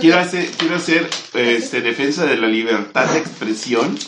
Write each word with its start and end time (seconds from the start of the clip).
Quiero 0.00 0.18
hacer, 0.18 0.50
quiero 0.52 0.76
hacer 0.76 1.10
este, 1.34 1.80
defensa 1.80 2.24
de 2.24 2.36
la 2.36 2.46
libertad 2.46 3.12
de 3.12 3.18
expresión 3.18 3.98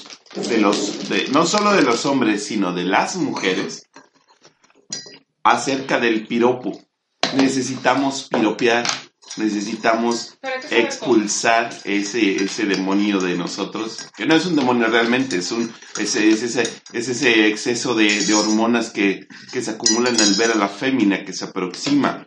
de 0.49 0.59
los, 0.59 1.09
de, 1.09 1.29
no 1.29 1.47
solo 1.47 1.73
de 1.73 1.83
los 1.83 2.07
hombres, 2.07 2.45
sino 2.45 2.73
de 2.73 2.85
las 2.85 3.17
mujeres 3.17 3.89
acerca 5.43 6.01
del 6.01 6.27
piropo. 6.27 6.81
Necesitamos 7.37 8.29
piropear, 8.31 8.87
necesitamos 9.37 10.39
expulsar 10.71 11.71
ese, 11.85 12.37
ese 12.37 12.65
demonio 12.67 13.21
de 13.21 13.37
nosotros, 13.37 14.09
que 14.17 14.27
no 14.27 14.35
es 14.35 14.47
un 14.47 14.57
demonio 14.57 14.87
realmente, 14.89 15.37
es, 15.37 15.51
un, 15.53 15.73
es, 15.99 16.15
es 16.17 16.43
ese, 16.43 16.63
es 16.93 17.09
ese 17.09 17.49
exceso 17.49 17.95
de, 17.95 18.25
de 18.25 18.35
hormonas 18.35 18.91
que, 18.91 19.27
que 19.53 19.63
se 19.63 19.73
acumulan 19.73 20.19
al 20.21 20.35
ver 20.35 20.53
a 20.53 20.57
la 20.57 20.69
fémina 20.69 21.25
que 21.25 21.33
se 21.33 21.45
aproxima. 21.45 22.25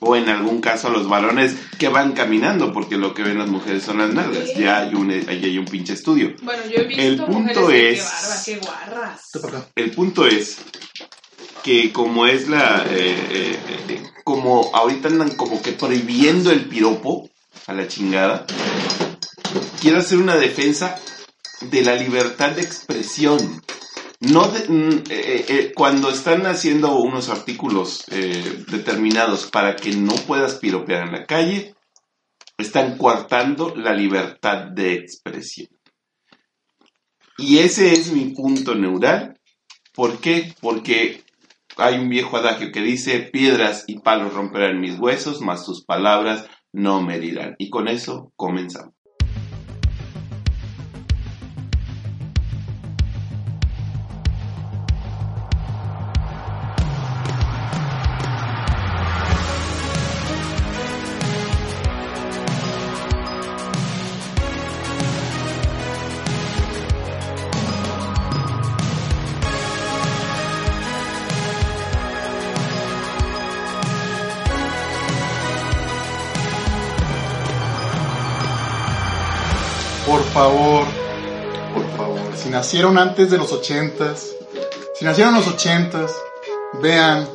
O 0.00 0.14
en 0.14 0.28
algún 0.28 0.60
caso 0.60 0.88
a 0.88 0.90
los 0.90 1.08
varones 1.08 1.56
que 1.78 1.88
van 1.88 2.12
caminando, 2.12 2.72
porque 2.72 2.96
lo 2.96 3.14
que 3.14 3.22
ven 3.24 3.38
las 3.38 3.48
mujeres 3.48 3.82
son 3.82 3.98
las 3.98 4.14
nalgas. 4.14 4.54
Ya 4.56 4.78
hay 4.78 4.94
un, 4.94 5.10
ahí 5.10 5.44
hay 5.44 5.58
un 5.58 5.64
pinche 5.64 5.94
estudio. 5.94 6.34
Bueno, 6.42 6.62
yo 6.66 6.82
he 6.82 6.84
visto 6.84 7.02
El 7.02 7.16
punto 7.24 7.60
mujeres 7.62 7.98
es- 7.98 8.04
que 8.44 8.52
qué 8.54 8.60
barba, 8.60 8.82
qué 8.92 8.92
guarras. 8.92 9.20
El 9.74 9.90
punto 9.90 10.26
es 10.26 10.58
que 11.64 11.92
como 11.92 12.26
es 12.26 12.48
la... 12.48 12.84
eh, 12.88 13.16
eh, 13.30 13.58
eh, 13.88 14.02
como 14.24 14.70
ahorita 14.74 15.08
andan 15.08 15.30
como 15.30 15.60
que 15.62 15.72
prohibiendo 15.72 16.50
el 16.52 16.66
piropo 16.66 17.28
a 17.66 17.72
la 17.72 17.88
chingada, 17.88 18.46
quiero 19.80 19.98
hacer 19.98 20.18
una 20.18 20.36
defensa 20.36 20.96
de 21.62 21.82
la 21.82 21.94
libertad 21.94 22.50
de 22.52 22.62
expresión. 22.62 23.62
No 24.20 24.48
de- 24.48 24.68
mm, 24.68 25.04
eh, 25.10 25.44
eh, 25.48 25.72
cuando 25.74 26.10
están 26.10 26.46
haciendo 26.46 26.96
unos 26.98 27.28
artículos 27.28 28.04
eh, 28.10 28.64
determinados 28.68 29.48
para 29.50 29.76
que 29.76 29.92
no 29.92 30.14
puedas 30.26 30.56
piropear 30.56 31.06
en 31.06 31.12
la 31.12 31.26
calle, 31.26 31.74
están 32.58 32.98
coartando 32.98 33.74
la 33.76 33.92
libertad 33.92 34.66
de 34.72 34.94
expresión. 34.94 35.68
Y 37.36 37.58
ese 37.58 37.92
es 37.92 38.10
mi 38.12 38.34
punto 38.34 38.74
neural. 38.74 39.38
¿Por 39.94 40.18
qué? 40.18 40.52
Porque 40.60 41.22
hay 41.76 41.98
un 41.98 42.08
viejo 42.08 42.36
adagio 42.36 42.72
que 42.72 42.80
dice, 42.80 43.20
piedras 43.20 43.84
y 43.86 44.00
palos 44.00 44.34
romperán 44.34 44.80
mis 44.80 44.98
huesos, 44.98 45.40
mas 45.40 45.64
tus 45.64 45.84
palabras 45.84 46.46
no 46.72 47.00
me 47.00 47.14
herirán. 47.16 47.54
Y 47.58 47.70
con 47.70 47.86
eso 47.86 48.32
comenzamos. 48.34 48.97
Nacieron 82.68 82.98
antes 82.98 83.30
de 83.30 83.38
los 83.38 83.50
ochentas, 83.50 84.26
si 84.94 85.02
nacieron 85.02 85.34
en 85.34 85.40
los 85.40 85.48
ochentas, 85.48 86.12
vean 86.82 87.26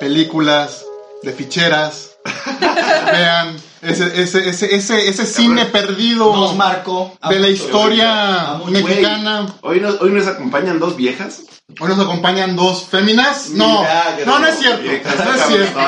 películas 0.00 0.84
de 1.22 1.32
ficheras, 1.32 2.16
vean 3.12 3.56
ese, 3.80 4.20
ese, 4.20 4.48
ese, 4.48 4.74
ese, 4.74 5.08
ese 5.08 5.26
cine 5.26 5.66
perdido 5.66 6.34
Nos 6.34 6.56
marcó. 6.56 7.16
de 7.28 7.38
la 7.38 7.48
historia 7.48 8.60
mexicana. 8.66 9.46
Hoy 9.60 9.78
nos, 9.78 10.00
hoy 10.00 10.10
nos 10.10 10.26
acompañan 10.26 10.80
dos 10.80 10.96
viejas. 10.96 11.42
Hoy 11.78 11.88
nos 11.88 12.00
acompañan 12.00 12.56
dos 12.56 12.86
féminas. 12.86 13.50
No, 13.50 13.84
no, 14.26 14.40
no 14.40 14.46
es 14.48 14.58
cierto. 14.58 14.82
Viejas 14.82 15.14
No 15.16 15.32
es 15.32 15.42
cierto. 15.42 15.78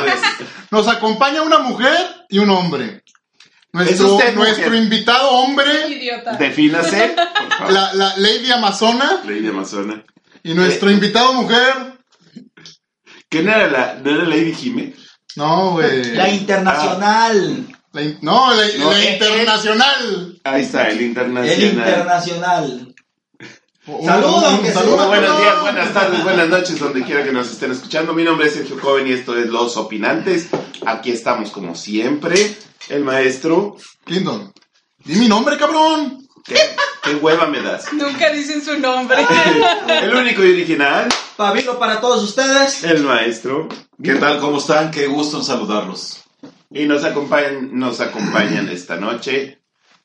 Nos 0.71 0.87
acompaña 0.87 1.43
una 1.43 1.59
mujer 1.59 1.99
y 2.29 2.39
un 2.39 2.49
hombre. 2.50 3.02
¿Es 3.75 3.78
Nuestro, 3.99 4.15
usted 4.16 4.34
nuestro 4.34 4.75
invitado 4.77 5.31
hombre, 5.31 5.88
Idiota. 5.88 6.33
Defínase, 6.34 7.15
por 7.38 7.53
favor. 7.59 7.72
la, 7.72 7.94
la 7.94 8.16
Lady 8.19 8.50
Amazona, 8.53 9.22
Lady 9.25 9.47
Amazona. 9.49 10.05
y 10.43 10.53
nuestro 10.53 10.91
invitado 10.91 11.33
mujer. 11.33 11.99
¿Qué 13.31 13.43
no 13.43 13.50
era 13.50 13.69
la, 13.69 13.94
no 14.03 14.11
era 14.11 14.25
Lady 14.25 14.53
Jime? 14.55 14.94
No, 15.37 15.71
güey. 15.72 16.05
La 16.15 16.28
internacional. 16.28 17.66
La 17.93 18.03
in- 18.03 18.19
no, 18.21 18.53
la, 18.55 18.62
No, 18.78 18.91
la 18.93 19.00
eh, 19.03 19.12
internacional. 19.15 20.41
Ahí 20.44 20.62
está, 20.62 20.88
el 20.88 21.00
internacional. 21.00 21.62
El 21.62 21.71
internacional. 21.72 22.94
Un- 23.87 24.05
Saludo, 24.06 24.37
un- 24.38 24.44
aunque 24.44 24.66
un 24.69 24.72
sea. 24.75 24.82
saludo. 24.82 25.09
Buenos 25.09 25.38
días, 25.41 25.61
buenas 25.62 25.94
tardes, 25.94 26.22
buenas 26.22 26.49
noches, 26.50 26.78
donde 26.78 27.03
quiera 27.05 27.25
que 27.25 27.32
nos 27.32 27.50
estén 27.50 27.72
escuchando. 27.72 28.12
Mi 28.12 28.22
nombre 28.25 28.49
es 28.49 28.55
Sergio 28.55 28.78
Coven 28.78 29.06
y 29.09 29.12
esto 29.12 29.37
es 29.38 29.47
Los 29.49 29.78
Opinantes. 29.78 30.49
Aquí 30.87 31.11
estamos 31.11 31.50
como 31.50 31.75
siempre. 31.75 32.55
El 32.88 33.04
maestro. 33.04 33.76
Clinton. 34.04 34.53
Di 35.04 35.16
mi 35.16 35.28
nombre, 35.28 35.56
cabrón. 35.56 36.26
¿Qué, 36.44 36.56
qué 37.03 37.15
hueva 37.15 37.47
me 37.47 37.60
das? 37.60 37.93
Nunca 37.93 38.31
dicen 38.31 38.62
su 38.65 38.78
nombre. 38.78 39.19
El 40.03 40.15
único 40.15 40.44
y 40.44 40.53
original. 40.53 41.09
Pabilo 41.37 41.78
para 41.78 42.00
todos 42.00 42.22
ustedes. 42.22 42.82
El 42.84 43.04
maestro. 43.04 43.69
¿Qué 44.03 44.15
tal? 44.16 44.41
¿Cómo 44.41 44.59
están? 44.59 44.91
Qué 44.91 45.06
gusto 45.06 45.38
en 45.38 45.44
saludarlos. 45.44 46.22
Y 46.70 46.87
nos 46.87 47.04
acompañan, 47.04 47.70
nos 47.78 48.00
acompañan 48.00 48.69
esta 48.69 48.97
noche. 48.97 49.62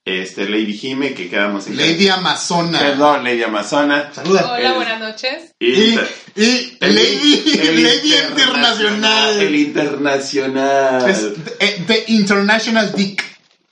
Este, 0.08 0.48
Lady 0.48 0.74
Jime, 0.78 1.14
que 1.14 1.30
quedamos 1.30 1.68
en. 1.68 1.76
Lady 1.76 2.08
Amazona. 2.08 2.80
Perdón, 2.80 3.24
Lady 3.26 3.44
Amazona. 3.44 4.10
Saluda. 4.14 4.54
Hola, 4.54 4.70
El- 4.70 4.74
buenas 4.76 5.00
noches. 5.02 5.54
Y, 5.60 5.68
Y, 5.68 6.00
y 6.36 6.78
el- 6.80 6.96
Lady, 6.96 7.60
el 7.60 7.84
Lady 7.84 8.14
Internacional. 8.16 9.42
El 9.42 9.56
internacional. 9.56 11.10
Es 11.10 11.28
the, 11.60 11.84
the 11.88 12.04
International 12.08 12.92
Dick. 12.94 13.24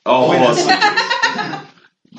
Oh, 0.04 0.28
Buenas 0.28 0.58
sí. 0.62 0.64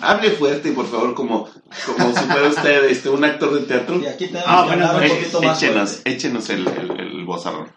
Hable 0.01 0.31
fuerte, 0.33 0.73
por 0.73 0.91
favor, 0.91 1.15
como, 1.15 1.49
como 1.87 2.17
si 2.19 2.25
fuera 2.25 2.49
usted 2.49 2.85
este, 2.85 3.09
un 3.09 3.25
actor 3.25 3.55
de 3.59 3.67
teatro. 3.67 4.01
Y 4.01 4.07
aquí 4.07 4.27
tenemos 4.27 4.45
Ah, 4.47 4.63
hablar 4.63 4.97
un 4.97 5.03
Eh, 5.05 5.09
poquito 5.09 5.43
más 5.43 5.63
échenos, 5.63 5.91
fuerte. 5.91 6.11
échenos 6.11 6.51
el, 6.51 6.67
el, 6.69 7.01
el 7.01 7.25
bozarrón. 7.25 7.73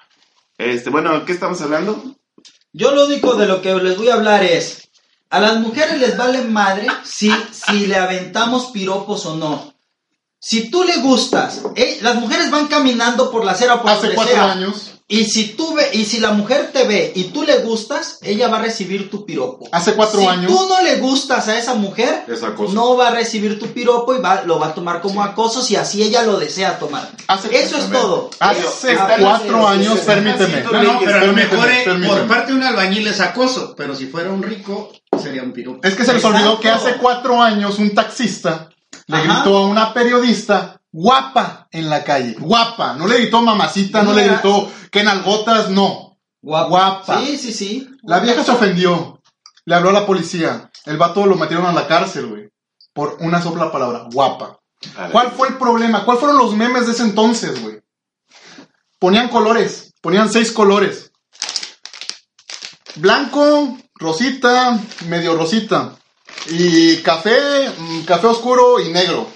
Este, 0.58 0.90
bueno, 0.90 1.24
¿qué 1.26 1.32
estamos 1.32 1.62
hablando? 1.62 2.16
Yo 2.74 2.92
lo 2.92 3.06
único 3.06 3.36
de 3.36 3.48
lo 3.48 3.62
que 3.62 3.74
les 3.76 3.98
voy 3.98 4.10
a 4.10 4.16
hablar 4.16 4.44
es, 4.44 4.89
a 5.30 5.40
las 5.40 5.60
mujeres 5.60 6.00
les 6.00 6.18
vale 6.18 6.42
madre 6.42 6.88
si, 7.04 7.32
si 7.52 7.86
le 7.88 7.96
aventamos 7.98 8.68
piropos 8.68 9.26
o 9.26 9.36
no. 9.36 9.74
Si 10.42 10.70
tú 10.72 10.84
le 10.86 10.98
gustas, 10.98 11.62
eh, 11.76 12.00
las 12.02 12.16
mujeres 12.16 12.50
van 12.50 12.68
caminando 12.68 13.30
por 13.30 13.44
la 13.44 13.52
acera 13.52 13.82
por 13.82 13.92
Hace 13.92 14.12
cuatro 14.14 14.34
sea, 14.34 14.52
años. 14.54 14.94
Y 15.12 15.26
si 15.26 15.50
tú 15.56 15.74
ve, 15.74 15.90
y 15.92 16.06
si 16.06 16.20
la 16.20 16.32
mujer 16.32 16.70
te 16.72 16.86
ve 16.88 17.12
y 17.16 17.26
tú 17.26 17.42
le 17.44 17.58
gustas, 17.60 18.20
ella 18.22 18.48
va 18.48 18.60
a 18.60 18.62
recibir 18.62 19.10
tu 19.10 19.26
piropo. 19.26 19.68
Hace 19.72 19.96
cuatro 19.96 20.20
si 20.22 20.28
años. 20.28 20.52
tú 20.52 20.68
no 20.70 20.82
le 20.84 20.98
gustas 20.98 21.48
a 21.48 21.58
esa 21.58 21.74
mujer, 21.74 22.26
Es 22.28 22.42
no 22.74 22.96
va 22.96 23.08
a 23.08 23.12
recibir 23.12 23.60
tu 23.60 23.68
piropo 23.74 24.16
y 24.16 24.20
va, 24.20 24.44
lo 24.44 24.60
va 24.60 24.68
a 24.68 24.74
tomar 24.76 25.02
como 25.02 25.24
acoso 25.24 25.64
si 25.64 25.76
así 25.76 26.04
ella 26.04 26.22
lo 26.24 26.38
desea 26.38 26.78
tomar. 26.78 27.10
Hace- 27.28 27.60
Eso 27.60 27.78
es 27.78 27.92
todo. 27.92 28.30
Hace 28.40 28.94
Eso- 28.94 29.08
cuatro 29.20 29.68
años, 29.68 29.98
permíteme. 30.02 30.62
No, 30.62 30.84
No, 30.84 31.00
pero 31.04 31.18
a 31.18 31.24
lo 31.26 31.34
mejor 31.34 31.70
eh, 31.72 31.82
permíteme. 31.86 32.08
por 32.20 32.28
parte 32.28 32.52
de 32.52 32.58
un 32.60 32.64
albañil 32.64 33.08
es 33.08 33.20
acoso, 33.20 33.74
pero 33.76 33.96
si 33.96 34.06
fuera 34.06 34.30
un 34.30 34.44
rico 34.44 34.92
sería 35.22 35.44
un 35.44 35.52
piropo. 35.54 35.80
Es 35.88 35.96
que 35.96 36.06
se 36.06 36.14
les 36.14 36.24
olvidó 36.24 36.60
que 36.60 36.70
hace 36.70 36.96
cuatro 36.98 37.42
años 37.42 37.80
un 37.80 37.94
taxista 37.94 38.70
le 39.08 39.18
Ajá. 39.18 39.42
gritó 39.42 39.58
a 39.58 39.68
una 39.68 39.94
periodista 39.94 40.82
guapa 40.92 41.68
en 41.72 41.90
la 41.90 42.04
calle. 42.04 42.36
Guapa. 42.40 42.94
No 42.94 43.08
le 43.08 43.18
gritó 43.18 43.42
mamacita, 43.42 44.04
no, 44.04 44.12
No 44.12 44.16
le 44.18 44.28
gritó 44.28 44.72
que 44.92 45.04
nalgotas, 45.04 45.70
no. 45.70 46.18
Guapa. 46.42 46.70
Guapa. 46.70 47.20
Sí, 47.22 47.38
sí, 47.38 47.54
sí. 47.54 47.90
La 48.04 48.20
vieja 48.20 48.44
se 48.44 48.52
ofendió. 48.52 49.22
Le 49.66 49.76
habló 49.76 49.90
a 49.90 49.94
la 49.94 50.06
policía. 50.06 50.70
El 50.86 50.98
vato 50.98 51.26
lo 51.26 51.36
metieron 51.36 51.66
a 51.66 51.74
la 51.74 51.88
cárcel, 51.88 52.28
güey. 52.28 52.50
Por 52.94 53.18
una 53.20 53.42
sola 53.42 53.72
palabra. 53.72 54.08
Guapa. 54.12 54.60
¿Cuál 55.12 55.32
fue 55.32 55.50
el 55.50 55.58
problema? 55.58 56.06
¿Cuáles 56.06 56.22
fueron 56.22 56.38
los 56.38 56.56
memes 56.56 56.86
de 56.86 56.94
ese 56.94 57.04
entonces, 57.04 57.62
güey? 57.62 57.80
Ponían 58.98 59.28
colores. 59.30 59.94
Ponían 60.02 60.32
seis 60.32 60.52
colores. 60.52 61.12
Blanco, 62.96 63.78
rosita, 64.00 64.80
medio 65.08 65.36
rosita. 65.36 65.94
Y 66.50 66.98
café, 66.98 67.70
mm, 67.78 68.02
café 68.04 68.28
oscuro 68.28 68.80
y 68.80 68.90
negro. 68.92 69.28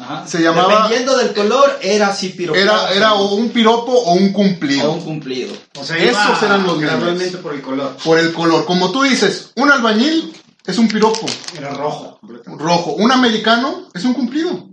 Ajá. 0.00 0.24
Se 0.26 0.38
llamaba- 0.40 0.84
Dependiendo 0.84 1.16
del 1.18 1.34
color, 1.34 1.78
era 1.82 2.14
si 2.14 2.28
piropo. 2.28 2.56
Era, 2.58 2.92
era 2.92 3.14
o 3.14 3.34
un 3.34 3.48
piropo 3.50 3.90
o 3.92 4.12
un 4.12 4.32
cumplido. 4.32 4.90
o 4.90 4.94
un 4.94 5.00
cumplido. 5.00 5.52
O 5.78 5.84
sea, 5.84 5.96
Esos 5.96 6.40
eran 6.42 6.64
los 6.64 6.78
memes. 6.78 7.36
por 7.36 7.54
el 7.54 7.62
color. 7.62 7.96
Por 8.04 8.18
el 8.18 8.32
color. 8.32 8.64
Como 8.64 8.92
tú 8.92 9.02
dices, 9.02 9.50
un 9.56 9.70
albañil 9.70 10.32
es 10.64 10.78
un 10.78 10.86
piropo. 10.88 11.26
Era 11.56 11.70
rojo. 11.70 12.20
rojo. 12.46 12.92
Un 12.92 13.10
americano 13.10 13.88
es 13.94 14.04
un 14.04 14.14
cumplido. 14.14 14.68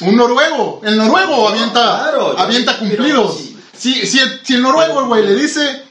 Un 0.00 0.16
noruego. 0.16 0.80
El 0.84 0.96
noruego 0.96 1.48
avienta, 1.48 1.80
claro, 2.02 2.38
avienta 2.38 2.78
cumplidos. 2.78 3.36
sí. 3.38 3.50
Si, 3.76 4.06
si, 4.06 4.20
el, 4.20 4.40
si 4.44 4.54
el 4.54 4.62
noruego, 4.62 5.00
el 5.00 5.06
güey, 5.06 5.24
le 5.26 5.34
dice 5.34 5.82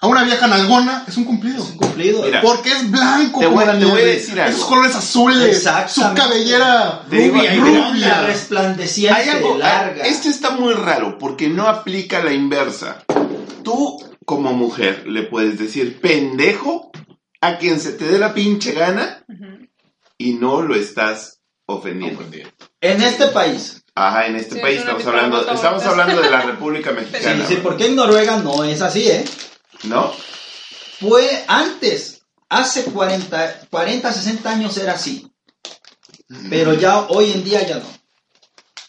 a 0.00 0.06
una 0.06 0.22
vieja 0.24 0.46
nalgona, 0.46 1.04
es 1.08 1.16
un 1.16 1.24
cumplido. 1.24 1.64
Cumplido. 1.76 2.22
Mira. 2.22 2.40
Porque 2.40 2.70
es 2.70 2.90
blanco 2.90 3.40
Te 3.40 3.46
como 3.46 3.56
voy- 3.56 3.66
la 3.66 3.78
te 3.78 3.84
voy 3.84 3.92
a 3.92 3.94
nieve. 3.96 4.14
decir 4.14 4.40
algo. 4.40 4.56
Esos 4.56 4.68
colores 4.68 4.94
azules. 4.94 5.68
su 5.88 6.14
cabellera 6.14 7.02
rubia 7.10 7.54
rubia. 7.56 8.22
resplandeciente, 8.22 9.20
Hay 9.20 9.28
algo, 9.28 9.58
larga. 9.58 10.04
esto 10.04 10.28
está 10.28 10.50
muy 10.50 10.72
raro 10.74 11.18
porque 11.18 11.48
no 11.48 11.66
aplica 11.66 12.22
la 12.22 12.32
inversa. 12.32 13.04
Tú, 13.64 13.98
como 14.24 14.52
mujer, 14.52 15.04
le 15.06 15.24
puedes 15.24 15.58
decir 15.58 16.00
pendejo 16.00 16.90
a 17.40 17.58
quien 17.58 17.80
se 17.80 17.92
te 17.92 18.04
dé 18.06 18.18
la 18.18 18.34
pinche 18.34 18.72
gana 18.72 19.24
y 20.16 20.34
no 20.34 20.62
lo 20.62 20.74
estás 20.74 21.40
ofendiendo. 21.66 22.24
En 22.80 23.02
este 23.02 23.26
país. 23.28 23.82
Ajá, 23.94 24.26
en 24.26 24.36
este 24.36 24.54
Sí, 24.56 24.60
país 24.60 24.76
es 24.76 24.82
estamos 24.82 25.04
hablando, 25.06 25.52
estamos 25.52 25.82
hablando 25.84 26.22
de 26.22 26.30
la 26.30 26.40
República 26.42 26.90
Sí, 26.90 26.96
Mexicana, 27.12 27.44
sí, 27.48 27.58
porque 27.62 27.86
en 27.86 27.96
Noruega 27.96 28.36
no 28.36 28.62
es 28.62 28.80
así, 28.80 29.08
¿eh? 29.08 29.24
¿No? 29.84 30.12
Fue 31.00 31.44
antes, 31.48 32.22
hace 32.48 32.84
40, 32.84 33.66
40, 33.70 34.12
60 34.12 34.50
años 34.50 34.76
era 34.76 34.94
así. 34.94 35.30
Pero 36.50 36.74
ya 36.74 37.00
hoy 37.08 37.32
en 37.32 37.44
día 37.44 37.66
ya 37.66 37.78
no. 37.78 37.86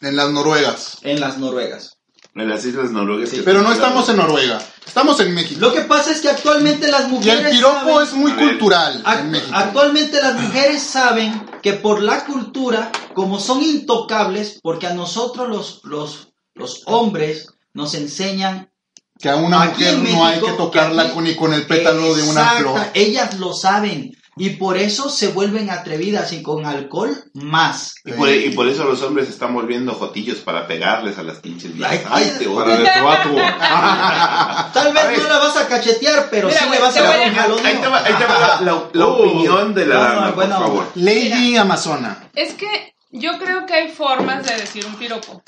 En 0.02 0.16
las 0.16 0.30
Noruegas. 0.32 0.98
En 1.04 1.20
las 1.20 1.38
Noruegas. 1.38 1.98
En 2.36 2.48
las 2.50 2.64
Islas 2.66 2.92
Noruegas. 2.92 3.30
que 3.32 3.42
Pero 3.44 3.62
no 3.62 3.72
estamos 3.72 4.08
en 4.10 4.18
Noruega. 4.18 4.62
Estamos 4.86 5.20
en 5.20 5.34
México. 5.34 5.60
Lo 5.62 5.74
que 5.74 5.82
pasa 5.82 6.12
es 6.12 6.22
que 6.22 6.30
actualmente 6.30 6.88
las 6.90 7.06
Y 7.08 7.12
mujeres. 7.12 7.46
el 7.46 7.52
piropo 7.52 7.76
saben- 8.00 8.04
es 8.08 8.14
muy 8.14 8.32
cultural 8.34 9.04
en 9.20 9.32
México. 9.32 9.52
Actualmente 9.54 10.22
las 10.22 10.36
mujeres 10.36 10.82
saben 10.84 11.46
que 11.62 11.74
por 11.74 12.02
la 12.02 12.26
cultura, 12.26 12.92
como 13.14 13.40
son 13.40 13.62
intocables, 13.62 14.60
porque 14.62 14.88
a 14.88 14.94
nosotros 14.94 15.48
los, 15.50 15.82
los, 15.84 16.30
los 16.56 16.82
hombres 16.86 17.48
nos 17.74 17.94
enseñan 17.94 18.72
Que 19.21 19.30
a 19.30 19.36
una 19.36 19.62
Aquí 19.63 19.83
mujer 19.83 20.13
no 20.16 20.25
hay 20.25 20.39
que 20.39 20.51
tocarla 20.54 21.04
aquí- 21.04 21.12
con, 21.13 21.24
ni 21.25 21.36
con 21.36 21.54
el 21.54 21.66
pétalo 21.68 22.16
de 22.16 22.24
una 22.24 22.42
Exacta, 22.42 22.60
flor. 22.60 22.81
Ellas 22.94 23.38
lo 23.39 23.54
saben 23.54 24.12
y 24.38 24.51
por 24.51 24.77
eso 24.77 25.10
se 25.10 25.27
vuelven 25.27 25.69
atrevidas 25.69 26.31
y 26.31 26.42
con 26.42 26.66
alcohol 26.66 27.13
más. 27.33 27.95
Y 28.06 28.13
por, 28.13 28.30
y 28.30 28.50
por 28.51 28.69
eso 28.69 28.86
los 28.86 29.01
hombres 29.01 29.27
están 29.27 29.54
volviendo 29.54 29.94
jotillos 29.95 30.38
para 30.38 30.66
pegarles 30.68 31.18
a 31.18 31.24
las 31.24 31.39
pinches 31.39 31.75
viejas. 31.75 32.00
Ay, 32.10 32.31
Ay, 32.31 32.36
te 32.39 32.45
tu 32.45 32.57
atu. 32.62 33.36
Tal 34.74 34.94
vez 34.94 35.04
A 35.04 35.12
no 35.24 35.27
la 35.27 35.38
vas 35.39 35.57
a 35.57 35.68
cachetear, 35.68 36.27
pero 36.31 36.48
Mira, 36.48 36.60
sí 36.62 36.69
le 36.69 36.80
vas 36.80 36.95
a 36.95 37.01
voy 37.01 37.10
dar 37.10 37.21
a- 37.21 37.27
un 37.30 37.36
jalón. 37.36 37.66
Ahí 37.66 37.75
te 37.75 37.88
va, 37.88 37.98
ahí 38.06 38.13
te 38.13 38.25
va 38.25 38.39
la, 38.39 38.62
la- 38.62 38.83
la 38.94 39.06
Uh, 39.06 39.10
opinión 39.12 39.74
de 39.74 39.86
la 39.86 39.95
no, 39.95 40.01
no, 40.01 40.16
dama, 40.21 40.36
por 40.36 40.50
favor. 40.50 40.88
Lady 40.95 41.57
Amazona. 41.57 42.30
Es 42.36 42.54
que 42.54 42.94
yo 43.12 43.38
creo 43.39 43.66
que 43.66 43.74
hay 43.74 43.89
formas 43.89 44.45
de 44.45 44.56
decir 44.56 44.86
un 44.86 44.95
piropo. 44.95 45.44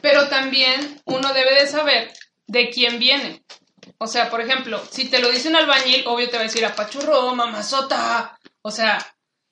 Pero 0.00 0.28
también 0.28 0.98
uno 1.04 1.32
debe 1.34 1.60
de 1.60 1.66
saber 1.66 2.10
de 2.50 2.70
quién 2.70 2.98
viene. 2.98 3.42
O 3.98 4.06
sea, 4.06 4.28
por 4.30 4.40
ejemplo, 4.40 4.82
si 4.90 5.08
te 5.08 5.20
lo 5.20 5.30
dice 5.30 5.48
un 5.48 5.56
albañil, 5.56 6.04
obvio 6.06 6.28
te 6.28 6.36
va 6.36 6.40
a 6.42 6.46
decir 6.46 6.64
apachurro, 6.64 7.34
mamazota. 7.34 8.38
O 8.62 8.70
sea, 8.70 8.98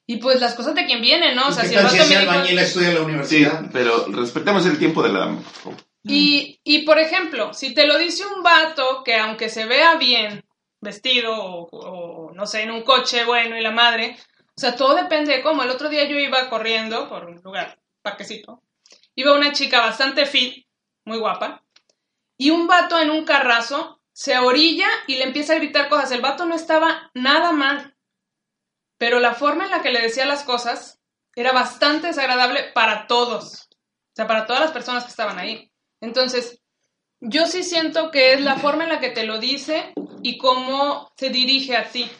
y 0.07 0.17
pues 0.17 0.41
las 0.41 0.55
cosas 0.55 0.75
de 0.75 0.85
quién 0.87 1.01
vienen, 1.01 1.37
¿no? 1.37 1.49
O 1.49 1.53
sea, 1.53 1.63
¿Qué 1.63 1.69
si 1.71 1.75
el 1.77 1.89
si 1.89 1.97
me 1.99 2.05
dijo- 2.21 2.31
albañil 2.31 2.59
estudia 2.59 2.89
en 2.89 2.95
la 2.95 3.01
Sí, 3.01 3.05
universidad? 3.07 3.63
pero 3.73 4.07
respetemos 4.09 4.67
el 4.67 4.79
tiempo 4.79 5.03
de 5.03 5.11
la 5.13 5.19
dama, 5.21 5.37
por 5.43 5.53
favor. 5.53 5.79
Y, 6.05 6.61
y 6.65 6.81
por 6.85 6.99
ejemplo, 6.99 7.53
si 7.53 7.75
te 7.75 7.87
lo 7.87 7.99
dice 7.99 8.25
un 8.27 8.43
vato 8.43 9.03
que 9.05 9.17
aunque 9.17 9.49
se 9.51 9.67
vea 9.67 9.95
bien 9.97 10.45
vestido 10.81 11.35
o, 11.37 11.69
o, 11.71 12.33
no 12.33 12.47
sé, 12.47 12.63
en 12.63 12.71
un 12.71 12.83
coche 12.83 13.25
bueno 13.25 13.57
y 13.57 13.61
la 13.61 13.73
madre, 13.73 14.17
o 14.57 14.61
sea, 14.61 14.75
todo 14.77 14.95
depende 14.95 15.35
de 15.37 15.43
cómo. 15.43 15.63
El 15.63 15.71
otro 15.71 15.89
día 15.89 16.05
yo 16.09 16.17
iba 16.19 16.49
corriendo 16.49 17.09
por 17.09 17.27
un 17.27 17.41
lugar, 17.43 17.79
parquecito, 18.03 18.63
iba 19.15 19.35
una 19.35 19.53
chica 19.53 19.81
bastante 19.81 20.25
fit, 20.25 20.65
muy 21.05 21.19
guapa, 21.19 21.63
y 22.39 22.51
un 22.51 22.67
vato 22.67 22.99
en 22.99 23.11
un 23.11 23.25
carrazo 23.25 24.01
se 24.13 24.39
orilla 24.39 24.89
y 25.07 25.17
le 25.17 25.25
empieza 25.25 25.53
a 25.53 25.57
gritar 25.57 25.89
cosas. 25.89 26.11
El 26.13 26.21
vato 26.23 26.47
no 26.47 26.55
estaba 26.55 27.11
nada 27.15 27.53
mal, 27.53 27.95
pero 28.97 29.21
la 29.21 29.35
forma 29.35 29.65
en 29.65 29.71
la 29.71 29.83
que 29.83 29.91
le 29.91 30.01
decía 30.01 30.25
las 30.25 30.45
cosas 30.45 30.99
era 31.35 31.53
bastante 31.53 32.09
desagradable 32.09 32.73
para 32.75 33.07
todos. 33.07 33.69
O 33.71 34.15
sea, 34.15 34.27
para 34.27 34.47
todas 34.47 34.63
las 34.63 34.73
personas 34.73 35.05
que 35.05 35.11
estaban 35.11 35.39
ahí. 35.39 35.71
Entonces, 36.01 36.61
yo 37.21 37.47
sí 37.47 37.63
siento 37.63 38.11
que 38.11 38.33
es 38.33 38.41
la 38.41 38.57
forma 38.57 38.85
en 38.85 38.91
la 38.91 39.01
que 39.01 39.11
te 39.11 39.25
lo 39.25 39.39
dice 39.39 39.93
y 40.23 40.39
cómo 40.39 41.13
se 41.17 41.31
dirige 41.31 41.77
a 41.77 41.89
ti. 41.89 42.11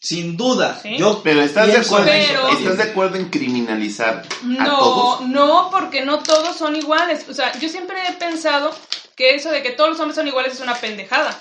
Sin 0.00 0.36
duda. 0.36 0.78
Sí. 0.80 0.96
Yo 0.96 1.20
Pero 1.22 1.42
¿estás 1.42 1.66
de, 1.66 1.76
acuerdo, 1.76 2.06
Pero-. 2.06 2.48
¿estás 2.48 2.78
de 2.78 2.82
acuerdo 2.84 3.16
en 3.16 3.28
criminalizar 3.28 4.24
a 4.24 4.44
No, 4.44 4.78
todos? 4.78 5.20
no, 5.28 5.68
porque 5.70 6.04
no 6.04 6.20
todos 6.20 6.56
son 6.56 6.74
iguales. 6.74 7.28
O 7.28 7.34
sea, 7.34 7.56
yo 7.58 7.68
siempre 7.68 7.98
he 8.08 8.12
pensado 8.14 8.74
que 9.20 9.34
eso 9.34 9.50
de 9.50 9.62
que 9.62 9.72
todos 9.72 9.90
los 9.90 10.00
hombres 10.00 10.16
son 10.16 10.26
iguales 10.28 10.54
es 10.54 10.60
una 10.60 10.74
pendejada. 10.74 11.38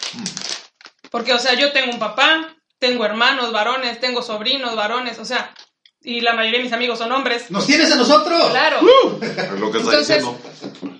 Porque, 1.09 1.31
o 1.33 1.39
sea, 1.39 1.53
yo 1.53 1.71
tengo 1.71 1.93
un 1.93 1.97
papá, 1.97 2.53
tengo 2.77 3.05
hermanos 3.05 3.53
varones, 3.53 4.01
tengo 4.01 4.21
sobrinos 4.21 4.75
varones, 4.75 5.17
o 5.17 5.23
sea, 5.23 5.53
y 6.01 6.19
la 6.19 6.33
mayoría 6.33 6.57
de 6.57 6.65
mis 6.65 6.73
amigos 6.73 6.99
son 6.99 7.13
hombres. 7.13 7.49
¿Nos 7.49 7.65
tienes 7.65 7.89
a 7.93 7.95
nosotros? 7.95 8.49
Claro. 8.49 8.79
Es 9.21 9.51
lo 9.51 9.71
que 9.71 9.77
está 9.77 9.91
Entonces, 9.91 10.25
diciendo. 10.25 10.99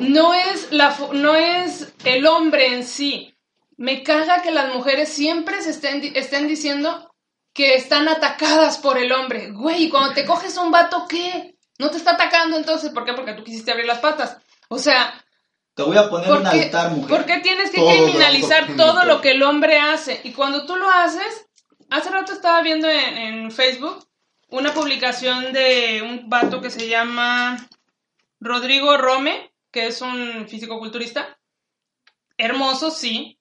no 0.00 0.34
es, 0.34 0.70
la, 0.70 0.94
no 1.14 1.34
es 1.34 1.94
el 2.04 2.26
hombre 2.26 2.74
en 2.74 2.84
sí. 2.84 3.34
Me 3.78 4.02
caga 4.02 4.42
que 4.42 4.50
las 4.50 4.74
mujeres 4.74 5.08
siempre 5.08 5.62
se 5.62 5.70
estén, 5.70 6.12
estén 6.14 6.46
diciendo 6.46 7.10
que 7.54 7.74
están 7.74 8.06
atacadas 8.06 8.76
por 8.76 8.98
el 8.98 9.12
hombre. 9.12 9.50
Güey, 9.52 9.84
¿y 9.84 9.88
cuando 9.88 10.12
te 10.12 10.26
coges 10.26 10.58
a 10.58 10.60
un 10.60 10.72
vato, 10.72 11.06
¿qué? 11.08 11.56
No 11.78 11.90
te 11.90 11.96
está 11.96 12.12
atacando 12.12 12.58
entonces. 12.58 12.90
¿Por 12.90 13.06
qué? 13.06 13.14
Porque 13.14 13.32
tú 13.32 13.42
quisiste 13.42 13.70
abrir 13.70 13.86
las 13.86 14.00
patas. 14.00 14.36
O 14.68 14.78
sea, 14.78 15.24
te 15.78 15.84
voy 15.84 15.96
a 15.96 16.10
poner 16.10 16.26
¿por 16.26 16.38
un 16.38 16.50
qué, 16.50 16.62
altar, 16.64 16.90
mujer. 16.90 17.08
por 17.08 17.24
qué 17.24 17.38
tienes 17.38 17.70
que 17.70 17.80
criminalizar 17.80 18.74
todo 18.76 19.04
lo 19.04 19.20
que 19.20 19.30
el 19.30 19.44
hombre 19.44 19.78
hace? 19.78 20.20
Y 20.24 20.32
cuando 20.32 20.66
tú 20.66 20.74
lo 20.74 20.90
haces, 20.90 21.46
hace 21.88 22.10
rato 22.10 22.32
estaba 22.32 22.62
viendo 22.62 22.90
en, 22.90 23.16
en 23.16 23.52
Facebook 23.52 24.04
una 24.48 24.74
publicación 24.74 25.52
de 25.52 26.02
un 26.02 26.28
vato 26.28 26.60
que 26.60 26.70
se 26.70 26.88
llama 26.88 27.64
Rodrigo 28.40 28.96
Rome, 28.96 29.52
que 29.70 29.86
es 29.86 30.00
un 30.00 30.48
fisicoculturista. 30.48 31.38
Hermoso, 32.36 32.90
sí. 32.90 33.38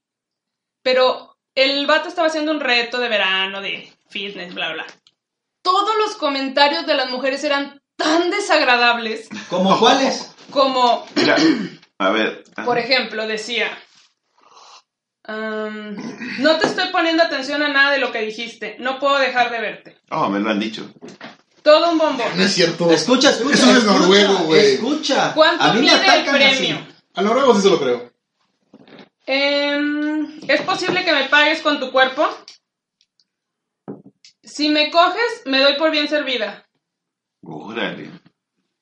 Pero 0.83 1.39
el 1.55 1.87
vato 1.87 2.07
estaba 2.07 2.27
haciendo 2.27 2.51
un 2.51 2.59
reto 2.59 2.99
de 2.99 3.09
verano, 3.09 3.61
de 3.61 3.91
fitness, 4.09 4.53
bla, 4.53 4.73
bla. 4.73 4.85
Todos 5.63 5.97
los 6.05 6.15
comentarios 6.17 6.85
de 6.85 6.93
las 6.93 7.09
mujeres 7.09 7.43
eran 7.43 7.81
tan 7.95 8.29
desagradables 8.29 9.27
¿Como 9.49 9.79
cuáles? 9.79 10.35
como 10.51 11.03
Mira, 11.15 11.35
a 11.99 12.09
ver. 12.11 12.43
por 12.65 12.77
ejemplo, 12.77 13.27
decía, 13.27 13.77
"Am, 15.23 15.95
no 16.39 16.57
te 16.57 16.67
estoy 16.67 16.89
poniendo 16.91 17.23
atención 17.23 17.61
a 17.63 17.69
nada 17.69 17.91
de 17.91 17.99
lo 17.99 18.11
que 18.11 18.21
dijiste, 18.21 18.77
no 18.79 18.99
puedo 18.99 19.17
dejar 19.17 19.51
de 19.51 19.59
verte. 19.59 19.97
Oh, 20.11 20.29
me 20.29 20.39
lo 20.39 20.49
han 20.49 20.59
dicho. 20.59 20.91
Todo 21.63 21.91
un 21.91 21.97
bombón. 21.97 22.27
No 22.37 22.43
es 22.43 22.53
cierto. 22.53 22.89
Escucha, 22.91 23.31
escucha. 23.31 23.53
Eso 23.55 23.71
es 23.71 23.77
escucha, 23.79 23.99
noruego, 23.99 24.37
güey. 24.45 24.75
Escucha. 24.75 25.33
¿Cuánto 25.33 25.63
A 25.63 25.73
mí 25.73 25.81
me 25.81 25.91
el 25.93 26.25
premio? 26.25 26.47
así. 26.77 26.95
Al 27.15 27.25
noruego 27.25 27.55
sí 27.55 27.61
se 27.61 27.69
lo 27.69 27.79
creo. 27.79 28.13
Em, 29.25 30.39
¿Es 30.47 30.61
posible 30.61 31.03
que 31.03 31.11
me 31.11 31.25
pagues 31.25 31.61
con 31.61 31.79
tu 31.79 31.91
cuerpo? 31.91 32.25
Si 34.43 34.69
me 34.69 34.89
coges, 34.89 35.41
me 35.45 35.59
doy 35.59 35.75
por 35.75 35.91
bien 35.91 36.07
servida. 36.07 36.65
Órale. 37.43 38.11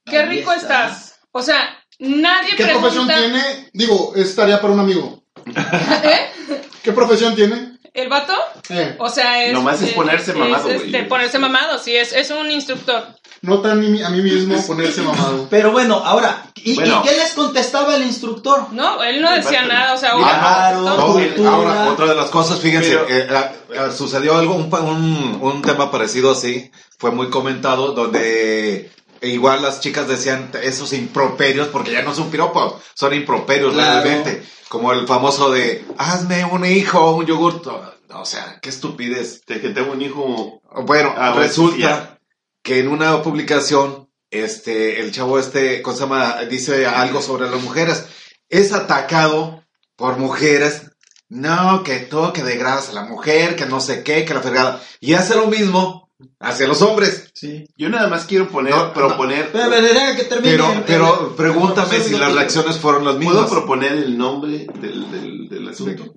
Qué 0.05 0.19
Ahí 0.19 0.29
rico 0.29 0.51
está. 0.51 0.85
estás. 0.89 1.19
O 1.31 1.41
sea, 1.41 1.83
nadie 1.99 2.55
¿Qué 2.55 2.65
profesión 2.65 3.07
tiene? 3.07 3.69
Digo, 3.73 4.13
estaría 4.15 4.59
para 4.61 4.73
un 4.73 4.79
amigo. 4.79 5.23
¿Eh? 5.45 6.61
¿Qué 6.83 6.91
profesión 6.91 7.35
tiene? 7.35 7.73
¿El 7.93 8.09
vato? 8.09 8.33
Eh, 8.69 8.95
O 8.99 9.07
sea, 9.09 9.45
es... 9.45 9.53
Nomás 9.53 9.81
es 9.81 9.93
ponerse 9.93 10.33
mamado, 10.33 10.65
güey. 10.65 10.85
este, 10.87 11.03
ponerse 11.03 11.39
mamado, 11.39 11.79
sí, 11.79 11.95
es, 11.95 12.11
es 12.11 12.29
un 12.29 12.51
instructor. 12.51 13.07
no 13.41 13.59
tan 13.61 13.79
a 14.03 14.09
mí 14.09 14.21
mismo 14.21 14.61
ponerse 14.67 15.01
mamado. 15.01 15.47
Pero 15.49 15.71
bueno, 15.71 15.95
ahora, 16.03 16.45
¿y, 16.55 16.75
Bueno. 16.75 17.01
y 17.05 17.07
qué 17.07 17.15
les 17.15 17.31
contestaba 17.31 17.95
el 17.95 18.03
instructor? 18.03 18.73
No, 18.73 19.01
él 19.01 19.21
no 19.21 19.31
decía 19.33 19.63
nada, 19.65 19.93
o 19.93 19.97
sea, 19.97 20.11
Claro, 20.11 20.81
no, 20.81 20.97
No, 20.97 21.13
cultura. 21.13 21.49
ahora, 21.51 21.85
otra 21.89 22.07
de 22.07 22.15
las 22.15 22.29
cosas, 22.29 22.59
fíjense, 22.59 22.97
Pero- 22.97 23.07
eh, 23.07 23.27
ah, 23.31 23.51
ah, 23.79 23.91
sucedió 23.95 24.37
algo, 24.37 24.55
un, 24.55 24.69
pa- 24.69 24.81
un, 24.81 25.39
un 25.41 25.61
tema 25.61 25.89
parecido 25.89 26.31
así, 26.31 26.69
fue 26.99 27.11
muy 27.11 27.29
comentado, 27.29 27.93
donde 27.93 28.91
igual 29.21 29.61
las 29.61 29.79
chicas 29.81 30.07
decían 30.07 30.51
esos 30.61 30.93
improperios, 30.93 31.67
porque 31.69 31.91
ya 31.91 32.01
no 32.01 32.13
son 32.13 32.29
piropos, 32.31 32.75
son 32.93 33.13
improperios 33.13 33.73
Claro. 33.73 34.03
realmente, 34.03 34.43
como 34.69 34.91
el 34.93 35.07
famoso 35.07 35.51
de, 35.51 35.85
hazme 35.97 36.45
un 36.45 36.65
hijo, 36.65 37.15
un 37.15 37.25
yogurt, 37.25 37.65
o 37.67 38.25
sea, 38.25 38.59
qué 38.61 38.69
estupidez. 38.69 39.43
De 39.45 39.59
que 39.59 39.69
tengo 39.69 39.91
un 39.91 40.01
hijo. 40.01 40.61
Bueno, 40.85 41.13
Ah, 41.17 41.29
bueno, 41.31 41.41
resulta 41.41 42.19
que 42.63 42.79
en 42.79 42.87
una 42.87 43.21
publicación, 43.21 44.09
este, 44.31 44.99
el 45.01 45.11
chavo 45.11 45.37
este, 45.39 45.81
¿cómo 45.81 45.95
se 45.95 46.03
llama? 46.03 46.41
Dice 46.49 46.85
algo 46.85 47.21
sobre 47.21 47.49
las 47.49 47.61
mujeres. 47.61 48.05
Es 48.49 48.73
atacado 48.73 49.63
por 49.95 50.17
mujeres. 50.17 50.91
No, 51.27 51.83
que 51.83 51.99
todo, 51.99 52.31
que 52.33 52.43
degradas 52.43 52.89
a 52.89 52.93
la 52.93 53.03
mujer, 53.03 53.55
que 53.55 53.65
no 53.65 53.79
sé 53.81 54.03
qué, 54.03 54.25
que 54.25 54.33
la 54.33 54.41
fregada. 54.41 54.81
Y 54.99 55.13
hace 55.15 55.35
lo 55.35 55.47
mismo 55.47 56.04
hacia 56.39 56.67
los 56.67 56.81
hombres. 56.81 57.31
Sí. 57.33 57.65
Yo 57.77 57.89
nada 57.89 58.07
más 58.07 58.25
quiero 58.25 58.47
poner, 58.49 58.73
No, 58.73 58.87
no. 58.87 58.93
proponer. 58.93 59.51
Pero, 59.51 59.69
pero, 59.69 59.81
deja 59.87 60.15
que 60.15 60.23
termine. 60.23 60.51
Pero, 60.53 60.71
el- 60.71 60.83
pero 60.83 61.27
el- 61.29 61.35
pregúntame 61.35 61.99
si 61.99 62.17
las 62.17 62.33
reacciones 62.33 62.77
fueron 62.77 63.05
las 63.05 63.15
¿Puedo 63.15 63.29
mismas. 63.29 63.49
proponer 63.49 63.91
el 63.93 64.17
nombre 64.17 64.67
del, 64.81 65.11
del, 65.11 65.49
del 65.49 65.67
asunto? 65.69 66.13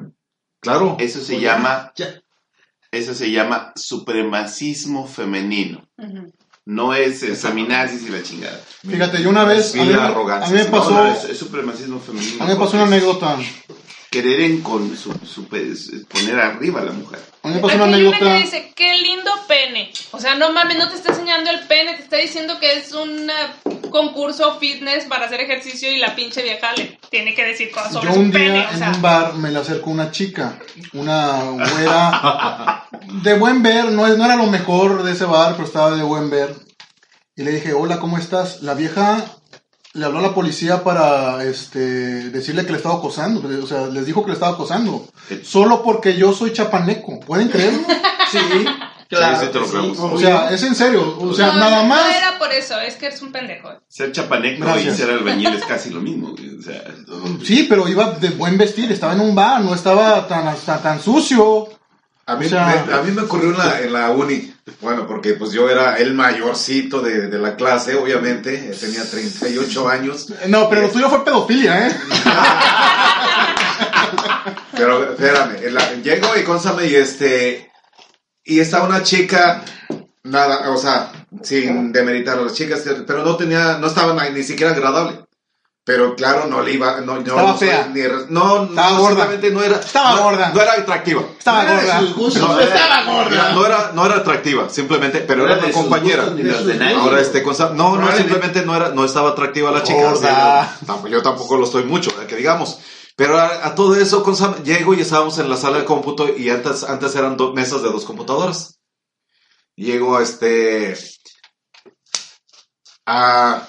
Claro. 0.60 0.96
Eso 0.98 1.20
se 1.20 1.40
llama, 1.40 1.92
Ya. 1.96 2.20
eso 2.90 3.14
se 3.14 3.30
llama 3.30 3.72
supremacismo 3.76 5.06
femenino. 5.06 5.88
Ujú. 5.98 6.32
No 6.66 6.92
es 6.94 7.22
el 7.22 7.34
feminazis 7.36 8.02
y 8.02 8.08
la 8.10 8.22
chingada. 8.22 8.60
Fíjate, 8.86 9.22
yo 9.22 9.30
una 9.30 9.44
vez, 9.44 9.74
a 9.74 9.82
mí, 9.84 9.90
a 9.92 10.46
mí 10.48 10.52
me 10.52 10.64
pasó, 10.66 10.90
no, 10.90 11.06
es, 11.06 11.24
es 11.24 11.38
supremacismo 11.38 11.98
femenino. 11.98 12.44
a 12.44 12.46
mí 12.46 12.52
me 12.52 12.58
pasó 12.58 12.76
una 12.76 12.84
anécdota. 12.84 13.38
Querer 14.10 14.40
en 14.40 14.62
con, 14.62 14.96
su, 14.96 15.12
su- 15.26 15.46
es 15.54 15.90
poner 16.08 16.40
arriba 16.40 16.80
a 16.80 16.84
la 16.84 16.92
mujer. 16.92 17.20
A 17.42 17.48
mí 17.48 17.54
me 17.54 17.60
pasó 17.60 17.74
una 17.76 17.84
anécdota. 17.84 18.18
que 18.18 18.38
dice, 18.42 18.72
qué 18.74 18.94
lindo 18.98 19.30
pene. 19.46 19.92
O 20.12 20.18
sea, 20.20 20.34
no 20.34 20.50
mames, 20.52 20.78
no 20.78 20.88
te 20.88 20.96
está 20.96 21.10
enseñando 21.10 21.50
el 21.50 21.60
pene, 21.66 21.94
te 21.94 22.02
está 22.04 22.16
diciendo 22.16 22.58
que 22.58 22.78
es 22.78 22.92
un 22.92 23.30
concurso 23.90 24.58
fitness 24.58 25.04
para 25.04 25.26
hacer 25.26 25.40
ejercicio 25.40 25.90
y 25.92 25.98
la 25.98 26.14
pinche 26.14 26.42
vieja 26.42 26.72
le 26.76 26.98
tiene 27.10 27.34
que 27.34 27.44
decir 27.44 27.70
cosas 27.70 27.92
sobre 27.92 28.08
Yo 28.08 28.14
su 28.14 28.20
un 28.20 28.30
día 28.30 28.40
pene. 28.40 28.66
O 28.66 28.70
en 28.72 28.78
sea, 28.78 28.90
un 28.92 29.02
bar 29.02 29.34
me 29.34 29.50
le 29.50 29.58
acercó 29.58 29.90
una 29.90 30.10
chica, 30.10 30.58
una 30.94 31.42
güera 31.50 32.86
de 33.22 33.34
buen 33.38 33.62
ver, 33.62 33.92
no, 33.92 34.06
es- 34.06 34.16
no 34.16 34.24
era 34.24 34.36
lo 34.36 34.46
mejor 34.46 35.02
de 35.02 35.12
ese 35.12 35.24
bar, 35.24 35.52
pero 35.52 35.64
estaba 35.64 35.96
de 35.96 36.02
buen 36.02 36.30
ver. 36.30 36.54
Y 37.36 37.42
le 37.44 37.52
dije, 37.52 37.72
hola, 37.72 38.00
¿cómo 38.00 38.18
estás? 38.18 38.62
La 38.62 38.74
vieja 38.74 39.24
le 39.94 40.04
habló 40.04 40.18
a 40.18 40.22
la 40.22 40.34
policía 40.34 40.84
para 40.84 41.42
este, 41.44 41.78
decirle 42.30 42.64
que 42.64 42.72
le 42.72 42.76
estaba 42.78 42.96
acosando, 42.96 43.42
o 43.62 43.66
sea, 43.66 43.86
les 43.86 44.06
dijo 44.06 44.22
que 44.22 44.28
le 44.28 44.34
estaba 44.34 44.52
acosando. 44.52 45.06
Solo 45.42 45.82
porque 45.82 46.16
yo 46.16 46.32
soy 46.32 46.52
chapaneco, 46.52 47.20
¿pueden 47.20 47.48
creerlo? 47.48 47.80
Sí, 48.30 48.38
Claro, 49.08 49.40
sí 49.40 49.46
te 49.50 49.58
lo 49.58 49.66
pregunto. 49.66 50.04
O 50.12 50.18
sea, 50.18 50.50
es 50.50 50.62
en 50.64 50.74
serio, 50.74 51.16
o 51.18 51.32
sea, 51.32 51.46
no, 51.46 51.60
nada 51.60 51.82
más... 51.84 52.02
No 52.04 52.10
era 52.14 52.38
por 52.38 52.52
eso, 52.52 52.78
es 52.78 52.96
que 52.96 53.06
eres 53.06 53.22
un 53.22 53.32
pendejo. 53.32 53.70
Ser 53.88 54.12
chapaneco 54.12 54.62
Gracias. 54.66 54.94
y 54.94 54.96
ser 54.98 55.10
albañil 55.10 55.54
es 55.54 55.64
casi 55.64 55.88
lo 55.88 56.00
mismo. 56.02 56.32
güey, 56.32 56.58
O 56.58 56.62
sea, 56.62 56.84
Sí, 57.42 57.64
pero 57.70 57.88
iba 57.88 58.10
de 58.10 58.28
buen 58.28 58.58
vestir, 58.58 58.92
estaba 58.92 59.14
en 59.14 59.20
un 59.20 59.34
bar, 59.34 59.62
no 59.62 59.74
estaba 59.74 60.28
tan, 60.28 60.54
tan, 60.58 60.82
tan 60.82 61.00
sucio. 61.00 61.68
A 62.26 62.36
mí, 62.36 62.44
O 62.44 62.48
sea- 62.50 62.84
me, 62.86 62.92
a 62.92 63.00
mí 63.00 63.12
me 63.12 63.22
ocurrió 63.22 63.48
en 63.52 63.56
la, 63.56 63.80
en 63.80 63.92
la 63.94 64.10
uni, 64.10 64.52
bueno, 64.80 65.06
porque 65.06 65.34
pues 65.34 65.52
yo 65.52 65.68
era 65.68 65.96
el 65.98 66.14
mayorcito 66.14 67.00
de, 67.00 67.28
de 67.28 67.38
la 67.38 67.56
clase, 67.56 67.94
obviamente, 67.96 68.54
eh, 68.54 68.76
tenía 68.78 69.08
38 69.08 69.88
años, 69.88 70.26
No, 70.48 70.68
pero 70.68 70.82
lo 70.82 70.90
tuyo 70.90 71.08
fue 71.08 71.24
pedofilia, 71.24 71.88
¿eh? 71.88 71.96
pero 74.76 75.12
espérame, 75.12 75.70
la- 75.72 75.94
llego 75.94 76.36
y 76.36 76.44
consame 76.44 76.86
y 76.86 76.94
este, 76.94 77.70
y 78.44 78.60
estaba 78.60 78.86
una 78.86 79.02
chica, 79.02 79.62
nada, 80.24 80.70
o 80.70 80.76
sea, 80.76 81.12
sin 81.42 81.92
demeritar 81.92 82.38
a 82.38 82.42
las 82.42 82.54
chicas, 82.54 82.82
pero 83.06 83.24
no 83.24 83.36
tenía, 83.36 83.78
no 83.78 83.86
estaba 83.86 84.28
ni 84.30 84.42
siquiera 84.42 84.72
agradable. 84.72 85.20
Pero 85.88 86.14
claro, 86.14 86.44
no 86.48 86.60
le 86.60 86.72
iba, 86.74 87.00
no, 87.00 87.14
no, 87.14 87.20
Estaba 87.20 87.42
no 87.44 87.56
fea. 87.56 87.86
ni 87.94 88.02
no, 88.28 88.64
Estaba 88.64 88.90
no, 88.90 88.98
gorda. 88.98 89.24
no 89.50 89.62
era, 89.62 89.76
Estaba 89.76 90.16
no- 90.16 90.22
gorda. 90.22 90.50
no 90.52 90.60
era 90.60 90.72
atractiva. 90.74 91.22
Estaba 91.38 91.62
No 91.62 91.70
era 91.70 91.80
gorda. 91.80 92.00
sus 92.00 92.14
gustos. 92.14 92.42
No, 92.42 92.60
estaba 92.60 93.04
gorda. 93.04 93.52
No 93.54 93.64
era, 93.64 93.90
no 93.94 94.04
era 94.04 94.16
atractiva, 94.16 94.68
simplemente, 94.68 95.20
pero 95.20 95.46
era 95.46 95.56
de 95.56 95.64
una 95.64 95.72
compañera. 95.72 96.24
gustos 96.24 96.38
ni 96.38 96.42
los 96.42 96.66
de 96.66 96.74
nadie. 96.74 96.94
Ahora 96.94 97.22
este 97.22 97.42
cosa, 97.42 97.70
no, 97.70 97.96
no, 97.96 98.12
simplemente 98.12 98.66
no 98.66 98.76
era, 98.76 98.90
no 98.90 99.02
estaba 99.06 99.30
atractiva 99.30 99.70
la 99.70 99.82
chica. 99.82 99.98
Gorda. 99.98 100.12
o 100.12 100.20
sea, 100.20 100.76
yo, 100.78 100.86
tampoco, 100.86 101.08
yo 101.08 101.22
tampoco 101.22 101.56
lo 101.56 101.64
estoy 101.64 101.84
mucho, 101.84 102.10
eh, 102.20 102.26
que 102.26 102.36
digamos. 102.36 102.80
Pero 103.16 103.38
a, 103.38 103.46
a 103.66 103.74
todo 103.74 103.96
eso, 103.96 104.22
con 104.22 104.36
Sam, 104.36 104.62
llego 104.64 104.92
y 104.92 105.00
estábamos 105.00 105.38
en 105.38 105.48
la 105.48 105.56
sala 105.56 105.78
de 105.78 105.86
cómputo 105.86 106.28
y 106.36 106.50
antes, 106.50 106.84
antes 106.84 107.16
eran 107.16 107.38
dos 107.38 107.54
mesas 107.54 107.80
de 107.82 107.88
dos 107.90 108.04
computadoras. 108.04 108.78
Llego 109.74 110.20
este 110.20 110.98
a 113.06 113.66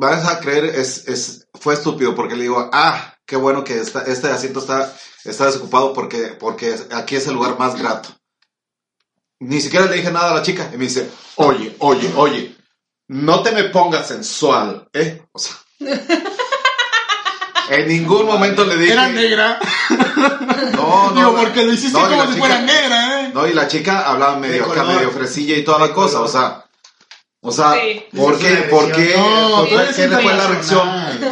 vas 0.00 0.26
a 0.26 0.40
creer 0.40 0.64
es, 0.64 1.06
es 1.08 1.46
fue 1.60 1.74
estúpido 1.74 2.14
porque 2.14 2.34
le 2.36 2.42
digo, 2.42 2.70
"Ah, 2.72 3.14
qué 3.26 3.36
bueno 3.36 3.62
que 3.64 3.78
esta- 3.78 4.02
este 4.02 4.28
asiento 4.30 4.60
está 4.60 4.92
está 5.24 5.46
desocupado 5.46 5.92
porque 5.92 6.28
porque 6.38 6.74
aquí 6.92 7.16
es 7.16 7.26
el 7.26 7.34
lugar 7.34 7.58
más 7.58 7.78
grato." 7.78 8.08
Ni 9.40 9.60
siquiera 9.60 9.86
le 9.86 9.96
dije 9.96 10.10
nada 10.10 10.30
a 10.32 10.34
la 10.34 10.42
chica 10.42 10.70
y 10.72 10.76
me 10.76 10.84
dice, 10.84 11.08
"Oye, 11.36 11.76
oye, 11.78 12.12
oye, 12.16 12.56
no 13.08 13.42
te 13.42 13.52
me 13.52 13.64
pongas 13.64 14.08
sensual, 14.08 14.88
¿eh?" 14.92 15.22
O 15.32 15.38
sea, 15.38 15.54
en 17.70 17.88
ningún 17.88 18.26
momento 18.26 18.64
le 18.64 18.76
dije, 18.76 18.92
Era 18.92 19.08
negra. 19.08 19.58
no, 20.74 21.10
no, 21.10 21.12
Digo, 21.14 21.32
no. 21.32 21.36
porque 21.38 21.62
lo 21.64 21.72
hiciste 21.72 21.98
No, 21.98 22.08
como 22.08 22.22
si 22.22 22.28
chica- 22.28 22.38
fuera 22.38 22.60
negra, 22.62 23.20
¿eh? 23.26 23.30
No, 23.32 23.46
y 23.46 23.52
la 23.52 23.68
chica 23.68 24.00
hablaba 24.08 24.36
medio 24.38 24.64
acá, 24.70 24.82
medio 24.84 25.10
fresilla 25.10 25.56
y 25.56 25.62
toda 25.64 25.78
la 25.78 25.92
cosa, 25.92 26.20
o 26.20 26.28
sea, 26.28 26.64
o 27.42 27.52
sea, 27.52 27.74
Sí. 27.74 28.02
¿por 28.16 28.38
qué? 28.38 28.48
¿Por 28.70 28.92
qué? 28.92 29.14
No, 29.16 29.56
¿Por 29.56 29.68
tú 29.68 29.78
eres 29.78 29.96
qué 29.96 30.08
le 30.08 30.16
fue 30.18 30.34
la 30.34 30.46
reacción? 30.46 30.88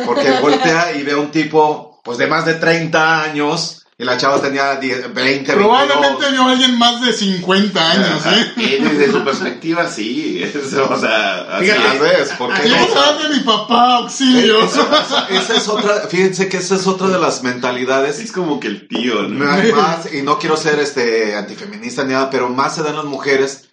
Porque 0.07 0.31
voltea 0.41 0.93
y 0.97 1.03
ve 1.03 1.13
a 1.13 1.17
un 1.19 1.31
tipo, 1.31 2.01
pues 2.03 2.19
de 2.19 2.27
más 2.27 2.45
de 2.47 2.55
30 2.55 3.23
años, 3.23 3.75
y 4.01 4.05
la 4.05 4.17
chava 4.17 4.41
tenía 4.41 4.77
10, 4.77 5.13
20, 5.13 5.53
Probablemente 5.55 6.07
22. 6.09 6.31
vio 6.33 6.43
a 6.45 6.51
alguien 6.53 6.79
más 6.79 7.01
de 7.03 7.13
50 7.13 7.91
años, 7.91 8.23
¿eh? 8.27 8.53
y 8.57 8.77
desde 8.77 9.11
su 9.11 9.25
perspectiva, 9.25 9.89
sí. 9.91 10.41
eso, 10.55 10.89
o 10.89 10.97
sea, 10.99 11.57
así 11.57 11.69
es. 11.69 12.01
vez, 12.01 12.31
¿por 12.39 12.55
qué 12.55 12.63
Quiero 12.63 12.87
no? 12.95 13.29
de 13.29 13.35
mi 13.35 13.41
papá, 13.41 13.97
auxilio. 13.97 14.63
Eso- 14.65 14.89
eso- 14.89 15.27
esa 15.31 15.57
es 15.57 15.69
otra, 15.69 15.95
fíjense 16.09 16.49
que 16.49 16.59
esa 16.59 16.77
es 16.77 16.87
otra 16.87 17.09
de 17.09 17.19
las 17.19 17.43
mentalidades 17.43 18.21
Es 18.21 18.31
como 18.31 18.61
que 18.61 18.69
el 18.69 18.87
tío, 18.87 19.23
¿no? 19.23 19.45
Más, 19.77 20.13
y 20.15 20.23
no 20.23 20.39
quiero 20.39 20.57
ser 20.57 20.79
este 20.79 21.35
antifeminista 21.35 22.05
ni 22.05 22.13
nada, 22.13 22.31
pero 22.31 22.49
más 22.49 22.77
se 22.77 22.85
dan 22.85 22.95
las 22.97 23.05
mujeres 23.05 23.68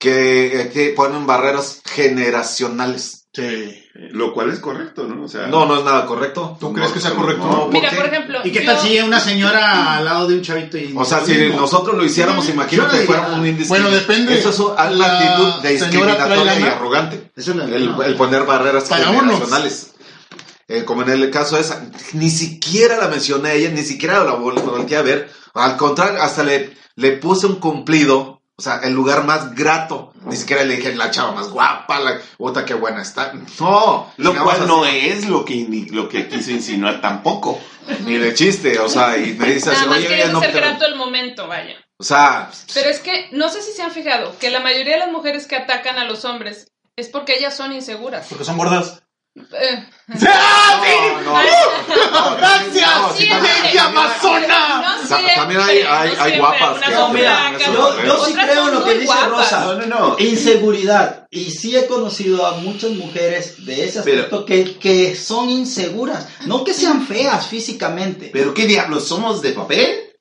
que, 0.00 0.60
eh, 0.62 0.70
que 0.72 0.88
ponen 0.96 1.26
barreras 1.26 1.80
generacionales. 1.84 3.26
Sí. 3.32 3.76
Lo 4.12 4.32
cual 4.32 4.50
es 4.50 4.58
correcto, 4.58 5.04
¿no? 5.04 5.24
O 5.24 5.28
sea, 5.28 5.46
No, 5.46 5.66
no 5.66 5.76
es 5.78 5.84
nada 5.84 6.04
correcto. 6.06 6.56
¿Tú 6.58 6.72
crees 6.72 6.90
que 6.90 7.00
sea 7.00 7.12
correcto? 7.12 7.44
No, 7.46 7.64
¿por 7.66 7.72
Mira, 7.72 7.90
qué? 7.90 7.96
por 7.96 8.06
ejemplo. 8.06 8.38
¿Y 8.42 8.50
qué 8.50 8.64
yo- 8.64 8.72
tal 8.72 8.80
si 8.80 8.98
una 8.98 9.20
señora 9.20 9.98
al 9.98 10.04
lado 10.04 10.26
de 10.26 10.34
un 10.34 10.42
chavito 10.42 10.78
y... 10.78 10.92
O 10.96 11.04
sea, 11.04 11.24
si 11.24 11.36
nosotros 11.50 11.96
lo 11.96 12.04
hiciéramos, 12.04 12.48
imagínate, 12.48 13.04
fuera 13.04 13.28
un 13.34 13.46
índice. 13.46 13.68
Bueno, 13.68 13.88
depende. 13.90 14.36
Eso 14.36 14.50
es 14.50 14.58
una 14.58 14.90
La 14.90 15.18
actitud 15.18 15.62
de 15.62 15.70
discriminatoria 15.74 16.58
y 16.58 16.62
arrogante. 16.64 17.30
Eso 17.36 17.54
no- 17.54 17.64
El, 17.64 17.86
no. 17.92 18.02
el 18.02 18.16
poner 18.16 18.44
barreras 18.44 18.84
Para 18.88 19.10
unos. 19.10 19.22
generacionales. 19.34 19.90
Eh, 20.66 20.84
como 20.84 21.02
en 21.02 21.10
el 21.10 21.30
caso 21.30 21.56
de 21.56 21.62
esa, 21.62 21.84
ni 22.14 22.30
siquiera 22.30 22.96
la 22.96 23.08
mencioné 23.08 23.50
a 23.50 23.54
ella, 23.54 23.70
ni 23.70 23.82
siquiera 23.82 24.24
la 24.24 24.36
vol- 24.36 24.60
volteé 24.62 24.96
a 24.96 25.02
ver. 25.02 25.30
Al 25.54 25.76
contrario, 25.76 26.22
hasta 26.22 26.42
le, 26.42 26.76
le 26.96 27.12
puse 27.12 27.46
un 27.46 27.56
cumplido. 27.56 28.39
O 28.60 28.62
sea, 28.62 28.80
el 28.84 28.92
lugar 28.92 29.24
más 29.24 29.54
grato. 29.54 30.12
Ni 30.26 30.36
siquiera 30.36 30.64
le 30.64 30.76
dije 30.76 30.94
la 30.94 31.10
chava 31.10 31.32
más 31.32 31.48
guapa, 31.48 31.98
la 31.98 32.20
puta 32.36 32.62
qué 32.66 32.74
buena 32.74 33.00
está. 33.00 33.32
No, 33.58 34.12
Lo 34.18 34.34
cual 34.42 34.56
así, 34.58 34.66
no 34.66 34.84
es 34.84 35.26
lo 35.26 35.46
que, 35.46 35.66
lo 35.90 36.10
que 36.10 36.28
quiso 36.28 36.50
insinuar 36.50 37.00
tampoco. 37.00 37.58
Ni 38.04 38.18
de 38.18 38.34
chiste, 38.34 38.78
o 38.78 38.86
sea, 38.86 39.16
y 39.16 39.32
me 39.32 39.46
dice 39.54 39.70
así, 39.70 39.78
Nada 39.80 39.86
más 39.86 39.96
oye, 39.96 40.08
oye, 40.08 40.28
no 40.28 40.40
te- 40.42 40.52
grato 40.52 40.84
el 40.84 40.94
momento, 40.96 41.48
vaya. 41.48 41.74
O 41.98 42.04
sea, 42.04 42.50
Pero 42.74 42.90
es 42.90 42.98
que 42.98 43.30
no 43.32 43.48
sé 43.48 43.62
si 43.62 43.72
se 43.72 43.80
han 43.82 43.92
fijado 43.92 44.38
que 44.38 44.50
la 44.50 44.60
mayoría 44.60 44.92
de 44.92 45.00
las 45.00 45.10
mujeres 45.10 45.46
que 45.46 45.56
atacan 45.56 45.96
a 45.98 46.04
los 46.04 46.26
hombres 46.26 46.70
es 46.96 47.08
porque 47.08 47.38
ellas 47.38 47.56
son 47.56 47.72
inseguras. 47.72 48.26
Porque 48.28 48.44
son 48.44 48.58
gordas. 48.58 49.02
Eh, 49.52 49.88
¡Ah, 50.26 50.80
sí! 50.82 50.90
no, 51.14 51.22
no, 51.22 52.30
no, 52.30 52.36
¡Gracias! 52.36 52.90
no, 53.00 53.08
también- 53.08 53.42
¡Lady 53.64 53.78
Amazona! 53.78 54.98
También 55.36 55.60
hay- 55.60 55.82
hay- 56.18 56.38
guapas 56.38 56.80
que 56.80 56.90
mira, 57.12 57.52
yo- 57.58 58.24
sí 58.24 58.32
creo 58.34 58.68
en 58.68 58.74
lo 58.74 58.84
que 58.84 58.94
dice. 58.98 59.12
Rosa. 59.28 59.60
No, 59.60 59.74
no, 59.74 59.86
no. 59.86 60.16
Inseguridad. 60.18 61.26
Y 61.30 61.50
sí 61.50 61.76
he 61.76 61.86
conocido 61.86 62.44
a 62.46 62.52
muchas 62.56 62.90
mujeres 62.92 63.64
de 63.64 63.84
ese 63.86 64.02
Pero- 64.02 64.22
aspecto 64.22 64.44
que, 64.44 64.78
que 64.78 65.14
son 65.16 65.48
inseguras. 65.50 66.26
No 66.46 66.64
que 66.64 66.74
sean 66.74 67.06
feas 67.06 67.46
físicamente. 67.46 68.30
¿Pero 68.32 68.52
qué 68.54 68.66
diablos? 68.66 69.06
¿Somos 69.06 69.42
de 69.42 69.52
papel? 69.52 70.12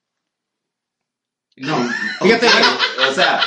No. 1.57 1.75
Fíjate, 2.21 2.47
O 3.09 3.13
sea, 3.13 3.41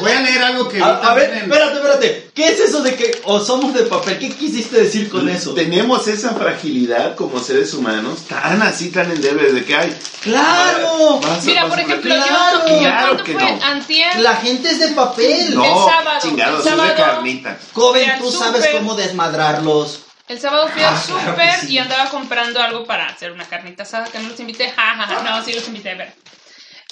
voy 0.00 0.12
a 0.12 0.20
leer 0.20 0.42
algo 0.42 0.68
que... 0.68 0.82
A, 0.82 0.88
a 0.96 1.14
ver, 1.14 1.30
en- 1.32 1.38
espérate, 1.50 1.74
espérate. 1.76 2.30
¿Qué 2.34 2.46
es 2.48 2.60
eso 2.60 2.82
de 2.82 2.94
que 2.94 3.20
o 3.24 3.40
somos 3.40 3.74
de 3.74 3.82
papel? 3.84 4.18
¿Qué 4.18 4.30
quisiste 4.30 4.80
decir 4.82 5.08
con 5.08 5.28
eso? 5.28 5.54
tenemos 5.54 6.06
esa 6.08 6.34
fragilidad 6.34 7.14
como 7.16 7.40
seres 7.40 7.74
humanos, 7.74 8.20
tan 8.28 8.62
así, 8.62 8.90
tan 8.90 9.10
endebles 9.10 9.54
de 9.54 9.64
que 9.64 9.74
hay. 9.74 9.98
¡Claro! 10.22 11.18
Vas 11.20 11.44
Mira, 11.44 11.62
vas 11.62 11.70
por 11.70 11.80
ejemplo, 11.80 12.14
yo, 12.14 12.22
Claro, 12.22 12.64
claro 12.64 13.06
cuando 13.08 13.24
que 13.24 13.32
fue 13.32 13.42
no. 13.52 13.64
antier, 13.64 14.20
La 14.20 14.36
gente 14.36 14.70
es 14.70 14.78
de 14.80 14.88
papel. 14.88 15.54
No, 15.54 15.64
el 15.64 15.92
sábado, 15.92 16.18
chingados, 16.22 16.54
el 16.54 16.58
es 16.58 16.64
de 16.64 16.70
sábado. 16.86 16.94
carnita. 16.96 17.58
Joven, 17.72 18.12
tú 18.18 18.30
sabes 18.30 18.64
súper. 18.64 18.72
cómo 18.78 18.94
desmadrarlos. 18.94 20.00
el 20.28 20.40
sábado 20.40 20.68
fui 20.72 20.82
al 20.82 20.94
Ah, 20.94 21.02
claro 21.06 21.30
súper 21.30 21.60
que 21.60 21.66
sí. 21.66 21.72
y 21.72 21.78
andaba 21.78 22.10
comprando 22.10 22.60
algo 22.60 22.84
para 22.84 23.06
hacer 23.06 23.32
una 23.32 23.44
carnita 23.44 23.82
asada 23.82 24.06
que 24.06 24.18
no 24.18 24.28
los 24.28 24.38
invité. 24.40 24.70
Ja, 24.70 24.94
ja, 24.96 25.06
ja. 25.06 25.22
No, 25.22 25.44
sí 25.44 25.52
los 25.52 25.66
invité, 25.66 25.94
pero. 25.96 26.10
A 26.10 26.12
mí 26.12 26.12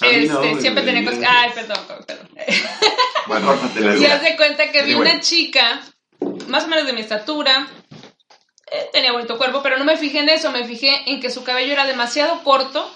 Este, 0.01 0.27
no, 0.27 0.61
siempre 0.61 0.83
tenía 0.83 1.03
cosas. 1.03 1.25
Ay, 1.27 1.51
perdón, 1.53 2.03
perdón. 2.05 2.29
bueno, 3.27 3.59
Y 3.99 4.05
haz 4.05 4.21
de 4.21 4.35
cuenta 4.35 4.71
que 4.71 4.83
vi 4.83 4.93
Anyway. 4.93 5.11
una 5.11 5.21
chica, 5.21 5.81
más 6.47 6.65
o 6.65 6.67
menos 6.67 6.85
de 6.85 6.93
mi 6.93 7.01
estatura, 7.01 7.67
eh, 8.71 8.89
tenía 8.93 9.11
bonito 9.11 9.37
cuerpo, 9.37 9.61
pero 9.63 9.77
no 9.77 9.85
me 9.85 9.97
fijé 9.97 10.19
en 10.19 10.29
eso, 10.29 10.51
me 10.51 10.65
fijé 10.65 11.09
en 11.09 11.19
que 11.19 11.31
su 11.31 11.43
cabello 11.43 11.73
era 11.73 11.85
demasiado 11.85 12.43
corto 12.43 12.91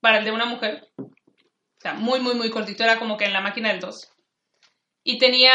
para 0.00 0.18
el 0.18 0.24
de 0.24 0.32
una 0.32 0.46
mujer. 0.46 0.88
O 0.98 1.80
sea, 1.80 1.94
muy, 1.94 2.20
muy, 2.20 2.34
muy 2.34 2.50
cortito, 2.50 2.82
era 2.82 2.98
como 2.98 3.16
que 3.16 3.24
en 3.24 3.32
la 3.32 3.40
máquina 3.40 3.70
del 3.70 3.80
2. 3.80 4.08
Y 5.04 5.18
tenía 5.18 5.52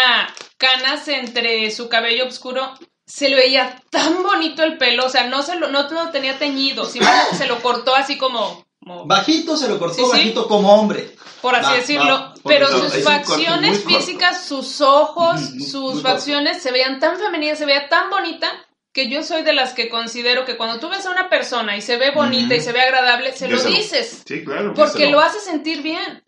canas 0.58 1.08
entre 1.08 1.70
su 1.72 1.90
cabello 1.90 2.26
oscuro 2.26 2.74
se 3.06 3.30
le 3.30 3.36
veía 3.36 3.82
tan 3.92 4.24
bonito 4.24 4.64
el 4.64 4.78
pelo, 4.78 5.06
o 5.06 5.10
sea, 5.10 5.28
no 5.28 5.44
se 5.44 5.56
lo, 5.56 5.68
no 5.68 5.90
lo 5.90 6.10
tenía 6.10 6.40
teñido, 6.40 6.86
simplemente 6.86 7.36
se 7.36 7.48
lo 7.48 7.62
cortó 7.62 7.96
así 7.96 8.18
como, 8.18 8.65
como- 8.86 9.06
Bajito 9.06 9.58
se 9.58 9.68
lo 9.68 9.80
cortó, 9.80 9.96
Sí, 9.96 10.04
sí. 10.06 10.12
bajito 10.12 10.48
como 10.48 10.74
hombre. 10.74 11.16
por 11.42 11.54
así 11.56 11.66
Va, 11.72 11.76
decirlo, 11.78 12.06
va, 12.20 12.34
pero 12.44 12.68
sus 12.68 13.04
facciones 13.04 13.84
físicas, 13.84 14.46
sus 14.46 14.82
ojos, 14.82 15.40
sus 15.70 15.96
muy 15.96 16.02
facciones 16.04 16.62
se 16.64 16.72
veían 16.72 17.00
tan 17.00 17.18
femeninas, 17.20 17.58
se 17.60 17.66
veía 17.66 17.88
tan 17.88 18.10
bonita 18.10 18.52
que 18.94 19.10
yo 19.10 19.22
soy 19.24 19.44
de 19.44 19.54
las 19.54 19.74
que 19.74 19.90
considero 19.90 20.46
que 20.46 20.58
cuando 20.58 20.80
tú 20.80 20.90
ves 20.90 21.06
a 21.06 21.12
una 21.12 21.30
persona 21.30 21.76
y 21.78 21.82
se 21.82 21.98
ve 21.98 22.12
bonita 22.12 22.56
y 22.56 22.62
se 22.62 22.72
ve 22.72 22.82
agradable, 22.82 23.34
se 23.34 23.48
lo 23.48 23.62
dices, 23.62 24.24
Sí, 24.26 24.44
claro. 24.44 24.74
porque 24.74 25.10
lo 25.12 25.20
hace 25.20 25.40
sentir 25.40 25.82
bien. 25.84 26.24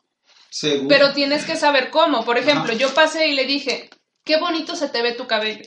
Seguro. 0.50 0.88
Pero 0.88 1.14
tienes 1.14 1.46
que 1.46 1.56
saber 1.56 1.90
cómo. 1.92 2.24
Por 2.26 2.38
ejemplo, 2.38 2.72
Ajá. 2.74 2.80
yo 2.80 2.94
pasé 2.94 3.28
y 3.28 3.34
le 3.34 3.46
dije, 3.46 3.90
qué 4.26 4.38
bonito 4.38 4.76
se 4.76 4.90
te 4.90 5.02
ve 5.02 5.14
tu 5.14 5.26
cabello. 5.28 5.64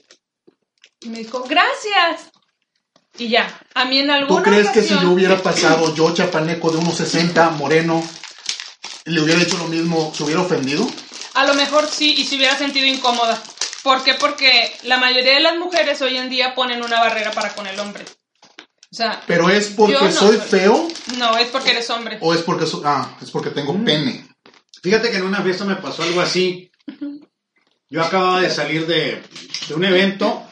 Y 1.01 1.09
me 1.09 1.19
dijo, 1.19 1.43
gracias. 1.49 2.31
Y 3.19 3.29
ya, 3.29 3.61
a 3.75 3.85
mí 3.85 3.99
en 3.99 4.07
¿Tú 4.07 4.13
alguna 4.13 4.43
crees 4.43 4.69
que 4.71 4.81
si 4.81 4.87
ocasión- 4.95 5.03
yo 5.03 5.11
hubiera 5.13 5.37
pasado, 5.43 5.95
yo 5.95 6.15
chapaneco 6.15 6.71
de 6.71 6.79
unos 6.79 6.97
60, 6.97 7.51
moreno, 7.51 8.03
le 9.05 9.21
hubiera 9.21 9.43
hecho 9.43 9.59
lo 9.59 9.67
mismo, 9.67 10.13
se 10.15 10.23
hubiera 10.25 10.41
ofendido? 10.41 10.89
A 11.35 11.45
lo 11.45 11.55
mejor 11.55 11.87
sí, 11.89 12.15
y 12.19 12.25
se 12.25 12.37
hubiera 12.37 12.57
sentido 12.57 12.87
incómoda. 12.87 13.41
¿Por 13.83 14.03
qué? 14.05 14.15
Porque 14.15 14.73
la 14.85 14.99
mayoría 14.99 15.35
de 15.35 15.41
las 15.41 15.57
mujeres 15.57 16.01
hoy 16.03 16.17
en 16.17 16.29
día 16.29 16.55
ponen 16.55 16.83
una 16.83 17.01
barrera 17.01 17.31
para 17.33 17.55
con 17.55 17.67
el 17.67 17.79
hombre. 17.81 18.05
O 18.93 18.97
sea, 18.97 19.23
¿Pero 19.27 19.49
es 19.49 19.69
porque 19.69 19.95
no 19.95 20.11
soy 20.11 20.37
soy- 20.37 20.47
feo 20.49 20.89
no, 21.17 21.37
es 21.39 21.49
porque 21.49 21.71
eres 21.71 21.89
hombre. 21.91 22.19
o 22.21 22.35
es 22.35 22.41
porque, 22.43 22.67
so- 22.67 22.83
ah, 22.85 23.17
es 23.23 23.31
porque 23.31 23.51
tengo 23.51 23.73
pene? 23.85 24.27
Fíjate 24.83 25.11
que 25.11 25.19
en 25.19 25.25
una 25.25 25.43
fiesta 25.43 25.65
me 25.65 25.77
pasó 25.77 26.03
algo 26.03 26.21
así. 26.21 26.71
Yo 27.89 28.03
acababa 28.03 28.41
de 28.41 28.51
salir 28.51 28.87
de, 28.87 29.23
de 29.69 29.75
un 29.75 29.85
evento 29.85 30.45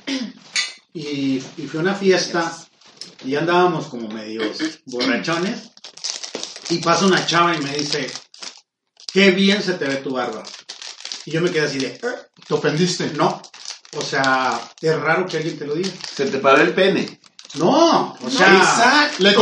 y, 0.99 1.37
y 1.57 1.67
fui 1.67 1.78
a 1.78 1.83
una 1.83 1.95
fiesta 1.95 2.52
y 3.25 3.35
andábamos 3.37 3.87
como 3.87 4.09
medios 4.09 4.59
borrachones 4.87 5.71
y 6.71 6.78
pasa 6.78 7.07
una 7.07 7.25
chava 7.26 7.55
y 7.55 7.59
me 7.61 7.76
dice, 7.76 8.07
qué 9.12 9.31
bien 9.31 9.62
se 9.62 9.75
te 9.75 9.87
ve 9.87 9.97
tu 9.97 10.12
barba. 10.14 10.43
Y 11.25 11.31
yo 11.31 11.40
me 11.40 11.50
quedé 11.50 11.67
así 11.67 11.78
de, 11.78 11.88
"Eh, 11.88 12.00
¿Te 12.47 12.55
ofendiste? 12.55 13.11
no, 13.14 13.40
o 13.95 14.02
sea, 14.02 14.61
es 14.81 14.97
raro 15.00 15.26
que 15.26 15.38
alguien 15.38 15.59
te 15.59 15.67
lo 15.67 15.75
diga. 15.75 15.90
Se 16.14 16.26
te 16.26 16.38
paró 16.38 16.62
el 16.62 16.75
pene. 16.75 17.21
No, 17.55 18.12
o 18.21 18.31
sea, 18.31 18.52
Exacto. 18.52 19.40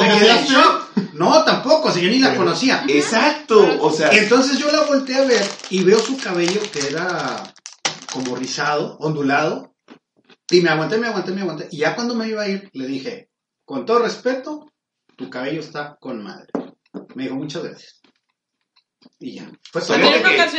No, 1.14 1.44
tampoco, 1.44 1.90
si 1.90 2.02
yo 2.02 2.10
ni 2.10 2.18
la 2.18 2.36
conocía. 2.36 2.84
Exacto. 2.88 3.78
O 3.80 3.90
sea, 3.90 4.10
Entonces 4.10 4.58
yo 4.58 4.70
la 4.70 4.82
volteé 4.82 5.16
a 5.16 5.24
ver 5.24 5.48
y 5.70 5.82
veo 5.82 5.98
su 6.00 6.16
cabello 6.18 6.60
que 6.72 6.86
era 6.88 7.42
como 8.12 8.36
rizado, 8.36 8.96
ondulado. 9.00 9.75
Y 10.50 10.60
me 10.60 10.70
aguanté, 10.70 10.96
me 10.98 11.08
aguanté, 11.08 11.32
me 11.32 11.40
aguanté. 11.42 11.68
Y 11.70 11.78
ya 11.78 11.94
cuando 11.94 12.14
me 12.14 12.28
iba 12.28 12.42
a 12.42 12.48
ir, 12.48 12.70
le 12.72 12.86
dije, 12.86 13.30
con 13.64 13.84
todo 13.84 14.00
respeto, 14.00 14.72
tu 15.16 15.28
cabello 15.28 15.60
está 15.60 15.96
con 16.00 16.22
madre. 16.22 16.46
Me 17.14 17.24
dijo, 17.24 17.34
muchas 17.36 17.64
gracias. 17.64 18.00
Y 19.18 19.36
ya. 19.36 19.50
Fue 19.72 19.80
todo. 19.82 19.96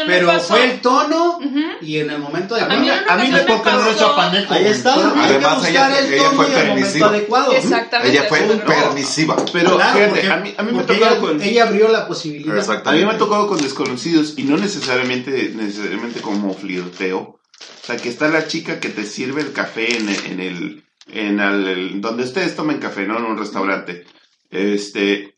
Pero 0.08 0.27
pasó. 0.27 0.48
fue 0.56 0.72
el 0.72 0.82
tono 0.82 1.39
y 1.82 1.98
en 1.98 2.10
el 2.10 2.20
momento 2.20 2.56
de 2.56 2.62
A 2.62 2.67
mí 2.67 2.75
hablar. 2.75 2.98
en 3.00 3.03
una 3.03 3.13
A 3.13 3.17
mí 3.17 3.32
me 3.32 3.39
porque 3.41 3.72
no 3.72 3.94
chapaneco. 3.96 4.53
Ahí 4.53 4.65
está. 4.67 4.96
Bueno, 4.96 5.13
además 5.17 5.56
buscar 5.58 5.91
ella- 5.91 6.00
el 6.00 6.13
ella 6.13 6.24
tono 6.24 6.36
fue 6.38 6.46
permisiva. 6.48 7.08
adecuado. 7.08 7.51
Exactamente. 7.53 8.12
Ella 8.17 8.24
fue 8.29 8.39
Pero- 8.39 8.65
permisiva. 8.65 9.36
pero 9.53 9.75
Claro, 9.75 9.94
fíjate, 9.94 10.10
porque- 10.10 10.27
a 10.32 10.38
mí, 10.38 10.56
a 10.58 10.63
mí 10.63 10.72
me 10.72 10.84
tocado 10.84 11.12
ella, 11.12 11.20
con... 11.20 11.41
ella 11.41 11.63
abrió 11.63 11.88
la 11.89 12.08
posibilidad. 12.08 12.88
A 12.88 12.91
mí 12.94 13.06
me 13.06 13.12
ha 13.12 13.17
tocado 13.17 13.48
con 13.48 13.58
desconocidos 13.62 14.34
y 14.38 14.44
no 14.44 14.58
necesariamente, 14.58 15.51
necesariamente 15.56 16.22
como 16.22 16.53
flirteo. 16.53 17.39
O 17.60 17.86
sea, 17.88 17.98
que 17.98 18.10
está 18.10 18.28
la 18.28 18.48
chica 18.48 18.80
que 18.80 18.90
te 18.90 19.04
sirve 19.06 19.42
el 19.42 19.54
café 19.54 19.96
en, 19.98 20.10
en 20.10 20.40
el, 20.40 20.84
en 21.08 21.40
el, 21.40 21.68
el- 21.68 22.02
donde 22.02 22.24
ustedes 22.24 22.56
tomen 22.56 22.80
café, 22.80 23.06
¿no? 23.08 23.18
En 23.18 23.26
un 23.26 23.38
restaurante. 23.38 24.06
Este, 24.50 25.38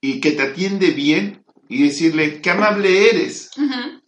y 0.00 0.20
que 0.20 0.32
te 0.32 0.42
atiende 0.42 0.90
bien 0.90 1.44
y 1.68 1.82
decirle, 1.84 2.40
qué 2.40 2.50
amable 2.50 3.10
eres, 3.10 3.50
Ujú, 3.56 4.00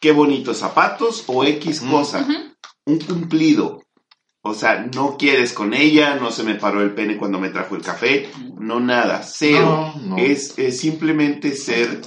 qué 0.00 0.12
bonitos 0.12 0.58
zapatos 0.58 1.24
o 1.26 1.44
X 1.44 1.80
cosa. 1.80 2.20
ujú. 2.20 2.32
Un 2.86 2.98
cumplido. 3.00 3.82
O 4.40 4.54
sea, 4.54 4.88
no 4.94 5.16
quieres 5.18 5.52
con 5.52 5.74
ella, 5.74 6.14
no 6.14 6.30
se 6.30 6.42
me 6.42 6.54
paró 6.54 6.80
el 6.82 6.94
pene 6.94 7.16
cuando 7.18 7.38
me 7.38 7.50
trajo 7.50 7.74
el 7.76 7.82
café, 7.82 8.30
no 8.58 8.80
nada, 8.80 9.22
cero. 9.22 9.92
No, 9.96 10.16
no. 10.16 10.16
Es, 10.16 10.58
es 10.58 10.78
simplemente 10.80 11.54
ser, 11.54 12.00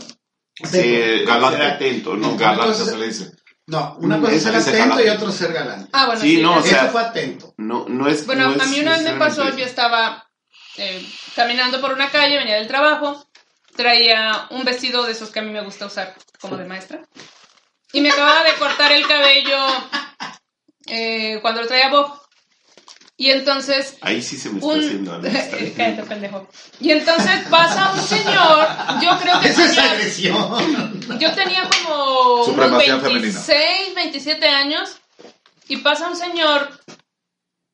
ser, 0.64 1.26
Galante. 1.26 1.58
ser 1.58 1.66
atento, 1.68 2.16
¿no? 2.18 2.36
Galante 2.38 2.74
se 2.86 2.98
le 2.98 3.08
dice. 3.08 3.32
No, 3.72 3.96
una 4.00 4.20
cosa 4.20 4.34
es 4.34 4.44
ser 4.44 4.56
atento 4.82 5.02
y 5.02 5.08
otro 5.08 5.32
ser 5.32 5.54
galante. 5.54 5.90
Ah, 5.94 6.06
bueno, 6.08 6.22
Sí, 6.22 6.36
sí. 6.36 6.42
no, 6.42 6.58
o 6.58 6.62
sea, 6.62 6.82
Ese 6.82 6.90
fue 6.90 7.02
atento. 7.02 7.54
No, 7.56 7.86
no 7.88 8.10
es. 8.10 8.26
Bueno, 8.26 8.50
no 8.50 8.62
a 8.62 8.66
mí 8.66 8.80
una 8.82 8.98
vez 8.98 9.04
me 9.04 9.14
pasó, 9.14 9.50
yo 9.56 9.64
estaba 9.64 10.30
eh, 10.76 11.06
caminando 11.38 11.80
por 11.80 11.94
una 11.94 12.10
calle, 12.12 12.38
venía 12.38 12.56
del 12.56 12.68
trabajo, 12.68 13.26
traía 13.74 14.48
un 14.50 14.66
vestido 14.66 15.06
de 15.06 15.14
esos 15.14 15.30
que 15.30 15.40
a 15.40 15.44
mí 15.44 15.52
me 15.52 15.62
gusta 15.64 15.86
usar 15.86 16.14
como 16.42 16.58
de 16.58 16.66
maestra, 16.66 17.02
y 17.94 18.02
me 18.02 18.12
acababa 18.12 18.44
de 18.44 18.56
cortar 18.56 18.92
el 18.92 19.08
cabello 19.08 19.58
eh, 20.88 21.40
cuando 21.42 21.62
lo 21.62 21.68
traía 21.68 21.90
Bob. 21.90 22.21
Y 23.22 23.30
entonces 23.30 23.98
Ahí 24.02 24.20
sí 24.20 24.36
se 24.36 24.50
me 24.50 24.56
está 24.58 24.74
un... 24.74 24.80
haciendo. 24.80 25.22
Cállate, 25.78 26.04
pendejo. 26.10 26.48
Y 26.80 26.90
entonces 26.90 27.48
pasa 27.52 27.94
un 27.94 28.00
señor, 28.00 28.68
yo 29.00 29.16
creo 29.20 29.40
que 29.40 29.48
Esa 29.50 29.66
es 29.66 29.78
agresión. 29.78 31.20
yo 31.20 31.32
tenía 31.36 31.70
como 31.70 32.34
unos 32.34 32.46
Supremacía 32.48 32.96
26, 32.96 33.94
27 33.94 34.48
años 34.48 34.98
y 35.68 35.78
pasa 35.78 36.10
un 36.10 36.16
señor 36.16 36.68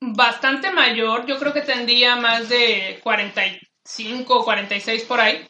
bastante 0.02 0.70
mayor, 0.72 1.26
yo 1.26 1.40
creo 1.40 1.54
que 1.54 1.62
tendría 1.62 2.18
más 2.18 2.50
de 2.50 3.00
45 3.02 4.36
o 4.36 4.44
46 4.44 5.04
por 5.04 5.22
ahí. 5.22 5.48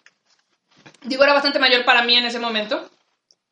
Digo, 1.06 1.24
era 1.24 1.34
bastante 1.34 1.58
mayor 1.58 1.86
para 1.86 2.04
mí 2.04 2.16
en 2.16 2.26
ese 2.28 2.38
momento. 2.38 2.88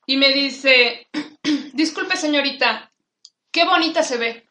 Y 0.06 0.18
me 0.18 0.30
dice, 0.32 1.08
disculpe 1.74 2.16
señorita, 2.16 2.92
qué 3.52 3.66
bonita 3.66 4.04
se 4.04 4.18
ve. 4.18 4.45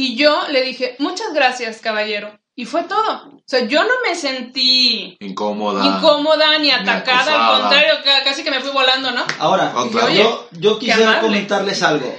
Y 0.00 0.16
yo 0.16 0.48
le 0.48 0.62
dije, 0.62 0.96
muchas 0.98 1.34
gracias, 1.34 1.80
caballero. 1.80 2.38
Y 2.56 2.64
fue 2.64 2.84
todo. 2.84 3.28
O 3.36 3.42
sea, 3.46 3.66
yo 3.66 3.82
no 3.84 3.94
me 4.02 4.14
sentí 4.14 5.16
Incómoda. 5.20 5.84
incómoda 5.84 6.58
ni 6.58 6.70
atacada, 6.70 7.32
al 7.56 7.60
contrario, 7.60 7.92
ca- 8.02 8.24
casi 8.24 8.42
que 8.42 8.50
me 8.50 8.60
fui 8.60 8.70
volando, 8.70 9.10
¿no? 9.10 9.22
Ahora, 9.38 9.74
Oh, 9.76 10.08
yo, 10.08 10.48
yo 10.52 10.78
quisiera 10.78 11.20
comentarles 11.20 11.82
algo. 11.82 12.14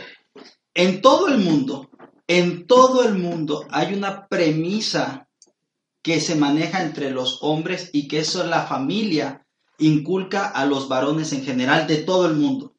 En 0.75 1.01
todo 1.01 1.27
el 1.27 1.39
mundo, 1.39 1.89
en 2.27 2.67
todo 2.67 3.03
el 3.03 3.15
mundo 3.15 3.65
hay 3.71 3.93
una 3.95 4.27
premisa 4.27 5.27
que 6.03 6.19
se 6.21 6.35
maneja 6.35 6.81
entre 6.83 7.09
los 7.09 7.39
hombres 7.41 7.89
y 7.93 8.07
que 8.07 8.19
eso 8.19 8.43
la 8.43 8.61
familia 8.67 9.45
inculca 9.79 10.47
a 10.49 10.65
los 10.65 10.87
varones 10.87 11.33
en 11.33 11.43
general 11.43 11.87
de 11.87 11.97
todo 11.97 12.27
el 12.27 12.35
mundo. 12.35 12.73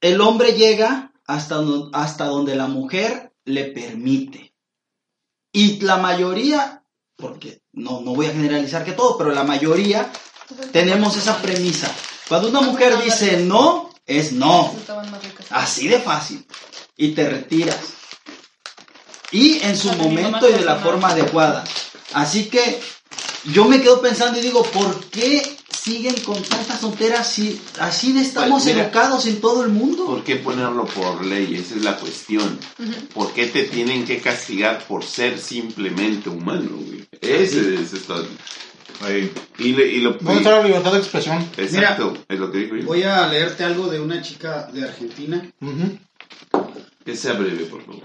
El 0.00 0.20
hombre 0.20 0.52
llega 0.52 1.12
hasta, 1.26 1.60
hasta 1.92 2.26
donde 2.26 2.54
la 2.54 2.66
mujer 2.66 3.32
le 3.44 3.64
permite. 3.64 4.54
Y 5.52 5.80
la 5.80 5.96
mayoría, 5.96 6.84
porque 7.16 7.62
no, 7.72 8.00
no 8.00 8.14
voy 8.14 8.26
a 8.26 8.32
generalizar 8.32 8.84
que 8.84 8.92
todo, 8.92 9.16
pero 9.16 9.32
la 9.32 9.44
mayoría 9.44 10.10
tenemos 10.72 11.16
esa 11.16 11.40
premisa. 11.40 11.90
Cuando 12.28 12.48
una 12.48 12.60
mujer 12.60 13.02
dice 13.02 13.38
no, 13.38 13.90
es 14.04 14.32
no. 14.32 14.74
Así 15.50 15.88
de 15.88 16.00
fácil. 16.00 16.46
Y 16.96 17.12
te 17.12 17.28
retiras. 17.28 17.78
Y 19.30 19.60
en 19.62 19.76
su 19.76 19.92
momento 19.94 20.48
y 20.48 20.52
de 20.52 20.64
la 20.64 20.76
forma 20.76 21.08
adecuada. 21.08 21.64
Así 22.12 22.48
que 22.48 22.80
yo 23.52 23.66
me 23.66 23.80
quedo 23.80 24.00
pensando 24.00 24.38
y 24.38 24.42
digo, 24.42 24.62
¿por 24.62 25.04
qué 25.06 25.55
siguen 25.86 26.16
con 26.24 26.42
tantas 26.42 26.80
tonteras 26.80 27.28
si 27.32 27.60
así 27.78 28.18
estamos 28.18 28.64
Pues, 28.64 28.74
mira, 28.74 28.86
educados 28.86 29.24
en 29.26 29.40
todo 29.40 29.62
el 29.62 29.70
mundo? 29.70 30.04
¿Por 30.06 30.24
qué 30.24 30.34
ponerlo 30.36 30.84
por 30.84 31.24
ley? 31.24 31.54
Esa 31.54 31.76
es 31.76 31.84
la 31.84 31.96
cuestión. 31.96 32.58
Ujú. 32.78 32.92
¿Por 33.14 33.32
qué 33.32 33.46
te 33.46 33.62
tienen 33.64 34.04
que 34.04 34.18
castigar 34.20 34.84
por 34.88 35.04
ser 35.04 35.38
simplemente 35.38 36.28
humano, 36.28 36.70
güey? 36.72 37.06
Ese 37.20 37.76
es 37.76 37.92
esto. 37.92 38.26
Ahí. 39.02 39.30
Y, 39.58 39.72
le- 39.74 39.86
y 39.86 40.00
lo 40.00 40.14
¿Dónde 40.14 40.38
está 40.38 40.50
la 40.58 40.62
libertad 40.64 40.90
de 40.92 40.98
expresión? 40.98 41.48
Exacto, 41.56 42.16
es 42.28 42.38
lo 42.38 42.50
que 42.50 42.58
digo 42.58 42.76
yo. 42.76 42.86
Voy 42.86 43.04
a 43.04 43.28
leerte 43.28 43.62
algo 43.62 43.86
de 43.86 44.00
una 44.00 44.20
chica 44.22 44.68
de 44.72 44.84
Argentina. 44.88 45.48
Que 47.04 47.14
sea 47.14 47.34
breve, 47.34 47.64
por 47.66 47.84
favor. 47.84 48.02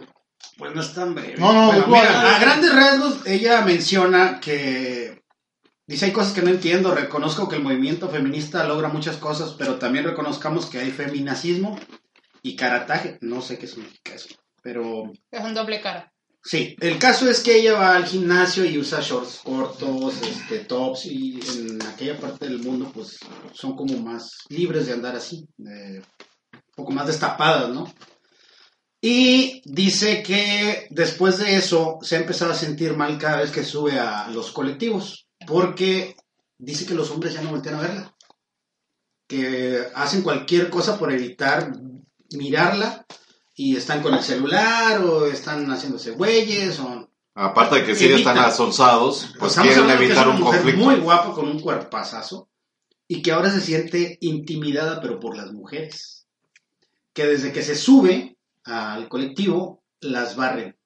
Pues 0.57 0.75
no 0.75 0.81
es 0.81 0.93
tan 0.93 1.15
breve. 1.15 1.35
No, 1.39 1.51
no, 1.53 1.87
mira, 1.87 2.35
a 2.35 2.39
grandes 2.39 2.75
rasgos, 2.75 3.15
ella 3.25 3.61
menciona 3.61 4.39
que 4.39 5.20
dice 5.91 6.05
hay 6.05 6.11
cosas 6.11 6.33
que 6.33 6.41
no 6.41 6.49
entiendo. 6.49 6.93
Reconozco 6.95 7.47
que 7.47 7.57
el 7.57 7.63
movimiento 7.63 8.09
feminista 8.09 8.65
logra 8.65 8.89
muchas 8.89 9.17
cosas, 9.17 9.53
pero 9.57 9.75
también 9.77 10.05
reconozcamos 10.05 10.65
que 10.67 10.79
hay 10.79 10.91
feminacismo 10.91 11.77
y 12.41 12.55
carataje. 12.55 13.17
No 13.21 13.41
sé 13.41 13.57
qué 13.57 13.67
significa 13.67 14.15
eso, 14.15 14.29
pero 14.63 15.11
Es 15.29 15.43
un 15.43 15.53
doble 15.53 15.81
cara. 15.81 16.11
sí. 16.43 16.75
El 16.79 16.97
caso 16.97 17.29
es 17.29 17.41
que 17.41 17.57
ella 17.57 17.73
va 17.73 17.95
al 17.95 18.05
gimnasio 18.05 18.65
y 18.65 18.77
usa 18.77 18.99
shorts 19.01 19.41
cortos, 19.43 20.15
este, 20.23 20.59
tops 20.59 21.05
y 21.05 21.39
en 21.57 21.81
aquella 21.83 22.17
parte 22.19 22.47
del 22.47 22.59
mundo, 22.59 22.89
pues 22.93 23.17
son 23.53 23.75
como 23.75 23.97
más 23.99 24.31
libres 24.49 24.87
de 24.87 24.93
andar 24.93 25.15
así, 25.15 25.45
eh, 25.59 26.01
un 26.53 26.75
poco 26.75 26.91
más 26.91 27.05
destapadas, 27.07 27.69
¿no? 27.69 27.93
Y 29.03 29.61
dice 29.65 30.21
que 30.21 30.87
después 30.91 31.37
de 31.39 31.55
eso 31.55 31.97
se 32.01 32.15
ha 32.15 32.19
empezado 32.19 32.51
a 32.51 32.55
sentir 32.55 32.95
mal 32.95 33.17
cada 33.17 33.37
vez 33.41 33.51
que 33.51 33.63
sube 33.63 33.99
a 33.99 34.27
los 34.29 34.51
colectivos, 34.51 35.27
porque 35.47 36.15
dice 36.57 36.85
que 36.85 36.93
los 36.93 37.09
hombres 37.11 37.33
ya 37.33 37.41
no 37.41 37.51
voltean 37.51 37.75
a 37.75 37.81
verla, 37.81 38.15
que 39.27 39.85
hacen 39.95 40.21
cualquier 40.21 40.69
cosa 40.69 40.97
por 40.99 41.11
evitar 41.11 41.71
mirarla 42.31 43.05
y 43.55 43.75
están 43.75 44.01
con 44.01 44.13
el 44.13 44.23
celular 44.23 45.01
o 45.03 45.25
están 45.25 45.69
haciéndose 45.69 46.11
güeyes 46.11 46.79
o 46.79 47.07
Aparte 47.33 47.77
de 47.77 47.85
que 47.85 47.95
sí 47.95 48.11
están 48.11 48.37
asonzados, 48.39 49.33
pues 49.39 49.53
Estamos 49.53 49.73
quieren 49.73 49.89
hablando 49.89 49.99
que 49.99 50.03
es 50.05 50.09
evitar 50.09 50.27
una 50.27 50.35
un 50.35 50.43
mujer 50.43 50.61
conflicto. 50.61 50.85
muy 50.85 50.95
guapa 50.99 51.33
con 51.33 51.47
un 51.47 51.59
cuerpazazo 51.61 52.49
y 53.07 53.21
que 53.21 53.31
ahora 53.31 53.49
se 53.49 53.61
siente 53.61 54.17
intimidada 54.21 55.01
pero 55.01 55.19
por 55.19 55.37
las 55.37 55.51
mujeres. 55.53 56.27
Que 57.13 57.25
desde 57.25 57.53
que 57.53 57.61
se 57.61 57.75
sube 57.75 58.37
al 58.65 59.07
colectivo 59.07 59.81
las 60.01 60.35
barren. 60.35 60.77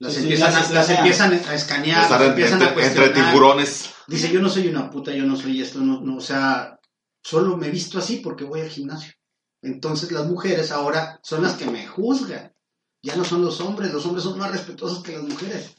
Las, 0.00 0.12
Sí, 0.14 0.20
sí, 0.20 0.24
empiezan, 0.26 0.52
las 0.54 0.70
a, 0.70 0.74
las 0.74 0.90
empiezan 0.90 1.32
a 1.32 1.54
escanear, 1.54 2.02
Estar 2.02 2.20
las 2.20 2.30
empiezan 2.30 2.62
a 2.62 2.68
entre, 2.68 2.86
entre 2.86 3.00
cuestionar. 3.02 3.32
tiburones. 3.32 3.90
Dice, 4.06 4.30
yo 4.32 4.40
no 4.40 4.48
soy 4.48 4.68
una 4.68 4.90
puta, 4.90 5.12
yo 5.12 5.24
no 5.24 5.36
soy 5.36 5.60
esto, 5.60 5.80
no, 5.80 6.00
no, 6.00 6.16
o 6.16 6.20
sea, 6.20 6.78
solo 7.22 7.56
me 7.56 7.66
he 7.66 7.70
visto 7.70 7.98
así 7.98 8.18
porque 8.18 8.44
voy 8.44 8.60
al 8.60 8.68
gimnasio. 8.70 9.12
Entonces 9.60 10.12
las 10.12 10.26
mujeres 10.26 10.70
ahora 10.70 11.18
son 11.22 11.42
las 11.42 11.54
que 11.54 11.66
me 11.66 11.86
juzgan. 11.86 12.52
Ya 13.02 13.16
no 13.16 13.24
son 13.24 13.42
los 13.42 13.60
hombres, 13.60 13.92
los 13.92 14.04
hombres 14.06 14.24
son 14.24 14.38
más 14.38 14.50
respetuosos 14.52 15.02
que 15.02 15.12
las 15.12 15.22
mujeres. 15.22 15.74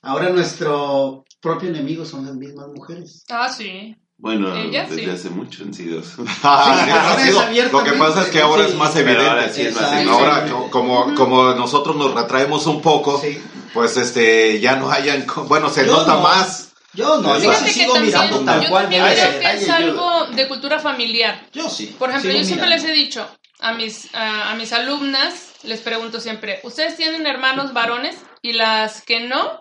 Ahora 0.00 0.30
nuestro 0.30 1.24
propio 1.40 1.68
enemigo 1.68 2.04
son 2.04 2.24
las 2.24 2.34
mismas 2.34 2.68
mujeres. 2.68 3.24
Ah, 3.28 3.48
sí. 3.50 3.94
Bueno, 4.20 4.52
Ella 4.56 4.82
desde 4.82 5.04
sí. 5.04 5.10
hace 5.10 5.30
mucho 5.30 5.62
han 5.62 5.72
sido. 5.72 6.02
Ah, 6.42 7.16
sí. 7.22 7.30
Lo 7.72 7.84
que 7.84 7.92
pasa 7.92 8.22
es 8.22 8.28
que 8.28 8.40
ahora 8.40 8.64
Sí, 8.64 8.70
es 8.70 8.76
más 8.76 8.96
evidente. 8.96 9.28
ahora 9.28 9.48
sí 9.48 9.62
es 9.62 9.74
más 9.74 9.82
Exacto. 9.84 10.00
evidente. 10.00 10.24
Ahora, 10.30 10.50
co- 10.50 10.70
como, 10.70 11.14
como 11.14 11.54
nosotros 11.54 11.94
nos 11.96 12.14
retraemos 12.14 12.66
un 12.66 12.82
poco, 12.82 13.20
Sí. 13.20 13.40
pues 13.72 13.96
este, 13.96 14.58
ya 14.60 14.74
no 14.76 14.90
hayan, 14.90 15.24
bueno, 15.46 15.68
se 15.70 15.86
Yo 15.86 15.92
nota 15.92 16.14
no. 16.14 16.20
más. 16.22 16.72
Yo 16.94 17.20
no, 17.20 17.38
yo 17.38 17.54
sigo 17.54 17.92
también, 17.92 18.06
mirando 18.18 18.62
yo 18.62 18.70
cual 18.70 18.88
creo 18.88 19.04
que 19.06 19.50
es 19.52 19.68
algo 19.70 20.26
de 20.34 20.48
cultura 20.48 20.80
familiar. 20.80 21.46
Yo 21.52 21.68
sí. 21.70 21.94
Por 21.96 22.10
ejemplo, 22.10 22.32
yo 22.32 22.42
siempre 22.44 22.66
mirando. 22.66 22.86
les 22.88 22.92
he 22.92 23.00
dicho 23.00 23.28
a 23.60 23.72
mis, 23.74 24.12
a, 24.14 24.50
a 24.50 24.54
mis 24.56 24.72
alumnas, 24.72 25.52
les 25.62 25.80
pregunto 25.80 26.18
siempre, 26.20 26.58
¿ustedes 26.64 26.96
tienen 26.96 27.24
hermanos 27.26 27.72
varones? 27.72 28.16
Y 28.42 28.54
las 28.54 29.02
que 29.02 29.20
no, 29.20 29.60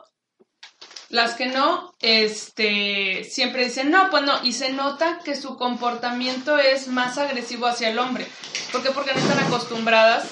las 1.10 1.36
que 1.36 1.46
no, 1.48 1.94
este, 2.02 3.24
siempre 3.30 3.66
dicen, 3.66 3.92
no, 3.92 4.10
pues 4.10 4.24
no, 4.24 4.44
y 4.44 4.54
se 4.54 4.72
nota 4.74 5.20
que 5.24 5.36
su 5.36 5.58
comportamiento 5.58 6.58
es 6.58 6.88
más 6.88 7.18
agresivo 7.18 7.68
hacia 7.68 7.90
el 7.90 8.00
hombre. 8.00 8.28
¿Por 8.72 8.84
qué? 8.84 8.92
Porque 8.92 9.14
no 9.14 9.20
están 9.20 9.40
acostumbradas 9.40 10.26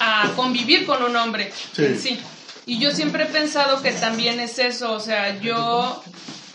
a 0.00 0.30
convivir 0.34 0.86
con 0.86 1.02
un 1.02 1.14
hombre 1.16 1.52
Sí. 1.74 1.84
en 1.84 2.00
sí. 2.00 2.20
Y 2.66 2.78
yo 2.78 2.90
siempre 2.90 3.24
he 3.24 3.26
pensado 3.26 3.82
que 3.82 3.92
también 3.92 4.40
es 4.40 4.58
eso, 4.58 4.92
o 4.92 5.00
sea, 5.00 5.38
yo 5.40 6.02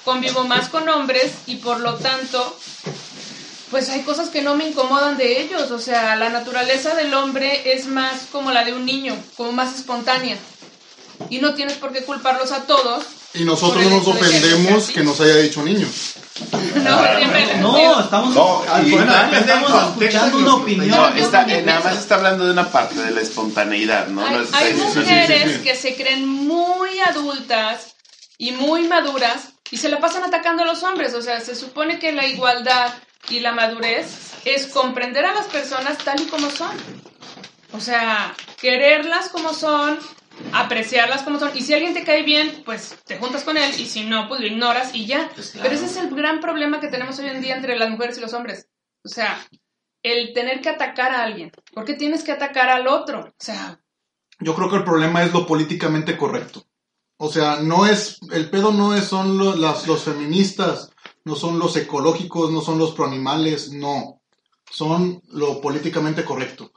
convivo 0.04 0.44
más 0.44 0.70
con 0.70 0.88
hombres 0.90 1.32
y 1.48 1.56
por 1.58 1.80
lo 1.80 1.96
tanto 1.96 2.58
pues 3.72 3.90
hay 3.90 4.02
cosas 4.02 4.30
que 4.30 4.42
no 4.42 4.56
me 4.56 4.68
incomodan 4.68 5.18
de 5.18 5.42
ellos, 5.42 5.72
o 5.72 5.80
sea, 5.80 6.16
la 6.16 6.30
naturaleza 6.30 6.96
del 6.96 7.14
hombre 7.14 7.74
es 7.74 7.88
más 7.88 8.28
como 8.32 8.52
la 8.52 8.64
de 8.64 8.74
un 8.74 8.86
niño, 8.86 9.18
como 9.36 9.52
más 9.52 9.76
espontánea. 9.76 10.38
Y 11.30 11.40
no 11.40 11.54
tienes 11.54 11.78
por 11.78 11.92
qué 11.92 12.04
culparlos 12.04 12.52
a 12.52 12.64
todos. 12.64 13.04
Y 13.34 13.44
nosotros 13.44 13.84
no 13.84 13.90
nos 13.90 14.04
que 14.04 14.10
ofendemos 14.12 14.90
que 14.90 15.04
nos 15.04 15.20
haya 15.20 15.36
dicho 15.38 15.62
niño. 15.64 15.88
No, 16.76 17.18
siempre 17.18 17.46
les 17.46 17.58
No, 17.58 18.00
estamos, 18.00 18.36
No, 18.36 18.64
y- 18.84 18.94
estamos 18.94 19.72
escuchando 19.90 20.38
una 20.38 20.56
opinión. 20.56 20.90
No, 20.90 21.08
está, 21.10 21.40
también 21.40 21.66
nada 21.66 21.80
más 21.82 21.98
está 21.98 22.16
hablando 22.16 22.46
de 22.46 22.52
una 22.52 22.70
parte 22.70 22.96
de 22.96 23.12
la 23.12 23.22
espontaneidad, 23.22 24.08
¿no? 24.08 24.26
hay, 24.26 24.74
mujeres 24.74 25.52
sí, 25.52 25.58
sí. 25.58 25.64
que 25.64 25.76
se 25.76 25.96
creen 25.96 26.28
muy 26.28 27.00
adultas 27.00 27.96
y 28.38 28.52
muy 28.52 28.88
maduras 28.88 29.50
y 29.72 29.78
se 29.78 29.90
la 29.90 30.00
pasan 30.00 30.24
atacando 30.24 30.64
a 30.64 30.66
los 30.66 30.84
hombres. 30.84 31.14
O 31.14 31.22
sea, 31.22 31.40
se 31.42 31.56
supone 31.56 32.00
que 32.00 32.12
la 32.12 32.28
igualdad 32.28 32.94
y 33.30 33.40
la 33.40 33.54
madurez 33.54 34.08
es 34.46 34.68
comprender 34.68 35.26
a 35.26 35.34
las 35.34 35.48
personas 35.48 35.98
tal 36.00 36.22
y 36.22 36.26
como 36.26 36.50
son. 36.52 36.76
O 37.72 37.80
sea, 37.80 38.34
quererlas 38.60 39.30
como 39.30 39.54
son, 39.54 40.00
apreciarlas 40.54 41.24
como 41.24 41.40
son. 41.40 41.52
Y 41.56 41.62
si 41.62 41.74
alguien 41.74 41.94
te 41.94 42.04
cae 42.04 42.24
bien, 42.24 42.62
pues 42.66 42.96
te 43.06 43.18
juntas 43.18 43.44
con 43.44 43.58
él. 43.58 43.72
Y 43.80 43.86
si 43.86 44.04
no, 44.06 44.28
pues 44.28 44.42
lo 44.42 44.48
ignoras 44.48 44.94
y 44.94 45.06
ya. 45.06 45.30
Pues 45.36 45.52
claro. 45.52 45.70
Pero 45.70 45.76
ese 45.82 45.86
es 45.86 45.98
el 45.98 46.16
gran 46.16 46.40
problema 46.40 46.80
que 46.80 46.88
tenemos 46.88 47.18
hoy 47.20 47.28
en 47.28 47.42
día 47.42 47.56
entre 47.56 47.78
las 47.78 47.90
mujeres 47.90 48.18
y 48.18 48.22
los 48.22 48.34
hombres. 48.34 48.68
O 49.04 49.10
sea, 49.10 49.38
el 50.04 50.34
tener 50.34 50.62
que 50.62 50.70
atacar 50.70 51.12
a 51.12 51.24
alguien. 51.24 51.52
¿Por 51.74 51.86
qué 51.86 51.94
tienes 51.94 52.24
que 52.24 52.32
atacar 52.32 52.70
al 52.70 52.88
otro? 52.88 53.22
O 53.22 53.34
sea, 53.44 53.80
Yo 54.40 54.56
creo 54.56 54.70
que 54.70 54.78
el 54.78 54.84
problema 54.84 55.24
es 55.24 55.34
lo 55.34 55.46
políticamente 55.48 56.18
correcto. 56.18 56.66
O 57.18 57.32
sea, 57.32 57.58
no 57.62 57.86
es, 57.86 58.20
el 58.32 58.50
pedo 58.50 58.72
no 58.74 58.94
es, 58.94 59.06
son 59.06 59.38
lo- 59.38 59.56
las, 59.56 59.88
los 59.88 60.04
feministas, 60.04 60.92
no 61.24 61.36
son 61.36 61.58
los 61.60 61.76
ecológicos, 61.78 62.52
no 62.52 62.60
son 62.62 62.78
los 62.78 62.94
proanimales, 62.94 63.72
no. 63.72 64.22
Son 64.70 65.22
lo 65.30 65.62
políticamente 65.62 66.26
correcto. 66.26 66.74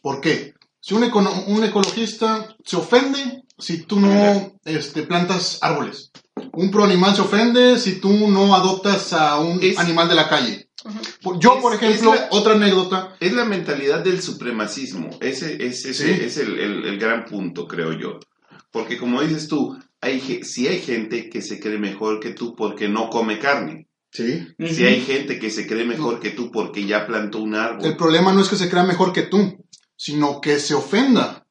¿Por 0.00 0.20
qué? 0.22 0.54
Si 0.84 0.94
un, 0.94 1.04
econo- 1.04 1.44
un 1.46 1.62
ecologista 1.62 2.56
se 2.64 2.76
ofende 2.76 3.44
si 3.56 3.84
tú 3.84 4.00
no 4.00 4.52
este, 4.64 5.04
plantas 5.04 5.58
árboles. 5.62 6.10
Un 6.54 6.72
proanimal 6.72 7.14
se 7.14 7.20
ofende 7.22 7.78
si 7.78 8.00
tú 8.00 8.10
no 8.28 8.52
adoptas 8.56 9.12
a 9.12 9.38
un 9.38 9.60
Es- 9.62 9.78
animal 9.78 10.08
de 10.08 10.14
la 10.16 10.28
calle. 10.28 10.68
Yo, 11.38 11.60
por 11.60 11.74
Es- 11.74 11.80
ejemplo, 11.82 12.12
es 12.14 12.20
la- 12.22 12.28
otra 12.32 12.54
anécdota, 12.54 13.14
Es 13.20 13.32
la 13.32 13.44
mentalidad 13.44 14.00
del 14.02 14.20
supremacismo. 14.20 15.10
Ese, 15.20 15.54
ese, 15.64 15.90
ese 15.90 16.14
Sí. 16.16 16.20
es 16.24 16.36
el, 16.38 16.58
el- 16.58 16.84
el 16.84 16.98
gran 16.98 17.26
punto, 17.26 17.68
creo 17.68 17.92
yo. 17.92 18.18
Porque 18.72 18.98
como 18.98 19.22
dices 19.22 19.46
tú, 19.46 19.78
hay, 20.00 20.42
sí 20.42 20.66
hay 20.66 20.80
gente 20.80 21.30
que 21.30 21.42
se 21.42 21.60
cree 21.60 21.78
mejor 21.78 22.18
que 22.18 22.30
tú 22.30 22.56
porque 22.56 22.88
no 22.88 23.08
come 23.08 23.38
carne. 23.38 23.86
¿sí? 24.10 24.46
Sí 24.68 24.84
hay 24.84 25.00
gente 25.00 25.38
que 25.38 25.48
se 25.48 25.66
cree 25.66 25.84
mejor 25.86 26.18
que 26.20 26.30
tú 26.30 26.50
porque 26.50 26.84
ya 26.84 27.06
plantó 27.06 27.38
un 27.38 27.54
árbol. 27.54 27.86
El 27.86 27.96
problema 27.96 28.32
no 28.32 28.40
es 28.42 28.48
que 28.48 28.56
se 28.56 28.68
crea 28.68 28.82
mejor 28.82 29.12
que 29.14 29.22
tú, 29.22 29.61
sino 30.02 30.40
que 30.40 30.58
se 30.58 30.74
ofenda. 30.74 31.46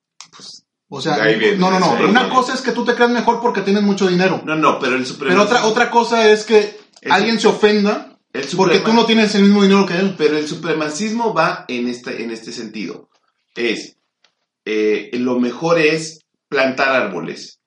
O 0.90 1.00
sea, 1.00 1.24
viene, 1.24 1.56
no, 1.56 1.72
no, 1.72 1.80
no. 1.80 2.10
Una 2.10 2.28
cosa 2.28 2.54
es 2.54 2.60
que 2.60 2.74
tú 2.74 2.84
te 2.84 2.94
creas 2.96 3.12
mejor 3.12 3.40
porque 3.40 3.62
tienes 3.62 3.82
mucho 3.82 4.08
dinero. 4.08 4.42
No, 4.44 4.58
no, 4.58 4.78
pero 4.78 4.98
el 4.98 5.06
Pero 5.06 5.42
otra, 5.44 5.66
otra 5.66 5.90
cosa 5.90 6.30
es 6.30 6.44
que 6.44 6.78
El- 7.00 7.14
alguien 7.14 7.40
se 7.40 7.48
ofenda 7.48 8.18
el 8.34 8.46
porque 8.58 8.80
tú 8.80 8.92
no 8.92 9.06
tienes 9.06 9.34
el 9.36 9.44
mismo 9.44 9.62
dinero 9.64 9.86
que 9.86 9.96
él. 9.98 10.16
Pero 10.18 10.38
el 10.38 10.50
supremacismo 10.50 11.34
va 11.34 11.64
en 11.70 11.88
este, 11.88 12.24
en 12.24 12.32
este 12.32 12.52
sentido. 12.52 13.08
Es, 13.56 13.96
eh, 14.66 15.12
lo 15.14 15.40
mejor 15.40 15.80
es 15.80 16.20
plantar 16.50 16.90
árboles. 16.90 17.62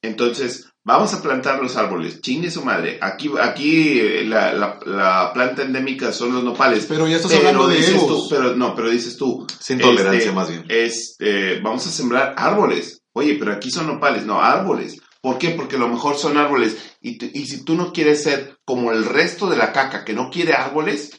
Entonces, 0.00 0.70
vamos 0.88 1.12
a 1.14 1.22
plantar 1.22 1.62
los 1.62 1.76
árboles. 1.76 2.20
Chingue 2.20 2.50
su 2.50 2.64
madre. 2.64 2.98
Aquí, 3.00 3.30
aquí 3.40 4.00
eh, 4.00 4.24
la, 4.24 4.52
la- 4.54 4.78
la 4.86 5.30
planta 5.32 5.62
endémica 5.62 6.12
son 6.12 6.32
los 6.32 6.42
nopales. 6.42 6.86
Pero 6.86 7.06
ya 7.06 7.16
estás 7.16 7.34
hablando 7.34 7.68
de 7.68 7.76
dices 7.76 8.06
tú, 8.06 8.26
pero 8.30 8.56
no, 8.56 8.74
pero 8.74 8.90
dices 8.90 9.16
tú. 9.16 9.46
Sin 9.60 9.78
tolerancia, 9.78 10.18
este, 10.20 10.32
más 10.32 10.48
bien. 10.48 10.64
Es, 10.68 11.14
eh, 11.20 11.60
vamos 11.62 11.86
a 11.86 11.90
sembrar 11.90 12.34
árboles. 12.36 13.02
Oye, 13.12 13.36
pero 13.38 13.52
aquí 13.52 13.70
son 13.70 13.86
nopales, 13.86 14.24
no, 14.24 14.40
árboles. 14.40 14.98
¿Por 15.20 15.38
qué? 15.38 15.50
Porque 15.50 15.76
a 15.76 15.80
lo 15.80 15.88
mejor 15.88 16.16
son 16.16 16.36
árboles. 16.38 16.76
Y, 17.00 17.18
y 17.38 17.46
si 17.46 17.64
tú 17.64 17.74
no 17.74 17.92
quieres 17.92 18.22
ser 18.22 18.58
como 18.64 18.90
el 18.92 19.04
resto 19.04 19.48
de 19.50 19.56
la 19.56 19.72
caca 19.72 20.04
que 20.04 20.14
no 20.14 20.30
quiere 20.30 20.54
árboles, 20.54 21.10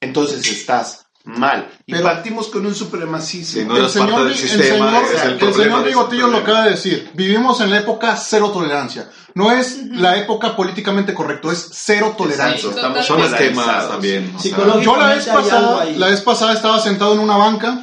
entonces 0.00 0.46
estás 0.46 1.05
mal. 1.26 1.68
Y 1.86 1.92
Pero- 1.92 2.04
partimos 2.04 2.48
con 2.48 2.64
un 2.64 2.74
supremacismo. 2.74 3.60
Sí, 3.60 3.66
no 3.66 3.76
el 3.76 3.90
señor, 3.90 4.22
del 4.24 4.32
el 4.32 4.38
sistema, 4.38 5.00
señor, 5.06 5.38
el 5.40 5.54
señor 5.54 5.84
Bigotillo 5.84 6.26
lo 6.28 6.32
problema. 6.32 6.38
acaba 6.38 6.64
de 6.64 6.70
decir. 6.70 7.10
Vivimos 7.14 7.60
en 7.60 7.70
la 7.70 7.78
época 7.78 8.16
cero 8.16 8.50
tolerancia. 8.52 9.10
No 9.34 9.50
es 9.52 9.86
la 9.88 10.16
época 10.16 10.56
políticamente 10.56 11.12
correcto, 11.12 11.52
es 11.52 11.68
cero 11.72 12.14
tolerancia. 12.16 12.70
Exacto, 12.70 12.76
estamos 12.76 13.06
Son 13.06 13.20
esquemas 13.20 13.88
también. 13.88 14.32
o 14.34 14.40
sea. 14.40 14.80
Yo 14.80 14.96
la 14.96 15.08
vez 15.08 15.26
pasada, 15.26 15.84
la 15.84 16.06
vez 16.06 16.20
pasada 16.22 16.52
estaba 16.54 16.80
sentado 16.80 17.12
en 17.12 17.18
una 17.20 17.36
banca, 17.36 17.78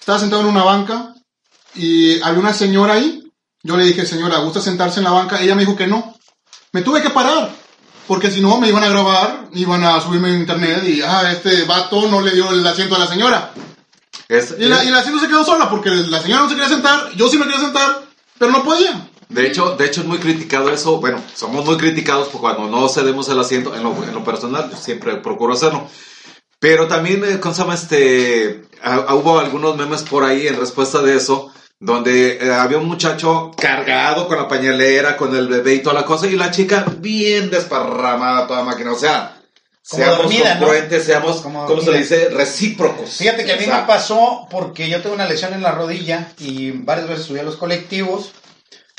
estaba 0.00 0.18
sentado 0.18 0.42
en 0.42 0.48
una 0.48 0.64
banca 0.64 1.14
y 1.74 2.20
había 2.22 2.40
una 2.40 2.52
señora 2.54 2.94
ahí. 2.94 3.22
Yo 3.62 3.76
le 3.76 3.84
dije, 3.84 4.06
señora, 4.06 4.38
¿gusta 4.38 4.60
sentarse 4.60 5.00
en 5.00 5.04
la 5.04 5.10
banca? 5.10 5.40
Ella 5.40 5.54
me 5.54 5.62
dijo 5.62 5.76
que 5.76 5.86
no. 5.86 6.14
Me 6.72 6.82
tuve 6.82 7.02
que 7.02 7.10
parar, 7.10 7.50
porque 8.08 8.30
si 8.30 8.40
no 8.40 8.58
me 8.58 8.68
iban 8.68 8.82
a 8.82 8.88
grabar, 8.88 9.48
iban 9.52 9.84
a 9.84 10.00
subirme 10.00 10.30
en 10.30 10.40
internet 10.40 10.82
y, 10.84 11.02
ah, 11.02 11.30
este 11.30 11.62
vato 11.64 12.08
no 12.10 12.20
le 12.20 12.32
dio 12.32 12.50
el 12.50 12.66
asiento 12.66 12.96
a 12.96 12.98
la 12.98 13.06
señora. 13.06 13.52
es- 14.28 14.54
Y, 14.58 14.64
la, 14.64 14.78
es- 14.78 14.84
y 14.86 14.88
el 14.88 14.94
asiento 14.96 15.20
se 15.20 15.28
quedó 15.28 15.44
sola, 15.44 15.70
porque 15.70 15.90
la 15.90 16.20
señora 16.20 16.42
no 16.42 16.48
se 16.48 16.54
quería 16.56 16.68
sentar, 16.68 17.10
yo 17.14 17.28
sí 17.28 17.38
me 17.38 17.44
quería 17.44 17.60
sentar, 17.60 18.02
pero 18.38 18.50
no 18.50 18.64
podía. 18.64 19.08
De 19.28 19.46
hecho, 19.46 19.76
de 19.76 19.84
hecho 19.86 20.00
es 20.00 20.06
muy 20.06 20.18
criticado 20.18 20.70
eso. 20.70 20.98
Bueno, 21.00 21.22
somos 21.34 21.64
muy 21.64 21.76
criticados 21.76 22.28
por 22.28 22.40
cuando 22.40 22.66
no 22.66 22.88
cedemos 22.88 23.28
el 23.28 23.38
asiento. 23.38 23.74
En 23.76 23.82
lo, 23.82 23.92
en 24.02 24.14
lo 24.14 24.24
personal, 24.24 24.70
siempre 24.80 25.16
procuro 25.16 25.52
hacerlo. 25.52 25.86
Pero 26.58 26.88
también, 26.88 27.22
eh, 27.24 27.38
¿cómo 27.38 27.54
se 27.54 27.60
llama? 27.60 27.74
Este, 27.74 28.62
ah, 28.82 29.14
hubo 29.14 29.38
algunos 29.38 29.76
memes 29.76 30.02
por 30.02 30.24
ahí 30.24 30.46
en 30.46 30.58
respuesta 30.58 31.02
de 31.02 31.14
eso, 31.16 31.52
donde 31.80 32.38
eh, 32.44 32.52
había 32.52 32.78
un 32.78 32.86
muchacho 32.88 33.52
cargado 33.56 34.26
con 34.26 34.36
la 34.36 34.48
pañalera, 34.48 35.16
con 35.16 35.34
el 35.36 35.48
bebé 35.48 35.74
y 35.74 35.78
toda 35.82 35.94
la 36.00 36.04
cosa, 36.04 36.26
y 36.26 36.36
la 36.36 36.50
chica 36.50 36.84
bien 36.98 37.50
desparramada, 37.50 38.46
toda 38.46 38.64
máquina. 38.64 38.92
O 38.92 38.98
sea, 38.98 39.36
Como 39.88 40.02
seamos 40.02 40.18
dormida, 40.22 40.54
¿no? 40.56 40.68
seamos, 41.00 41.40
Como 41.40 41.66
¿cómo 41.66 41.80
se 41.80 41.92
le 41.92 41.98
dice? 41.98 42.28
Recíprocos. 42.30 43.10
Fíjate 43.16 43.44
que 43.44 43.52
a 43.52 43.56
mí 43.56 43.60
me 43.60 43.66
Exacto. 43.66 43.86
pasó 43.86 44.48
porque 44.50 44.88
yo 44.88 45.00
tengo 45.00 45.14
una 45.14 45.26
lesión 45.28 45.54
en 45.54 45.62
la 45.62 45.72
rodilla 45.72 46.32
y 46.38 46.72
varias 46.72 47.08
veces 47.08 47.26
subí 47.26 47.38
a 47.38 47.44
los 47.44 47.56
colectivos 47.56 48.32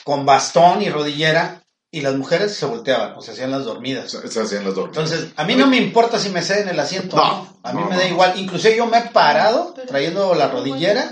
con 0.03 0.25
bastón 0.25 0.81
y 0.81 0.89
rodillera 0.89 1.61
y 1.91 2.01
las 2.01 2.15
mujeres 2.15 2.55
se 2.55 2.65
volteaban, 2.65 3.13
o 3.15 3.21
se 3.21 3.31
hacían 3.31 3.51
las 3.51 3.65
dormidas. 3.65 4.11
Se, 4.11 4.27
se 4.27 4.41
hacían 4.41 4.63
las 4.63 4.75
dormidas. 4.75 5.11
Entonces, 5.11 5.31
a 5.35 5.43
mí 5.43 5.55
no 5.55 5.67
me 5.67 5.77
importa 5.77 6.19
si 6.19 6.29
me 6.29 6.41
ceden 6.43 6.69
el 6.69 6.79
asiento 6.79 7.15
No, 7.15 7.23
no. 7.23 7.57
A 7.63 7.73
mí 7.73 7.81
no, 7.81 7.87
me 7.87 7.95
no. 7.95 8.01
da 8.01 8.07
igual. 8.07 8.39
Inclusive 8.39 8.77
yo 8.77 8.85
me 8.85 8.99
he 8.99 9.01
parado 9.09 9.73
trayendo 9.87 10.35
la 10.35 10.47
rodillera 10.49 11.11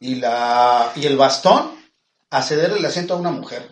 y, 0.00 0.16
la, 0.16 0.90
y 0.96 1.06
el 1.06 1.16
bastón 1.16 1.70
a 2.30 2.42
ceder 2.42 2.72
el 2.72 2.84
asiento 2.84 3.14
a 3.14 3.18
una 3.18 3.30
mujer. 3.30 3.70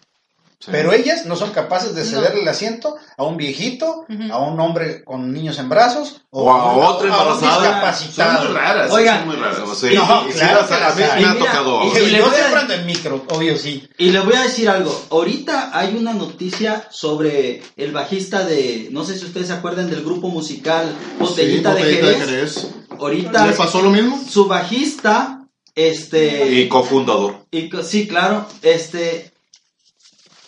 Sí. 0.64 0.70
Pero 0.72 0.94
ellas 0.94 1.26
no 1.26 1.36
son 1.36 1.50
capaces 1.50 1.94
de 1.94 2.04
No. 2.04 2.10
ceder 2.10 2.38
el 2.38 2.48
asiento 2.48 2.96
a 3.18 3.22
un 3.24 3.36
viejito, 3.36 4.06
Ujú. 4.08 4.32
a 4.32 4.38
un 4.38 4.58
hombre 4.60 5.04
con 5.04 5.30
niños 5.30 5.58
en 5.58 5.68
brazos 5.68 6.22
O 6.30 6.50
a 6.50 6.72
un- 6.72 6.82
otra 6.84 7.08
un 7.08 7.12
embarazada. 7.12 7.94
Son 7.94 8.46
muy 8.46 8.54
raras, 8.56 8.90
Oigan. 8.90 9.18
son 9.18 9.26
muy 9.28 9.36
raras. 9.36 9.58
Sí, 9.78 9.90
No, 9.94 10.24
y 10.26 10.32
sí 10.32 10.38
claro 10.38 10.60
las- 10.60 10.94
que 10.96 11.04
a 11.04 11.14
mí 11.16 11.22
me 11.22 11.28
ha 11.28 11.34
mira, 11.34 11.46
tocado. 11.46 11.82
y- 11.84 12.10
yo 12.16 12.24
voy 12.24 12.34
a- 12.34 12.34
siempre 12.34 12.60
ando 12.60 12.74
en 12.74 12.86
micro, 12.86 13.24
obvio 13.28 13.58
sí. 13.58 13.86
Y 13.98 14.10
le 14.10 14.20
voy 14.20 14.34
a 14.34 14.42
decir 14.44 14.68
algo. 14.70 15.04
Ahorita 15.10 15.70
hay 15.78 15.94
una 15.96 16.14
noticia 16.14 16.88
sobre 16.90 17.62
el 17.76 17.92
bajista 17.92 18.42
de, 18.44 18.88
no 18.90 19.04
sé 19.04 19.18
si 19.18 19.26
ustedes 19.26 19.48
se 19.48 19.52
acuerdan 19.52 19.90
del 19.90 20.02
grupo 20.02 20.28
musical 20.28 20.94
Botellita, 21.18 21.76
Sí, 21.76 21.82
de 21.82 21.82
Botellita 22.00 22.24
Jerez. 22.26 22.54
Jerez. 22.54 22.66
Ahorita 22.98 23.46
¿Le 23.46 23.52
pasó 23.52 23.82
lo 23.82 23.90
mismo? 23.90 24.18
su 24.26 24.46
bajista, 24.46 25.40
este, 25.74 26.52
Y 26.52 26.68
cofundador. 26.68 27.44
y 27.50 27.68
sí, 27.82 28.06
claro, 28.06 28.46
este, 28.62 29.32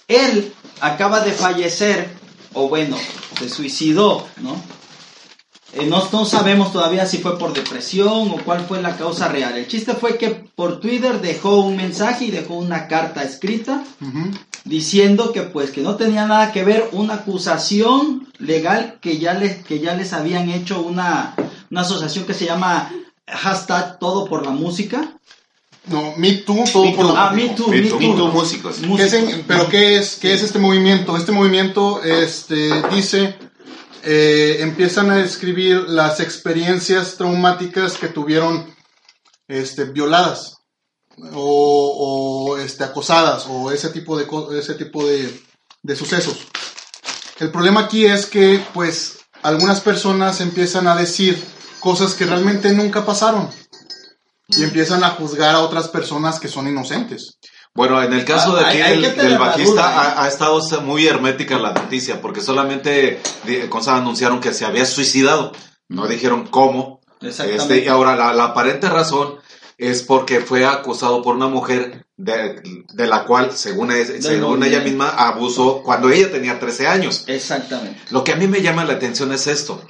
él 0.08 0.52
acaba 0.80 1.20
de 1.20 1.32
fallecer, 1.32 2.08
o 2.52 2.68
bueno, 2.68 2.96
se 3.38 3.48
suicidó, 3.48 4.26
¿no? 4.38 4.56
Eh, 5.72 5.84
no, 5.86 6.02
no 6.10 6.24
sabemos 6.24 6.72
todavía 6.72 7.06
si 7.06 7.18
fue 7.18 7.38
por 7.38 7.52
depresión 7.52 8.30
o 8.30 8.36
cuál 8.44 8.60
fue 8.60 8.80
la 8.80 8.96
causa 8.96 9.28
real. 9.28 9.58
El 9.58 9.66
chiste 9.68 9.94
fue 9.94 10.16
que 10.16 10.30
por 10.30 10.80
Twitter 10.80 11.20
dejó 11.20 11.60
un 11.60 11.76
mensaje 11.76 12.26
y 12.26 12.30
dejó 12.30 12.54
una 12.54 12.88
carta 12.88 13.22
escrita 13.22 13.84
diciendo 14.64 15.32
que 15.32 15.42
pues 15.42 15.70
que 15.70 15.82
no 15.82 15.96
tenía 15.96 16.26
nada 16.26 16.50
que 16.52 16.64
ver 16.64 16.88
una 16.92 17.14
acusación 17.14 18.28
legal 18.38 18.98
que 19.00 19.18
ya 19.18 19.34
les 19.34 19.64
que 19.64 19.78
ya 19.78 19.94
les 19.94 20.12
habían 20.12 20.48
hecho 20.48 20.80
una, 20.80 21.34
una 21.70 21.80
asociación 21.82 22.24
que 22.24 22.34
se 22.34 22.46
llama 22.46 22.90
hashtag 23.26 23.98
todo 23.98 24.24
por 24.26 24.46
la 24.46 24.52
música 24.52 25.16
No, 25.86 26.14
Me 26.16 26.32
Too, 26.32 26.64
todo 26.72 26.84
Me 26.84 26.92
por 26.92 27.06
Too. 27.06 27.14
la 27.14 27.28
ah 27.28 27.32
me 27.32 27.48
too, 27.50 27.68
Me 27.68 27.80
me 27.80 27.88
Too. 27.88 27.98
too. 27.98 28.08
Me 28.08 28.16
Too 28.16 28.28
músicos. 28.32 28.76
¿Qué 28.96 29.02
es 29.04 29.12
en- 29.12 29.24
Música. 29.26 29.44
pero 29.46 29.68
qué 29.68 29.96
es, 29.96 30.16
qué 30.16 30.34
es 30.34 30.42
este 30.42 30.58
movimiento? 30.58 31.16
Este 31.16 31.30
movimiento 31.32 32.02
este, 32.02 32.82
dice, 32.90 33.36
eh, 34.02 34.58
empiezan 34.60 35.10
a 35.10 35.16
describir 35.16 35.84
las 35.88 36.18
experiencias 36.20 37.16
traumáticas 37.16 37.94
que 37.94 38.08
tuvieron 38.08 38.66
este, 39.48 39.84
violadas 39.84 40.54
o, 41.34 42.48
o, 42.52 42.58
este, 42.58 42.82
acosadas 42.84 43.46
o 43.48 43.70
ese 43.70 43.90
tipo 43.90 44.16
de, 44.18 44.26
ese 44.58 44.74
tipo 44.74 45.06
de, 45.06 45.40
de 45.82 45.96
sucesos. 45.96 46.36
El 47.38 47.50
problema 47.50 47.82
aquí 47.82 48.06
es 48.06 48.26
que 48.26 48.60
pues 48.74 49.18
algunas 49.42 49.80
personas 49.80 50.40
empiezan 50.40 50.88
a 50.88 50.96
decir 50.96 51.40
cosas 51.80 52.14
que 52.14 52.24
realmente 52.26 52.72
nunca 52.72 53.04
pasaron 53.06 53.48
y 54.48 54.62
empiezan 54.62 55.02
a 55.04 55.10
juzgar 55.10 55.54
a 55.54 55.60
otras 55.60 55.88
personas 55.88 56.38
que 56.38 56.48
son 56.48 56.68
inocentes. 56.68 57.38
Bueno, 57.74 58.02
en 58.02 58.12
el 58.12 58.24
caso 58.24 58.54
de 58.56 58.64
Ah, 58.64 58.68
aquí 58.68 58.80
hay- 58.80 59.04
hay 59.04 59.10
del, 59.16 59.38
bajista 59.38 59.80
¿eh? 59.82 59.94
ha, 60.16 60.22
ha 60.24 60.28
estado 60.28 60.60
muy 60.82 61.06
hermética 61.06 61.58
la 61.58 61.72
noticia 61.72 62.20
porque 62.22 62.40
solamente 62.40 63.20
cosas 63.68 63.98
anunciaron 64.00 64.40
que 64.40 64.54
se 64.54 64.64
había 64.64 64.86
suicidado, 64.86 65.52
no 65.88 66.06
dijeron 66.06 66.46
cómo. 66.46 67.00
Exactamente. 67.20 67.62
Este, 67.74 67.84
y 67.84 67.88
ahora 67.88 68.16
la, 68.16 68.32
la 68.32 68.44
aparente 68.46 68.88
razón 68.88 69.36
es 69.78 70.02
porque 70.02 70.40
fue 70.40 70.64
acusado 70.64 71.20
por 71.22 71.36
una 71.36 71.48
mujer 71.48 72.06
de, 72.16 72.62
de 72.94 73.06
la 73.06 73.24
cual, 73.24 73.52
según, 73.54 73.90
es- 73.92 74.24
según 74.24 74.62
ella 74.64 74.80
misma, 74.80 75.10
abusó 75.10 75.82
cuando 75.82 76.08
ella 76.08 76.30
tenía 76.32 76.58
13 76.58 76.86
años. 76.88 77.24
exactamente 77.26 78.00
Lo 78.10 78.24
que 78.24 78.32
a 78.32 78.36
mí 78.36 78.46
me 78.46 78.62
llama 78.62 78.84
la 78.86 78.94
atención 78.94 79.32
es 79.32 79.46
esto. 79.48 79.82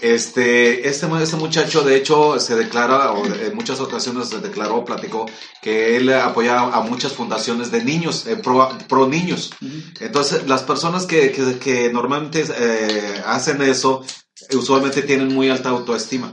Este, 0.00 0.88
este, 0.88 1.06
este 1.22 1.36
muchacho, 1.36 1.82
de 1.82 1.96
hecho, 1.96 2.38
se 2.38 2.54
declara, 2.54 3.12
o 3.12 3.24
en 3.24 3.54
muchas 3.54 3.80
ocasiones 3.80 4.28
se 4.28 4.40
declaró, 4.40 4.84
platicó, 4.84 5.26
que 5.62 5.96
él 5.96 6.12
apoya 6.12 6.60
a 6.60 6.80
muchas 6.80 7.12
fundaciones 7.12 7.70
de 7.70 7.82
niños, 7.82 8.26
eh, 8.26 8.36
pro, 8.36 8.68
pro 8.88 9.06
niños. 9.08 9.52
Entonces, 10.00 10.46
las 10.46 10.62
personas 10.62 11.06
que, 11.06 11.32
que, 11.32 11.58
que 11.58 11.90
normalmente 11.92 12.44
eh, 12.58 13.22
hacen 13.26 13.62
eso, 13.62 14.04
usualmente 14.52 15.02
tienen 15.02 15.32
muy 15.34 15.48
alta 15.48 15.70
autoestima. 15.70 16.32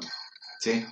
¿Sí? 0.60 0.86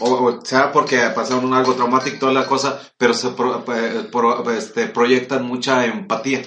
O, 0.00 0.10
o 0.10 0.44
sea 0.44 0.70
porque 0.72 0.98
pasaron 1.14 1.52
algo 1.52 1.74
traumático 1.74 2.18
toda 2.18 2.32
la 2.32 2.46
cosa, 2.46 2.80
pero 2.96 3.12
se 3.14 3.28
pro- 3.30 3.64
eh, 3.74 4.08
pro- 4.12 4.50
este, 4.50 4.86
proyectan 4.86 5.44
mucha 5.44 5.84
empatía. 5.86 6.42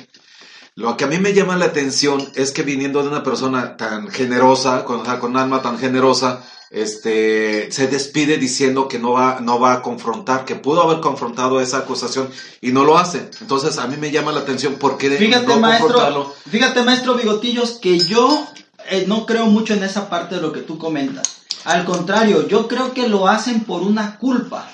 Lo 0.75 0.95
que 0.95 1.03
a 1.03 1.07
mí 1.07 1.17
me 1.17 1.33
llama 1.33 1.57
la 1.57 1.65
atención 1.65 2.31
es 2.35 2.51
que 2.51 2.63
viniendo 2.63 3.01
de 3.01 3.09
una 3.09 3.23
persona 3.23 3.75
tan 3.75 4.07
generosa, 4.07 4.85
con, 4.85 5.37
alma 5.37 5.61
tan 5.61 5.77
generosa, 5.77 6.43
este, 6.69 7.69
se 7.71 7.87
despide 7.87 8.37
diciendo 8.37 8.87
que 8.87 8.97
no 8.97 9.11
va, 9.11 9.41
no 9.41 9.59
va 9.59 9.73
a 9.73 9.81
confrontar, 9.81 10.45
que 10.45 10.55
pudo 10.55 10.81
haber 10.81 11.01
confrontado 11.01 11.59
esa 11.59 11.79
acusación 11.79 12.29
y 12.61 12.71
no 12.71 12.85
lo 12.85 12.97
hace. 12.97 13.29
Entonces 13.41 13.77
a 13.77 13.87
mí 13.87 13.97
me 13.97 14.11
llama 14.11 14.31
la 14.31 14.39
atención 14.39 14.75
por 14.75 14.97
qué 14.97 15.09
fíjate 15.11 15.47
no 15.47 15.59
maestro 15.59 15.87
confrontarlo. 15.87 16.33
fíjate 16.49 16.83
maestro 16.83 17.15
bigotillos 17.15 17.71
que 17.81 17.99
yo 17.99 18.47
eh, 18.89 19.03
no 19.07 19.25
creo 19.25 19.47
mucho 19.47 19.73
en 19.73 19.83
esa 19.83 20.09
parte 20.09 20.35
de 20.35 20.41
lo 20.41 20.53
que 20.53 20.61
tú 20.61 20.77
comentas 20.77 21.41
al 21.65 21.85
contrario 21.85 22.47
yo 22.47 22.67
creo 22.67 22.93
que 22.93 23.07
lo 23.07 23.27
hacen 23.27 23.63
por 23.63 23.81
una 23.83 24.17
culpa 24.17 24.67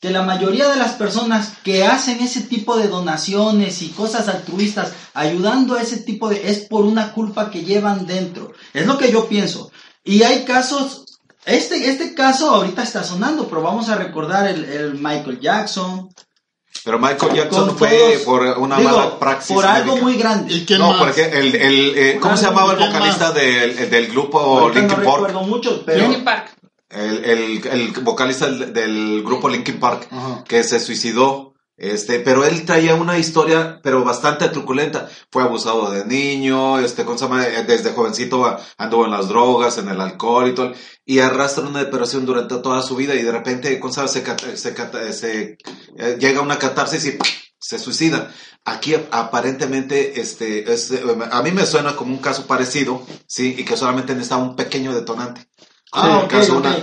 que 0.00 0.10
la 0.10 0.22
mayoría 0.22 0.68
de 0.68 0.76
las 0.76 0.92
personas 0.92 1.52
que 1.62 1.84
hacen 1.84 2.20
ese 2.20 2.40
tipo 2.42 2.76
de 2.78 2.88
donaciones 2.88 3.82
y 3.82 3.88
cosas 3.90 4.28
altruistas 4.28 4.92
ayudando 5.14 5.74
a 5.74 5.82
ese 5.82 5.98
tipo 5.98 6.28
de 6.30 6.48
es 6.50 6.60
por 6.60 6.84
una 6.84 7.12
culpa 7.12 7.50
que 7.50 7.64
llevan 7.64 8.06
dentro 8.06 8.52
es 8.72 8.86
lo 8.86 8.96
que 8.96 9.12
yo 9.12 9.28
pienso 9.28 9.70
y 10.02 10.22
hay 10.22 10.44
casos 10.44 11.04
este 11.44 11.90
este 11.90 12.14
caso 12.14 12.50
ahorita 12.50 12.82
está 12.82 13.04
sonando 13.04 13.46
pero 13.48 13.60
vamos 13.62 13.88
a 13.90 13.96
recordar 13.96 14.46
el, 14.48 14.64
el 14.64 14.94
Michael 14.94 15.38
Jackson 15.40 16.08
Pero 16.84 16.98
Michael 16.98 17.34
Jackson 17.34 17.76
fue 17.76 17.90
todos- 17.90 18.22
por 18.22 18.42
una 18.58 18.78
digo, 18.78 18.90
mala 18.90 19.18
praxis. 19.18 19.54
por 19.54 19.66
algo 19.66 19.92
médica. 19.96 20.04
muy 20.06 20.16
grande 20.16 20.54
¿Y 20.54 20.64
quién 20.64 20.78
no, 20.78 20.92
más? 20.92 20.98
porque 21.02 21.24
el, 21.24 21.54
el, 21.54 21.92
eh, 21.98 22.18
¿cómo 22.20 22.36
se 22.38 22.46
llamaba 22.46 22.72
el 22.72 22.78
¿quién 22.78 22.90
vocalista 22.92 23.32
del, 23.32 23.90
del 23.90 24.06
grupo 24.06 24.70
Linkin 24.72 24.86
no 24.86 24.94
Park? 24.94 25.00
recuerdo 25.04 25.42
mucho 25.42 25.82
pero 25.84 25.98
Linkin 26.06 26.24
Park. 26.24 26.52
El, 26.90 27.24
el, 27.24 27.66
el 27.66 27.90
vocalista 28.02 28.46
del, 28.50 28.72
del 28.72 29.22
grupo 29.24 29.48
Linkin 29.48 29.78
Park 29.78 30.08
Ajá. 30.10 30.44
que 30.46 30.62
se 30.64 30.80
suicidó. 30.80 31.54
Este, 31.76 32.20
pero 32.20 32.44
él 32.44 32.66
traía 32.66 32.94
una 32.94 33.16
historia, 33.16 33.80
pero 33.82 34.04
bastante 34.04 34.46
truculenta. 34.50 35.08
Fue 35.30 35.42
abusado 35.42 35.90
de 35.90 36.04
niño, 36.04 36.78
este, 36.78 37.06
¿cómo 37.06 37.16
se 37.16 37.24
llama? 37.24 37.46
Eh, 37.46 37.64
Desde 37.66 37.92
jovencito 37.92 38.54
anduvo 38.76 39.06
en 39.06 39.12
las 39.12 39.28
drogas, 39.28 39.78
en 39.78 39.88
el 39.88 39.98
alcohol 39.98 40.48
y 40.48 40.54
todo. 40.54 40.72
Y 41.06 41.20
arrastra 41.20 41.66
una 41.66 41.82
depresión 41.82 42.26
durante 42.26 42.56
toda 42.58 42.82
su 42.82 42.96
vida 42.96 43.14
y 43.14 43.22
de 43.22 43.32
repente, 43.32 43.80
¿cómo 43.80 43.94
se? 43.94 44.06
Se, 44.08 44.56
se, 44.58 45.12
se, 45.14 45.56
eh, 45.96 46.16
llega 46.20 46.40
a 46.40 46.42
una 46.42 46.58
catarsis 46.58 47.02
y 47.06 47.12
¡pum! 47.12 47.26
se 47.58 47.78
suicida. 47.78 48.30
Aquí 48.66 48.94
aparentemente, 49.10 50.20
este, 50.20 50.70
es, 50.70 50.90
eh, 50.90 51.02
a 51.30 51.42
mí 51.42 51.50
me 51.50 51.64
suena 51.64 51.96
como 51.96 52.12
un 52.12 52.20
caso 52.20 52.46
parecido, 52.46 53.06
sí, 53.26 53.54
y 53.56 53.64
que 53.64 53.76
solamente 53.76 54.12
necesitaba 54.12 54.42
un 54.42 54.56
pequeño 54.56 54.94
detonante. 54.94 55.48
Ah, 55.92 56.26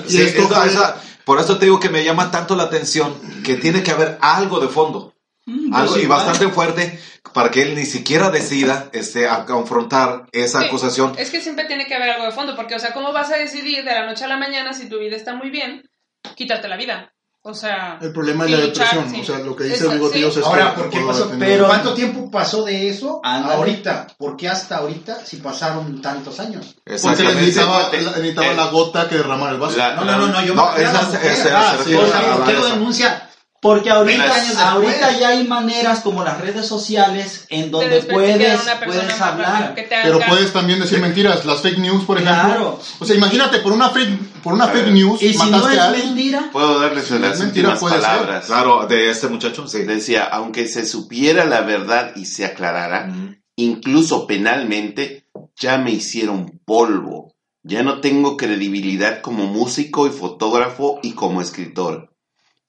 sí, 0.08 0.22
esto 0.22 0.64
esa- 0.66 1.02
por 1.24 1.40
eso 1.40 1.58
te 1.58 1.66
digo 1.66 1.80
que 1.80 1.90
me 1.90 2.04
llama 2.04 2.32
tanto 2.32 2.56
la 2.56 2.64
atención 2.64 3.14
que 3.44 3.56
tiene 3.56 3.84
que 3.84 3.92
haber 3.92 4.18
algo 4.22 4.60
de 4.60 4.68
fondo. 4.68 5.14
Mm, 5.46 5.74
Algo 5.74 5.92
pues 5.92 6.02
y 6.02 6.04
igual. 6.06 6.26
bastante 6.26 6.54
fuerte 6.54 7.00
para 7.34 7.52
que 7.52 7.62
él 7.62 7.76
ni 7.76 7.86
siquiera 7.86 8.30
decida 8.32 8.90
este, 8.94 9.28
a 9.30 9.46
confrontar 9.46 10.26
esa 10.32 10.60
Sí, 10.62 10.66
acusación. 10.68 11.14
Es 11.18 11.30
que 11.30 11.40
siempre 11.42 11.66
tiene 11.66 11.86
que 11.88 11.96
haber 11.96 12.10
algo 12.12 12.26
de 12.26 12.32
fondo, 12.32 12.56
porque, 12.56 12.76
o 12.76 12.80
sea, 12.80 12.94
¿cómo 12.94 13.14
vas 13.14 13.32
a 13.32 13.38
decidir 13.38 13.84
de 13.86 13.92
la 13.94 14.06
noche 14.06 14.26
a 14.26 14.28
la 14.28 14.38
mañana 14.38 14.74
si 14.74 14.90
tu 14.90 15.00
vida 15.00 15.16
está 15.16 15.36
muy 15.36 15.50
bien, 15.50 15.90
quitarte 16.36 16.68
la 16.68 16.76
vida? 16.78 17.14
O 17.50 17.54
sea, 17.54 17.98
El 18.02 18.12
problema 18.12 18.44
es 18.44 18.52
la 18.52 18.58
luchar, 18.58 18.88
depresión. 18.94 19.10
sí. 19.10 19.22
O 19.22 19.24
sea, 19.24 19.40
lo 19.46 19.56
que 19.56 19.64
dice 19.64 19.78
Eso, 19.78 19.86
el 19.92 20.00
bigotillo 20.00 20.32
sí. 20.32 20.40
es 20.42 20.46
Ahora, 20.46 20.76
que 20.76 20.82
¿por 20.82 20.90
qué 20.90 21.00
pasó? 21.00 21.32
Pero- 21.40 21.68
¿Cuánto 21.68 21.94
tiempo 21.94 22.30
pasó 22.30 22.64
de 22.66 22.90
eso 22.90 23.22
ahorita? 23.24 24.08
¿Por 24.18 24.36
qué 24.36 24.50
hasta 24.50 24.78
ahorita 24.78 25.20
si 25.26 25.38
pasaron 25.38 26.02
tantos 26.02 26.42
años? 26.42 26.76
Porque 26.84 27.24
necesitaba, 27.24 27.78
Exactamente. 27.84 28.02
la- 28.12 28.12
necesitaba 28.18 28.48
Eh, 28.48 28.56
la 28.56 28.66
gota 28.68 29.08
que 29.08 29.16
derramara 29.16 29.54
el 29.54 29.60
vaso. 29.60 29.78
La- 29.78 29.96
No, 29.96 30.04
no, 30.04 30.18
no, 30.18 30.28
no, 30.28 30.42
yo 30.46 30.54
No, 30.56 30.72
me 30.74 30.84
esa 30.84 31.10
se- 31.10 31.18
Ah, 31.54 31.72
se 31.78 31.84
sí, 31.86 31.94
refiere 31.94 32.04
o 32.04 32.08
sea, 32.08 32.20
a 32.20 32.22
la 32.28 32.36
¿por 32.36 32.46
qué 32.48 32.54
lo 32.54 32.60
esa. 32.66 32.74
denuncia? 32.76 33.30
Porque 33.60 33.90
ahorita, 33.90 34.24
20 34.24 34.40
años 34.40 34.58
ahorita 34.58 35.20
ya 35.20 35.30
hay 35.30 35.44
maneras 35.48 36.02
como 36.02 36.24
las 36.24 36.40
redes 36.40 36.68
sociales 36.68 37.46
en 37.50 37.64
De 37.64 37.70
donde 37.70 38.02
puedes, 38.04 38.62
puedes 38.86 39.22
hablar. 39.22 39.74
Pero 39.76 40.20
puedes 40.28 40.54
también 40.54 40.80
decir 40.80 41.00
mentiras, 41.00 41.44
las 41.44 41.62
fake 41.62 41.80
news, 41.80 42.04
por 42.06 42.18
ejemplo. 42.18 42.44
Claro. 42.46 42.80
O 43.00 43.06
sea, 43.06 43.16
imagínate, 43.16 43.60
por 43.60 43.72
una 43.72 43.90
fake, 43.90 44.42
por 44.44 44.54
una 44.54 44.68
fake 44.68 44.90
news, 44.90 45.22
Y 45.24 45.34
si 45.34 45.50
no 45.50 45.68
es 45.70 45.78
a 45.78 45.88
alguien. 45.88 46.08
mentira, 46.14 46.50
Puedo 46.52 46.80
darles 46.80 47.10
las 47.10 47.34
es 47.34 47.40
mentira, 47.40 47.70
últimas 47.70 47.80
puede 47.80 47.96
ser. 47.96 48.04
palabras. 48.04 48.46
Claro, 48.46 48.86
de 48.86 49.10
este 49.10 49.28
muchacho, 49.28 49.68
sí. 49.68 49.80
Decía, 49.80 50.26
aunque 50.26 50.68
se 50.68 50.86
supiera 50.86 51.44
la 51.46 51.62
verdad 51.62 52.12
y 52.16 52.26
se 52.26 52.46
aclarara, 52.46 53.12
incluso 53.56 54.28
penalmente, 54.28 55.26
ya 55.56 55.80
me 55.80 55.92
hicieron 55.92 56.60
polvo. 56.64 57.34
Ya 57.64 57.82
no 57.84 58.02
tengo 58.02 58.38
credibilidad 58.38 59.22
como 59.22 59.46
músico 59.48 60.06
y 60.08 60.12
fotógrafo 60.12 61.00
y 61.02 61.14
como 61.14 61.42
escritor. 61.42 62.14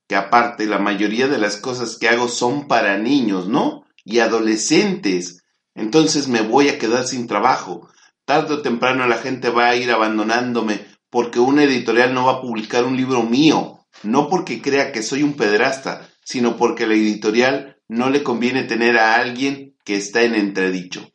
Que 0.08 0.16
aparte 0.16 0.66
la 0.66 0.78
mayoría 0.78 1.28
de 1.28 1.38
las 1.38 1.56
cosas 1.56 1.96
que 1.96 2.08
hago 2.08 2.28
son 2.28 2.66
para 2.66 2.98
niños, 2.98 3.46
¿no? 3.46 3.84
Y 4.04 4.18
adolescentes. 4.18 5.44
Entonces 5.74 6.26
me 6.26 6.40
voy 6.40 6.68
a 6.68 6.78
quedar 6.78 7.06
sin 7.06 7.26
trabajo. 7.26 7.88
Tarde 8.24 8.54
o 8.54 8.62
temprano 8.62 9.06
la 9.06 9.18
gente 9.18 9.50
va 9.50 9.68
a 9.68 9.76
ir 9.76 9.90
abandonándome 9.92 10.86
porque 11.10 11.38
una 11.38 11.62
editorial 11.62 12.14
no 12.14 12.26
va 12.26 12.32
a 12.32 12.40
publicar 12.40 12.84
un 12.84 12.96
libro 12.96 13.22
mío. 13.22 13.86
No 14.02 14.28
porque 14.28 14.60
crea 14.62 14.92
que 14.92 15.02
soy 15.02 15.22
un 15.22 15.34
pederasta, 15.34 16.08
sino 16.24 16.56
porque 16.56 16.84
a 16.84 16.86
la 16.86 16.94
editorial 16.94 17.76
no 17.88 18.10
le 18.10 18.22
conviene 18.22 18.64
tener 18.64 18.98
a 18.98 19.16
alguien 19.16 19.76
que 19.84 19.96
está 19.96 20.22
en 20.22 20.34
entredicho. 20.34 21.10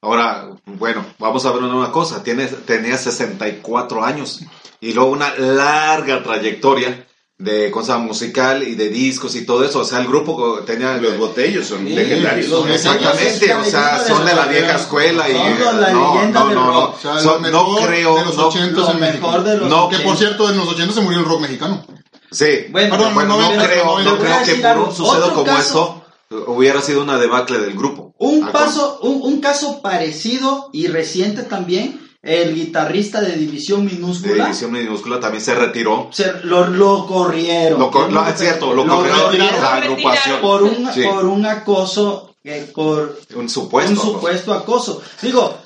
Ahora, 0.00 0.50
bueno, 0.64 1.04
vamos 1.18 1.44
a 1.44 1.52
ver 1.52 1.62
una 1.62 1.90
cosa. 1.90 2.22
Tienes, 2.22 2.64
tenía 2.64 2.96
64 2.96 4.04
años 4.04 4.44
y 4.80 4.92
luego 4.92 5.10
una 5.10 5.34
larga 5.36 6.22
trayectoria 6.22 7.06
de 7.38 7.70
cosa 7.70 7.98
musical 7.98 8.64
y 8.66 8.74
de 8.74 8.88
discos 8.88 9.36
y 9.36 9.46
todo 9.46 9.64
eso. 9.64 9.78
O 9.80 9.84
sea, 9.84 10.00
el 10.00 10.08
grupo 10.08 10.60
tenía... 10.66 10.96
Los 10.96 11.16
botellos 11.18 11.66
son 11.68 11.86
Sí, 11.86 11.94
legendarios. 11.94 12.48
los 12.48 12.68
Exactamente, 12.68 13.54
o 13.54 13.64
sea, 13.64 14.04
son 14.04 14.24
de 14.26 14.34
la 14.34 14.46
vieja 14.46 14.74
escuela 14.74 15.28
y... 15.28 15.34
La 15.34 15.92
no, 15.92 16.14
leyenda 16.14 16.40
no, 16.40 16.46
no, 16.50 16.54
no, 16.54 16.72
rock. 16.72 16.94
O 16.96 17.00
sea, 17.00 17.18
Son- 17.20 17.42
no 17.42 17.76
creo, 17.86 18.16
de 18.16 18.24
los 18.24 18.36
no- 18.36 18.48
80 18.48 18.80
Lo 18.80 18.90
en 18.90 19.00
México. 19.00 19.26
mejor 19.28 19.44
de 19.44 19.56
los 19.56 19.68
No, 19.68 19.88
Que 19.88 19.98
por 19.98 20.14
80. 20.14 20.18
cierto, 20.18 20.50
en 20.50 20.56
los 20.56 20.68
80 20.68 20.94
se 20.94 21.00
murió 21.00 21.20
el 21.20 21.24
rock 21.26 21.40
mexicano. 21.42 21.86
Sí, 22.30 22.66
Bueno, 22.70 22.88
bueno, 22.96 23.14
Perdón, 23.14 23.28
no, 23.28 23.38
no, 23.40 23.56
no, 23.56 23.62
creo, 23.64 23.84
no, 24.00 24.18
creo 24.18 24.42
que 24.44 24.54
por 24.56 24.78
un 24.78 24.94
suceso 24.94 25.16
Otro 25.18 25.34
como 25.34 25.44
caso- 25.46 26.04
eso 26.30 26.44
hubiera 26.48 26.82
sido 26.82 27.02
una 27.02 27.18
debacle 27.18 27.58
del 27.58 27.74
grupo. 27.74 28.14
Un 28.18 28.48
paso, 28.50 28.98
un, 29.02 29.22
un 29.22 29.40
caso 29.40 29.80
parecido 29.80 30.68
y 30.72 30.88
reciente 30.88 31.42
también, 31.44 32.00
el 32.22 32.54
guitarrista 32.54 33.20
de 33.20 33.36
División 33.36 33.86
de 33.86 33.94
Minúscula, 33.94 34.44
división 34.46 34.72
minúscula 34.72 35.20
también 35.20 35.42
se 35.44 35.54
retiró. 35.54 36.08
se- 36.12 36.32
lo, 36.44 36.66
lo 36.66 37.06
corrieron. 37.06 37.78
Lo, 37.78 37.90
co- 37.90 38.08
lo- 38.08 38.26
es 38.26 38.38
cierto, 38.38 38.74
lo, 38.74 38.86
corrió 38.86 39.28
retiraron. 39.30 39.62
la 39.62 39.70
Lo 39.80 39.92
agrupación. 39.92 40.40
por 40.40 40.62
un, 40.64 40.92
Sí. 40.92 41.02
por 41.04 41.24
un 41.26 41.46
acoso, 41.46 42.34
eh, 42.44 42.70
por 42.74 43.18
Un 43.36 43.48
supuesto. 43.48 43.92
un 43.92 43.96
supuesto 43.98 44.52
acoso. 44.52 45.00
Digo, 45.22 45.58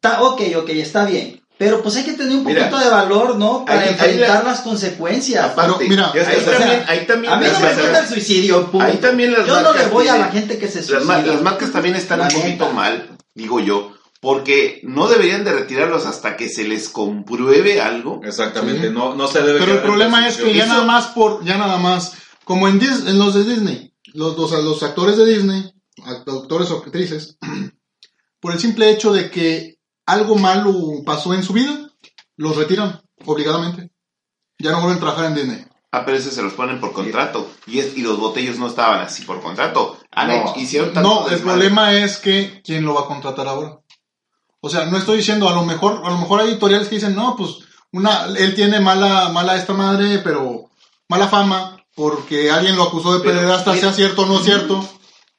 ta- 0.00 0.22
ok, 0.22 0.40
ok, 0.56 0.68
está 0.70 1.04
bien. 1.04 1.40
Pero 1.56 1.82
pues 1.82 1.96
hay 1.96 2.04
que 2.04 2.12
tener 2.12 2.36
un 2.36 2.44
Mira, 2.44 2.68
poquito 2.70 2.84
de 2.84 2.90
valor, 2.90 3.36
¿no? 3.36 3.64
Para 3.64 3.80
ahí 3.80 3.88
enfrentar 3.88 4.44
la- 4.44 4.50
las 4.52 4.60
consecuencias. 4.60 5.44
Aparte, 5.44 5.74
Pero, 5.78 5.88
mira, 5.90 6.12
ahí, 6.12 6.44
también, 6.44 6.84
ahí 6.86 7.06
también 7.06 7.32
A 7.32 7.36
mí 7.36 7.44
las 7.46 7.52
no 7.54 7.66
me 7.66 7.74
gusta 7.74 7.98
el 7.98 8.06
suicidio, 8.08 8.70
punto. 8.70 8.86
Ahí 8.86 8.96
también 8.98 9.32
las 9.32 9.44
Yo 9.46 9.60
no 9.60 9.72
le 9.72 9.86
voy 9.86 10.06
a 10.06 10.16
la 10.16 10.30
tienen- 10.30 10.48
gente 10.48 10.58
que 10.58 10.68
se 10.68 10.78
las, 10.78 10.86
suicida. 10.86 11.04
mar- 11.04 11.26
las 11.26 11.42
marcas 11.42 11.72
también 11.72 11.96
están 11.96 12.20
La 12.20 12.26
un 12.28 12.32
poquito 12.32 12.64
neta. 12.64 12.72
mal, 12.76 13.08
digo 13.34 13.58
yo, 13.58 13.92
porque 14.20 14.80
no 14.82 15.08
deberían 15.08 15.44
de 15.44 15.52
retirarlos 15.52 16.06
hasta 16.06 16.36
que 16.36 16.48
se 16.48 16.64
les 16.66 16.88
compruebe 16.88 17.80
algo. 17.80 18.20
Exactamente, 18.24 18.88
Sí. 18.88 18.94
no, 18.94 19.14
no 19.14 19.28
se 19.28 19.42
debe 19.42 19.58
Pero 19.60 19.72
el 19.74 19.82
problema 19.82 20.26
es 20.26 20.36
que 20.38 20.52
ya 20.54 20.66
nada 20.66 20.84
más 20.84 21.06
por, 21.08 21.44
ya 21.44 21.56
nada 21.56 21.78
más, 21.78 22.14
como 22.44 22.66
en, 22.68 22.80
Dis- 22.80 23.08
en 23.08 23.18
los 23.18 23.34
de 23.34 23.44
Disney, 23.44 23.94
los, 24.14 24.36
los, 24.36 24.50
los 24.64 24.82
actores 24.82 25.16
de 25.16 25.26
Disney, 25.26 25.72
actores 26.04 26.70
o 26.70 26.78
actrices, 26.78 27.38
por 28.40 28.52
el 28.52 28.58
simple 28.60 28.90
hecho 28.90 29.12
de 29.12 29.30
que 29.30 29.76
algo 30.06 30.36
malo 30.36 30.74
pasó 31.04 31.34
en 31.34 31.42
su 31.42 31.52
vida, 31.52 31.90
los 32.36 32.56
retiran 32.56 33.00
obligadamente. 33.24 33.90
Ya 34.58 34.72
no 34.72 34.78
vuelven 34.80 34.96
a 34.96 35.00
trabajar 35.00 35.24
en 35.26 35.34
Disney. 35.34 35.64
Ah, 35.92 36.04
pero 36.04 36.18
eso 36.18 36.30
se 36.30 36.42
los 36.42 36.52
ponen 36.54 36.80
por 36.80 36.92
contrato. 36.92 37.50
Y, 37.66 37.78
es, 37.78 37.96
y 37.96 38.02
los 38.02 38.18
botellos 38.18 38.58
no 38.58 38.66
estaban 38.66 39.00
así 39.00 39.22
por 39.24 39.40
contrato. 39.40 39.98
Han 40.10 40.28
No, 40.28 40.34
hecho- 40.34 40.52
hicieron 40.56 40.92
tanto 40.92 41.08
No, 41.08 41.28
el 41.30 41.40
problema 41.40 41.94
es 41.96 42.18
que 42.18 42.60
quién 42.64 42.84
lo 42.84 42.94
va 42.94 43.02
a 43.02 43.06
contratar 43.06 43.46
ahora. 43.48 43.78
O 44.60 44.68
sea, 44.70 44.86
no 44.86 44.96
estoy 44.98 45.18
diciendo, 45.18 45.48
a 45.48 45.52
lo 45.54 45.64
mejor, 45.64 46.02
a 46.04 46.10
lo 46.10 46.18
mejor 46.18 46.40
hay 46.40 46.48
editoriales 46.48 46.88
que 46.88 46.96
dicen, 46.96 47.14
no, 47.14 47.36
pues, 47.36 47.50
una, 47.92 48.26
él 48.36 48.54
tiene 48.54 48.80
mala, 48.80 49.28
mala 49.30 49.56
esta 49.56 49.72
madre, 49.72 50.18
pero 50.18 50.68
mala 51.08 51.28
fama, 51.28 51.76
porque 51.94 52.50
alguien 52.50 52.76
lo 52.76 52.84
acusó 52.84 53.14
de 53.14 53.20
Pero, 53.24 53.38
pederasta, 53.40 53.72
mira- 53.72 53.82
sea 53.88 53.92
cierto 53.92 54.22
o 54.22 54.26
no 54.26 54.38
cierto, 54.40 54.88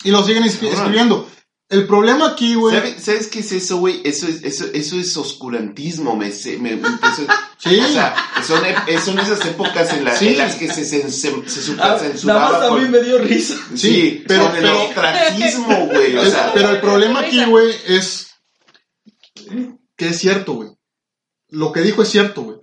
y 0.03 0.11
lo 0.11 0.23
siguen 0.23 0.43
escri- 0.43 0.67
Ahora. 0.67 0.77
escribiendo. 0.77 1.27
El 1.67 1.85
problema 1.85 2.29
aquí, 2.29 2.55
güey, 2.55 2.75
¿Sabe- 2.75 2.99
¿Sabes 2.99 3.27
qué 3.27 3.39
es 3.41 3.51
eso, 3.51 3.77
güey? 3.77 4.01
Eso 4.03 4.25
es, 4.27 4.41
eso, 4.43 4.65
eso 4.73 4.95
es 4.95 5.15
oscurantismo, 5.17 6.15
me, 6.15 6.31
me, 6.59 6.75
me 6.77 6.87
empezó- 6.87 7.27
Sí. 7.59 7.77
O 7.77 7.87
sea, 7.89 8.15
son, 8.47 8.61
son 9.03 9.19
esas 9.19 9.45
épocas 9.45 9.93
en, 9.93 10.05
la- 10.05 10.15
Sí. 10.15 10.29
en 10.29 10.37
las 10.39 10.55
que 10.55 10.73
se, 10.73 10.83
se, 10.85 11.11
se, 11.11 11.49
se 11.49 11.71
Ah, 11.79 11.97
Nada 12.23 12.51
más 12.51 12.61
a 12.63 12.73
mí 12.73 12.87
me 12.87 13.01
dio 13.01 13.17
risa. 13.19 13.53
Sí, 13.75 13.77
Sí, 13.77 14.23
pero- 14.27 14.45
con 14.47 14.55
el 14.55 14.61
pero- 14.63 14.83
ostracismo, 14.85 15.85
güey. 15.87 16.17
O 16.17 16.25
sea, 16.25 16.51
pero 16.53 16.69
el 16.69 16.79
problema 16.79 17.19
aquí, 17.19 17.43
güey, 17.45 17.75
es 17.87 18.28
que 19.95 20.09
es 20.09 20.19
cierto, 20.19 20.53
güey. 20.53 20.69
Lo 21.49 21.71
que 21.71 21.81
dijo 21.81 22.03
es 22.03 22.09
cierto, 22.09 22.43
güey. 22.43 22.57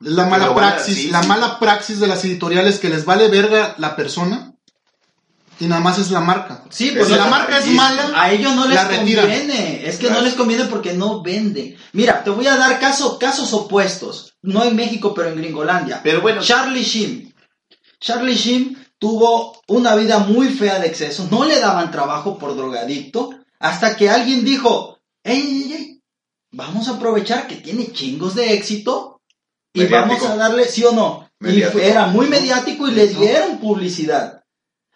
Es 0.00 0.12
la 0.12 0.26
mala 0.26 0.54
praxis, 0.54 0.94
sí, 0.94 1.10
la 1.10 1.22
sí. 1.22 1.28
mala 1.28 1.58
praxis 1.58 1.98
de 1.98 2.06
las 2.06 2.24
editoriales 2.24 2.78
que 2.78 2.88
les 2.88 3.04
vale 3.04 3.28
verga 3.28 3.74
la 3.78 3.96
persona 3.96 4.54
y 5.60 5.66
nada 5.66 5.80
más 5.80 5.98
es 5.98 6.10
la 6.10 6.20
marca. 6.20 6.62
Sí, 6.70 6.90
si 6.90 6.94
pues 6.94 7.10
la 7.10 7.26
marca 7.26 7.58
es 7.58 7.66
mala, 7.66 8.12
A 8.14 8.30
ellos 8.30 8.54
no 8.54 8.68
les 8.68 8.78
conviene, 8.80 9.86
es 9.86 9.98
que 9.98 10.10
no 10.10 10.20
les 10.20 10.34
conviene 10.34 10.64
porque 10.64 10.92
no 10.92 11.22
vende. 11.22 11.76
Mira, 11.92 12.22
te 12.22 12.30
voy 12.30 12.46
a 12.46 12.56
dar 12.56 12.78
caso, 12.78 13.18
casos 13.18 13.52
opuestos, 13.52 14.34
no 14.42 14.62
en 14.64 14.76
México, 14.76 15.12
pero 15.14 15.30
en 15.30 15.36
Gringolandia. 15.36 16.00
pero 16.02 16.20
bueno, 16.20 16.42
Charlie 16.42 16.84
Sheen. 16.84 17.34
Charlie 18.00 18.36
Sheen 18.36 18.86
tuvo 18.98 19.60
una 19.66 19.96
vida 19.96 20.20
muy 20.20 20.48
fea 20.48 20.78
de 20.78 20.86
exceso, 20.86 21.26
no 21.30 21.44
le 21.44 21.58
daban 21.58 21.90
trabajo 21.90 22.38
por 22.38 22.56
drogadicto, 22.56 23.30
hasta 23.58 23.96
que 23.96 24.08
alguien 24.08 24.44
dijo, 24.44 24.97
ey, 25.28 25.40
ey, 25.40 25.72
ey, 25.72 26.00
vamos 26.52 26.88
a 26.88 26.92
aprovechar 26.92 27.46
que 27.46 27.56
tiene 27.56 27.92
chingos 27.92 28.34
de 28.34 28.54
éxito 28.54 29.20
y 29.74 29.80
Mediático. 29.80 30.14
vamos 30.14 30.30
a 30.30 30.36
darle, 30.36 30.64
sí 30.66 30.84
o 30.84 30.92
no. 30.92 31.28
Y 31.40 31.44
Mediático. 31.44 31.78
era 31.80 32.06
muy 32.06 32.26
mediático 32.26 32.88
y 32.88 32.92
le 32.92 33.06
dieron 33.08 33.58
publicidad. 33.58 34.42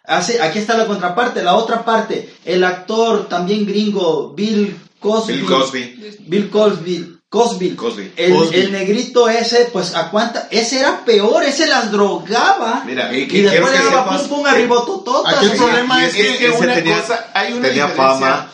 Hace, 0.05 0.41
aquí 0.41 0.59
está 0.59 0.75
la 0.77 0.85
contraparte, 0.87 1.41
la 1.43 1.55
otra 1.55 1.85
parte, 1.85 2.33
el 2.43 2.63
actor 2.65 3.29
también 3.29 3.65
gringo, 3.65 4.33
Bill 4.33 4.77
Cosby. 4.99 5.33
Bill 5.37 5.45
Cosby. 5.45 6.15
Bill 6.27 6.49
Cosby. 6.49 7.09
Cosby. 7.29 7.75
Cosby. 7.75 8.11
El, 8.17 8.33
Cosby. 8.33 8.59
el 8.59 8.71
negrito 8.73 9.27
ese, 9.29 9.69
pues 9.71 9.95
a 9.95 10.11
cuánta, 10.11 10.47
ese 10.51 10.79
era 10.79 11.03
peor, 11.05 11.43
ese 11.43 11.65
las 11.67 11.89
drogaba. 11.91 12.83
mira, 12.85 13.11
Y- 13.15 13.25
después 13.25 13.71
le 13.71 13.77
daba 13.85 14.17
pum 14.19 14.27
pum 14.27 14.45
arribotototas. 14.45 15.35
Aquí 15.37 15.45
el 15.45 15.51
problema 15.57 16.05
es 16.05 16.15
es, 16.15 16.37
que, 16.37 16.47
ese 16.49 16.57
una 16.57 16.75
tenía- 16.75 17.01
cosa, 17.01 17.31
hay 17.33 17.53
una 17.53 17.67
tenía 17.69 17.85
diferencia 17.87 17.95
fama. 18.19 18.51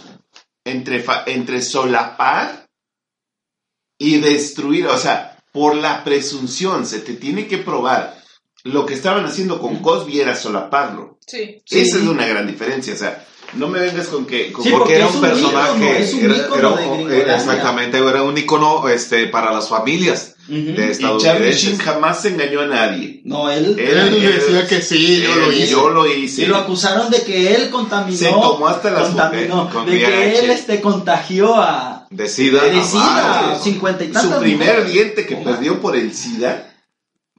Entre, 0.71 1.03
entre 1.27 1.61
solapar 1.61 2.65
y 3.97 4.19
destruir, 4.19 4.87
o 4.87 4.97
sea, 4.97 5.37
por 5.51 5.75
la 5.75 6.03
presunción, 6.03 6.85
se 6.85 6.99
te 6.99 7.13
tiene 7.13 7.47
que 7.47 7.57
probar. 7.57 8.17
Lo 8.63 8.85
que 8.85 8.93
estaban 8.93 9.25
haciendo 9.25 9.59
con 9.59 9.77
Cosby 9.81 10.19
era 10.19 10.35
solaparlo. 10.35 11.17
Sí. 11.25 11.61
Sí. 11.65 11.79
Esa 11.81 11.97
es 11.97 12.03
una 12.03 12.25
gran 12.27 12.45
diferencia, 12.47 12.93
o 12.93 12.97
sea, 12.97 13.25
no 13.53 13.67
me 13.67 13.79
vengas 13.79 14.07
con 14.07 14.25
que... 14.25 14.51
con- 14.51 14.63
Sí, 14.63 14.69
porque 14.71 14.79
porque 14.83 14.95
era 14.95 15.07
un 15.07 15.15
un 15.15 15.21
personaje, 15.21 15.75
ícono, 15.77 15.91
es 15.97 16.13
un 16.13 16.19
era- 16.25 16.37
ícono 16.37 16.55
era 16.79 16.87
Gringolandia. 16.87 17.35
exactamente, 17.35 17.97
era 17.97 18.23
un 18.23 18.37
icono 18.37 18.87
este, 18.89 19.27
para 19.27 19.51
las 19.51 19.67
familias 19.69 20.35
De 20.49 20.97
y 20.99 21.17
Charlie. 21.21 21.51
Sheen 21.53 21.77
jamás 21.77 22.25
engañó 22.25 22.61
a 22.61 22.65
nadie. 22.65 23.21
No, 23.23 23.49
él. 23.51 23.75
Él- 23.77 23.97
él 23.97 24.21
decía 24.39 24.67
que 24.67 24.81
sí, 24.81 25.21
yo 25.21 25.35
lo 25.35 25.51
hice. 25.51 25.67
yo 25.67 25.89
lo 25.89 26.07
hice. 26.07 26.41
Y 26.41 26.45
lo 26.47 26.57
acusaron 26.57 27.09
de 27.11 27.21
que 27.23 27.53
él 27.55 27.69
contaminó. 27.69 28.17
Se 28.17 28.29
tomó 28.29 28.67
hasta 28.67 28.89
las 28.91 29.07
contaminó, 29.09 29.69
con 29.69 29.85
de 29.85 29.99
que 29.99 30.39
él 30.39 30.49
este 30.49 30.81
contagió 30.81 31.55
a 31.55 32.07
De 32.09 32.27
SIDA. 32.27 32.63
de 32.63 32.83
SIDA, 32.83 33.41
varios. 33.41 33.63
cincuenta 33.63 34.03
y 34.03 34.07
tantas 34.07 34.33
Su 34.35 34.39
primer 34.41 34.67
mujeres. 34.69 34.91
diente 34.93 35.25
que 35.27 35.35
perdió 35.35 35.79
por 35.79 35.95
el 35.95 36.13
SIDA, 36.13 36.73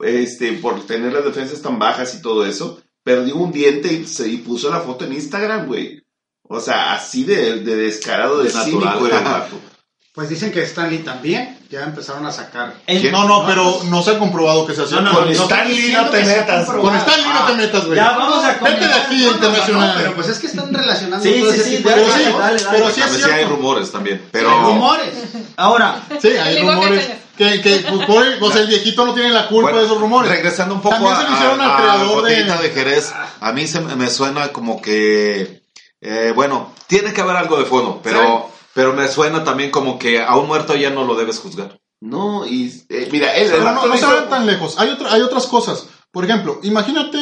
este, 0.03 0.53
por 0.53 0.85
tener 0.87 1.11
las 1.13 1.25
defensas 1.25 1.61
tan 1.61 1.77
bajas 1.77 2.15
y 2.15 2.21
todo 2.21 2.45
eso, 2.45 2.81
perdió 3.03 3.35
un 3.35 3.51
diente 3.51 3.91
y, 3.93 4.05
se, 4.07 4.27
y 4.29 4.37
puso 4.37 4.69
la 4.69 4.79
foto 4.79 5.05
en 5.05 5.13
Instagram, 5.13 5.67
güey. 5.67 6.01
O 6.43 6.59
sea, 6.59 6.93
así 6.93 7.23
de, 7.23 7.59
de 7.61 7.75
descarado, 7.75 8.39
de, 8.39 8.49
De 8.49 8.53
natural. 8.53 8.69
cínico 8.93 9.07
era 9.07 9.19
el. 9.19 9.55
Pues 10.13 10.27
dicen 10.27 10.51
que 10.51 10.61
Stanley 10.63 10.97
también 10.99 11.57
ya 11.69 11.83
empezaron 11.83 12.25
a 12.25 12.33
sacar. 12.33 12.73
No, 13.13 13.23
no, 13.29 13.45
pero 13.47 13.79
no 13.85 14.03
se 14.03 14.11
ha 14.11 14.19
comprobado 14.19 14.67
que 14.67 14.73
se. 14.75 14.81
No, 14.93 14.99
no, 14.99 15.13
Con 15.13 15.25
no 15.25 15.31
Stan 15.31 15.59
estoy 15.59 15.67
Lee 15.73 15.81
diciendo 15.83 16.03
no 16.03 16.09
te 16.09 16.25
metas. 16.25 16.65
Con 16.69 16.95
Stanley 16.97 17.25
no 17.33 17.45
te 17.45 17.53
metas, 17.53 17.85
güey. 17.85 17.95
Ya 17.95 18.11
vamos 18.17 18.43
a 18.43 18.51
Vete 18.61 18.87
de 18.87 18.93
aquí, 18.93 19.15
No, 19.15 19.25
no, 19.25 19.29
no, 19.29 19.35
internacional. 19.35 19.93
pero 19.97 20.15
pues 20.15 20.27
es 20.27 20.39
que 20.39 20.47
están 20.47 20.73
relacionando 20.73 21.23
Sí, 21.25 21.39
todo 21.39 21.51
sí, 21.53 21.59
ese 21.61 21.69
sí, 21.69 21.77
tipo 21.77 21.89
dale, 21.89 22.01
de 22.01 22.07
Pero 22.09 22.17
sí, 22.17 22.23
cosas. 22.31 22.39
dale, 22.39 22.63
dale. 22.63 22.77
pero 22.77 22.91
sí 22.91 23.01
es 23.01 23.25
hay 23.25 23.45
rumores 23.45 23.91
también, 23.93 24.17
Hay 24.17 24.27
pero... 24.33 24.61
rumores. 24.63 25.13
Ahora, 25.55 26.03
Sí, 26.21 26.27
hay 26.27 26.59
rumores. 26.61 27.09
Que, 27.37 27.61
que, 27.61 27.75
pues, 28.05 28.27
el, 28.27 28.37
pues, 28.39 28.55
el 28.57 28.67
viejito 28.67 29.05
no 29.05 29.13
tiene 29.13 29.29
la 29.29 29.47
culpa 29.47 29.71
Bueno, 29.71 29.77
de 29.79 29.85
esos 29.85 29.97
rumores. 29.99 30.29
Regresando 30.29 30.75
un 30.75 30.81
poco 30.81 30.95
También 30.95 31.15
a, 31.15 31.21
se 31.21 31.27
lo 31.29 31.33
hicieron 31.35 31.61
al 31.61 31.69
a- 31.71 31.73
a 31.73 31.77
creador 31.77 32.23
de-. 32.25 32.69
Jerez, 32.73 33.13
a 33.39 33.51
mí 33.53 33.65
se 33.65 33.79
me 33.79 33.95
me 33.95 34.09
suena 34.09 34.49
como 34.49 34.81
que, 34.81 35.63
eh, 36.01 36.33
bueno, 36.35 36.73
tiene 36.87 37.13
que 37.13 37.21
haber 37.21 37.37
algo 37.37 37.57
de 37.57 37.65
fondo, 37.65 38.01
pero, 38.03 38.51
pero 38.73 38.93
me 38.93 39.07
suena 39.07 39.43
también 39.43 39.71
como 39.71 39.99
que 39.99 40.21
a 40.21 40.35
un 40.37 40.47
muerto 40.47 40.75
ya 40.75 40.89
no 40.89 41.03
lo 41.03 41.15
debes 41.15 41.39
juzgar. 41.39 41.79
No, 42.01 42.45
y 42.47 42.83
eh, 42.89 43.09
mira, 43.11 43.35
él, 43.35 43.45
el 43.47 43.51
Pero 43.51 43.71
no, 43.73 43.85
no 43.85 43.97
se 43.97 44.05
van 44.05 44.29
tan 44.29 44.45
lejos. 44.47 44.79
Hay, 44.79 44.89
otra, 44.89 45.13
hay 45.13 45.21
otras 45.21 45.45
cosas. 45.45 45.85
Por 46.11 46.25
ejemplo, 46.25 46.59
imagínate 46.63 47.17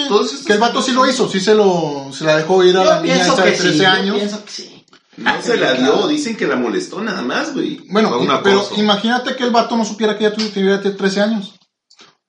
que 0.45 0.53
el 0.53 0.59
vato 0.59 0.81
sí 0.81 0.93
lo 0.93 1.05
hizo, 1.07 1.29
sí 1.29 1.39
se 1.39 1.53
lo 1.53 2.11
se 2.11 2.23
la 2.23 2.37
dejó 2.37 2.63
ir 2.63 2.75
a 2.77 2.83
la 2.83 3.01
niña 3.01 3.21
esa 3.21 3.35
de 3.35 3.51
13 3.51 3.71
sí, 3.73 3.77
yo 3.79 3.87
años. 3.87 4.15
pienso 4.15 4.45
que 4.45 4.51
sí. 4.51 4.85
No 5.17 5.41
se 5.41 5.57
la 5.57 5.73
dio, 5.73 6.07
dicen 6.07 6.37
que 6.37 6.47
la 6.47 6.55
molestó 6.55 7.01
nada 7.01 7.21
más, 7.21 7.53
güey. 7.53 7.81
Bueno, 7.89 8.17
pero 8.41 8.67
imagínate 8.77 9.35
que 9.35 9.43
el 9.43 9.51
vato 9.51 9.75
no 9.75 9.83
supiera 9.83 10.17
que 10.17 10.25
ella 10.25 10.33
tuviera 10.33 10.79
tuviera 10.81 10.97
13 10.97 11.21
años. 11.21 11.55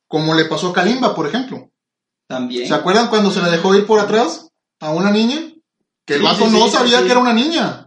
Como 0.09 0.35
le 0.35 0.47
pasó 0.47 0.69
a 0.69 0.73
Kalimba, 0.73 1.15
por 1.15 1.29
ejemplo. 1.29 1.71
También. 2.27 2.67
¿Se 2.67 2.75
acuerdan 2.75 3.09
cuando 3.09 3.31
se 3.31 3.41
la 3.41 3.49
dejó 3.49 3.75
ir 3.77 3.87
por 3.87 4.01
atrás 4.01 4.49
a 4.81 4.91
una 4.91 5.11
niña? 5.13 5.41
Que 6.05 6.15
el 6.15 6.21
Sí, 6.21 6.27
vato 6.27 6.47
sí, 6.47 6.51
no 6.51 6.65
sí, 6.67 6.73
sabía 6.73 6.99
sí. 6.99 7.05
que 7.05 7.11
era 7.13 7.21
una 7.21 7.33
niña. 7.33 7.87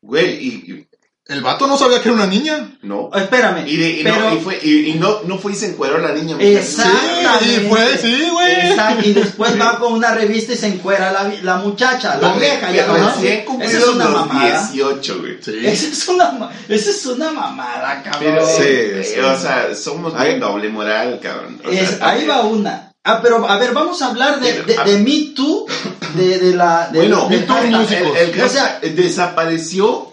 Güey, 0.00 0.34
y, 0.36 0.48
y- 0.72 0.88
El 1.26 1.42
vato 1.42 1.66
no 1.66 1.76
sabía 1.76 2.00
que 2.00 2.08
era 2.08 2.14
una 2.16 2.26
niña. 2.26 2.78
no. 2.82 3.10
Oh, 3.12 3.18
espérame. 3.18 3.66
Y, 3.68 3.76
de- 3.76 3.90
y 3.90 4.02
pero... 4.02 4.30
no, 4.30 4.34
y 4.36 4.40
fue, 4.40 4.58
y, 4.62 4.90
y 4.90 4.94
no, 4.94 5.20
no 5.24 5.38
fue 5.38 5.52
y 5.52 5.56
se 5.56 5.66
encueró 5.66 5.98
la 5.98 6.12
niña. 6.12 6.36
Sí, 6.38 6.84
y 7.44 7.68
fue, 7.68 7.98
sí, 7.98 8.28
güey. 8.32 8.70
Exacto, 8.70 9.04
Y 9.06 9.12
después 9.12 9.60
va 9.60 9.78
con 9.78 9.92
una 9.92 10.12
revista 10.14 10.54
y 10.54 10.56
se 10.56 10.68
encuera 10.68 11.12
la, 11.12 11.30
la 11.42 11.56
muchacha, 11.56 12.16
la 12.16 12.32
vieja. 12.32 12.72
ya 12.72 12.86
recién 12.86 13.44
Esa 13.60 13.78
es 13.78 13.88
una 13.88 14.04
los 14.08 14.26
mamada. 14.26 14.68
18, 14.72 15.18
güey. 15.20 15.38
Sí. 15.42 15.52
Esa 15.66 15.86
es 15.88 16.08
una, 16.08 16.50
esa 16.68 16.90
es 16.90 17.06
una 17.06 17.30
mamada, 17.30 18.02
cabrón. 18.02 18.20
Pero, 18.34 18.46
Sí, 18.46 18.62
eh, 18.64 19.02
sí. 19.14 19.20
o 19.20 19.38
sea, 19.38 19.74
somos 19.74 20.18
bien 20.18 20.40
doble 20.40 20.70
moral, 20.70 21.20
cabrón. 21.22 21.60
O 21.62 21.70
sea, 21.70 21.82
Es- 21.82 22.00
ahí 22.00 22.26
va 22.26 22.40
una. 22.42 22.87
Ah, 23.08 23.20
pero 23.22 23.48
a 23.48 23.56
ver, 23.58 23.72
vamos 23.72 24.00
a 24.02 24.06
hablar 24.08 24.38
de, 24.40 24.62
de, 24.62 24.76
Ah. 24.78 24.84
de 24.84 24.98
Me 24.98 25.34
Too, 25.34 25.66
de, 26.14 26.38
de 26.38 26.54
la... 26.54 26.88
de- 26.92 26.98
Bueno, 26.98 27.28
Me 27.28 27.38
Too 27.38 27.54
músicos. 27.68 28.16
el, 28.18 28.30
el 28.30 28.40
O 28.42 28.48
sea- 28.48 28.80
hashtag- 28.80 28.94
desapareció 28.94 30.12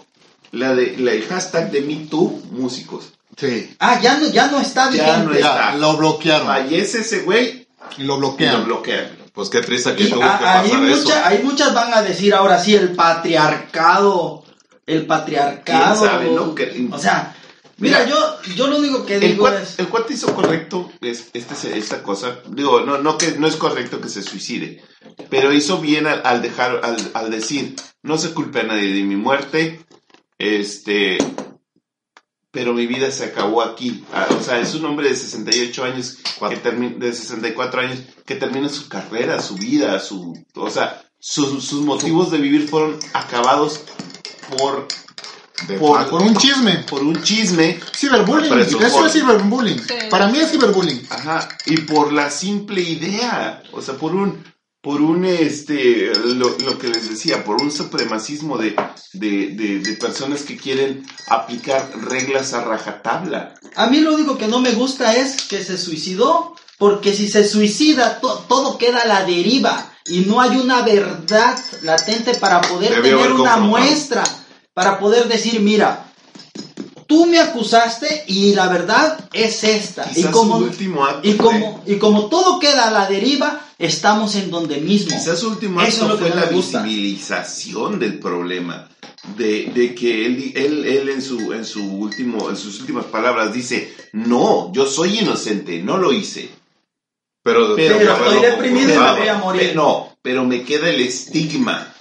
la 0.52 0.74
de, 0.74 0.96
la, 0.98 1.12
el 1.12 1.24
hashtag 1.26 1.70
de 1.70 1.82
MeToo 1.82 2.40
músicos. 2.52 3.12
Sí. 3.36 3.76
Ah, 3.78 4.00
ya 4.00 4.16
no, 4.16 4.28
ya 4.28 4.46
no 4.50 4.58
está 4.60 4.84
Ya 4.90 4.90
vigente. 4.92 5.26
no 5.26 5.32
Ya, 5.32 5.38
está. 5.38 5.76
lo 5.76 5.96
bloquearon. 5.98 6.46
Fallece 6.46 7.00
ese 7.00 7.20
güey 7.20 7.66
Y 7.98 8.04
lo 8.04 8.04
y 8.04 8.06
lo 8.06 8.16
bloquean. 8.18 8.64
bloquean. 8.64 9.08
Pues 9.34 9.50
qué 9.50 9.60
triste 9.60 9.94
que 9.94 10.04
Y 10.04 10.10
tuvo 10.10 10.22
a- 10.24 10.38
que 10.38 10.44
pasar 10.44 10.78
mucha- 10.78 11.28
ahí 11.28 11.40
muchas 11.44 11.74
van 11.74 11.92
a 11.92 12.00
decir 12.02 12.34
ahora 12.34 12.58
sí, 12.58 12.74
el 12.74 12.92
patriarcado. 12.94 14.44
El 14.86 15.04
patriarcado. 15.06 15.96
¿Quién 16.00 16.10
sabe, 16.10 16.30
no? 16.30 16.54
Que- 16.54 16.88
O 16.90 16.98
sea, 16.98 17.35
mira, 17.78 18.04
Mira, 18.04 18.08
yo, 18.08 18.54
yo 18.54 18.66
lo 18.68 18.78
único 18.78 19.04
que 19.06 19.16
El 19.16 19.20
digo 19.22 19.40
cuate, 19.42 19.62
es... 19.62 19.78
el 19.78 19.88
cuate 19.88 20.14
hizo 20.14 20.34
correcto 20.34 20.90
es, 21.00 21.30
este, 21.32 21.76
esta 21.78 22.02
cosa. 22.02 22.40
Digo, 22.50 22.80
no, 22.80 22.98
no, 22.98 23.16
que, 23.18 23.32
no 23.32 23.46
es 23.46 23.56
correcto 23.56 24.00
que 24.00 24.08
se 24.08 24.22
suicide. 24.22 24.82
Pero 25.30 25.52
hizo 25.52 25.78
bien 25.80 26.06
al, 26.06 26.22
al 26.24 26.42
dejar, 26.42 26.80
al, 26.84 26.96
al 27.14 27.30
decir, 27.30 27.76
no 28.02 28.18
se 28.18 28.32
culpe 28.34 28.60
a 28.60 28.64
nadie 28.64 28.92
de 28.92 29.02
mi 29.02 29.16
muerte. 29.16 29.80
Este. 30.38 31.18
Pero 32.50 32.72
mi 32.72 32.86
vida 32.86 33.10
se 33.10 33.24
acabó 33.24 33.60
aquí. 33.62 34.04
Ah, 34.14 34.26
O 34.38 34.42
sea, 34.42 34.58
es 34.60 34.74
un 34.74 34.84
hombre 34.86 35.10
de 35.10 35.16
68 35.16 35.84
años, 35.84 36.18
que 36.48 36.62
termi- 36.62 36.96
de 36.96 37.12
64 37.12 37.80
años, 37.82 37.98
que 38.24 38.34
termina 38.36 38.68
su 38.70 38.88
carrera, 38.88 39.42
su 39.42 39.56
vida, 39.56 40.00
su. 40.00 40.32
O 40.54 40.70
sea, 40.70 41.02
sus, 41.18 41.62
sus 41.64 41.82
motivos 41.82 42.30
de 42.30 42.38
vivir 42.38 42.66
fueron 42.68 42.98
acabados 43.12 43.82
por, 44.56 44.88
por-. 45.78 46.08
Por 46.10 46.22
un 46.22 46.36
chisme. 46.36 46.84
por 46.88 47.02
un 47.02 47.22
chisme 47.22 47.80
Ciberbullying. 47.96 48.58
Eso, 48.60 48.78
por- 48.78 49.06
es 49.06 49.12
ciberbullying. 49.12 49.78
Sí. 49.86 49.94
Para 50.10 50.28
mí 50.28 50.38
es 50.38 50.50
ciberbullying. 50.50 51.06
Ajá, 51.10 51.48
y 51.66 51.78
por 51.78 52.12
la 52.12 52.30
simple 52.30 52.80
idea, 52.82 53.62
o 53.72 53.80
sea, 53.80 53.94
por 53.94 54.14
un, 54.14 54.44
por 54.82 55.00
un, 55.00 55.24
este, 55.24 56.12
lo, 56.14 56.56
lo 56.58 56.78
que 56.78 56.88
les 56.88 57.08
decía, 57.08 57.42
por 57.44 57.60
un 57.60 57.70
supremacismo 57.72 58.56
de, 58.58 58.76
de, 59.14 59.48
de, 59.48 59.78
de 59.80 59.92
personas 59.94 60.42
que 60.42 60.56
quieren 60.56 61.04
aplicar 61.28 61.90
reglas 62.02 62.52
a 62.52 62.62
rajatabla. 62.62 63.54
A 63.74 63.86
mí 63.88 64.00
lo 64.00 64.14
único 64.14 64.38
que 64.38 64.46
no 64.46 64.60
me 64.60 64.72
gusta 64.72 65.16
es 65.16 65.42
que 65.42 65.64
se 65.64 65.76
suicidó, 65.78 66.54
porque 66.78 67.14
si 67.14 67.28
se 67.28 67.48
suicida 67.48 68.20
to- 68.20 68.44
todo 68.48 68.78
queda 68.78 69.00
a 69.00 69.06
la 69.06 69.24
deriva 69.24 69.92
y 70.04 70.20
no 70.20 70.40
hay 70.40 70.56
una 70.56 70.82
verdad 70.82 71.58
latente 71.82 72.34
para 72.34 72.60
poder 72.60 72.94
Debió 73.02 73.16
tener 73.18 73.32
una 73.32 73.56
muestra, 73.56 74.22
para 74.76 74.98
poder 74.98 75.26
decir, 75.26 75.58
mira, 75.60 76.04
tú 77.06 77.24
me 77.24 77.38
acusaste 77.38 78.24
y 78.26 78.52
la 78.54 78.68
verdad 78.68 79.18
es 79.32 79.64
esta. 79.64 80.06
Y 80.10 80.16
Quizás 80.16 80.32
como, 80.32 80.58
su 80.58 80.64
último 80.64 81.02
acto 81.02 81.26
y, 81.26 81.32
fue- 81.32 81.44
como, 81.46 81.82
y 81.86 81.96
como 81.96 82.26
todo 82.26 82.58
queda 82.58 82.88
a 82.88 82.90
la 82.90 83.06
deriva, 83.06 83.62
estamos 83.78 84.34
en 84.34 84.50
donde 84.50 84.76
mismo. 84.82 85.16
Quizás 85.16 85.38
su 85.38 85.48
último 85.48 85.80
Eso 85.80 85.88
es 85.88 86.02
acto 86.12 86.18
que 86.18 86.30
fue 86.30 86.36
la 86.38 86.44
visibilización 86.50 87.98
del 87.98 88.18
problema. 88.18 88.86
De, 89.38 89.72
de 89.74 89.94
que 89.94 90.26
él, 90.26 90.52
él, 90.54 90.84
él 90.84 91.08
en, 91.08 91.22
su, 91.22 91.54
en, 91.54 91.64
su 91.64 91.82
último, 91.82 92.50
en 92.50 92.56
sus 92.56 92.78
últimas 92.80 93.06
palabras 93.06 93.54
dice, 93.54 93.92
no, 94.12 94.70
yo 94.74 94.84
soy 94.86 95.20
inocente, 95.20 95.80
no 95.82 95.96
lo 95.96 96.12
hice. 96.12 96.50
Pero, 97.42 97.74
Pero 97.76 97.96
pero 97.98 98.12
estoy 98.14 98.42
deprimido 98.42 98.94
y 98.94 98.98
me 98.98 99.12
voy 99.20 99.28
a 99.28 99.34
morir. 99.38 99.68
Pe- 99.70 99.74
No, 99.74 100.16
pero 100.20 100.44
me 100.44 100.62
queda 100.64 100.90
el 100.90 101.00
estigma. 101.00 101.94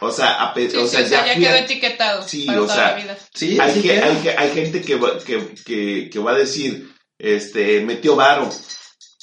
O 0.00 0.10
sea, 0.10 0.42
a 0.42 0.54
pe- 0.54 0.70
Sí, 0.70 0.76
o 0.76 0.86
sí, 0.86 0.96
sea, 0.96 1.24
ya, 1.26 1.34
quedó 1.34 1.54
etiquetado 1.56 2.26
Sí, 2.26 2.46
para 2.46 2.60
o 2.60 2.62
toda 2.64 2.74
sea, 2.74 2.90
la 2.92 2.94
vida. 2.96 3.18
Sí, 3.34 3.58
hay, 3.60 3.80
que, 3.82 4.00
hay, 4.00 4.16
que- 4.16 4.30
hay 4.36 4.50
gente 4.50 4.80
que 4.82 4.96
va, 4.96 5.18
que, 5.18 5.54
que, 5.64 6.08
que 6.10 6.18
va 6.18 6.32
a 6.32 6.36
decir, 6.38 6.90
este, 7.18 7.82
metió 7.82 8.16
varo, 8.16 8.48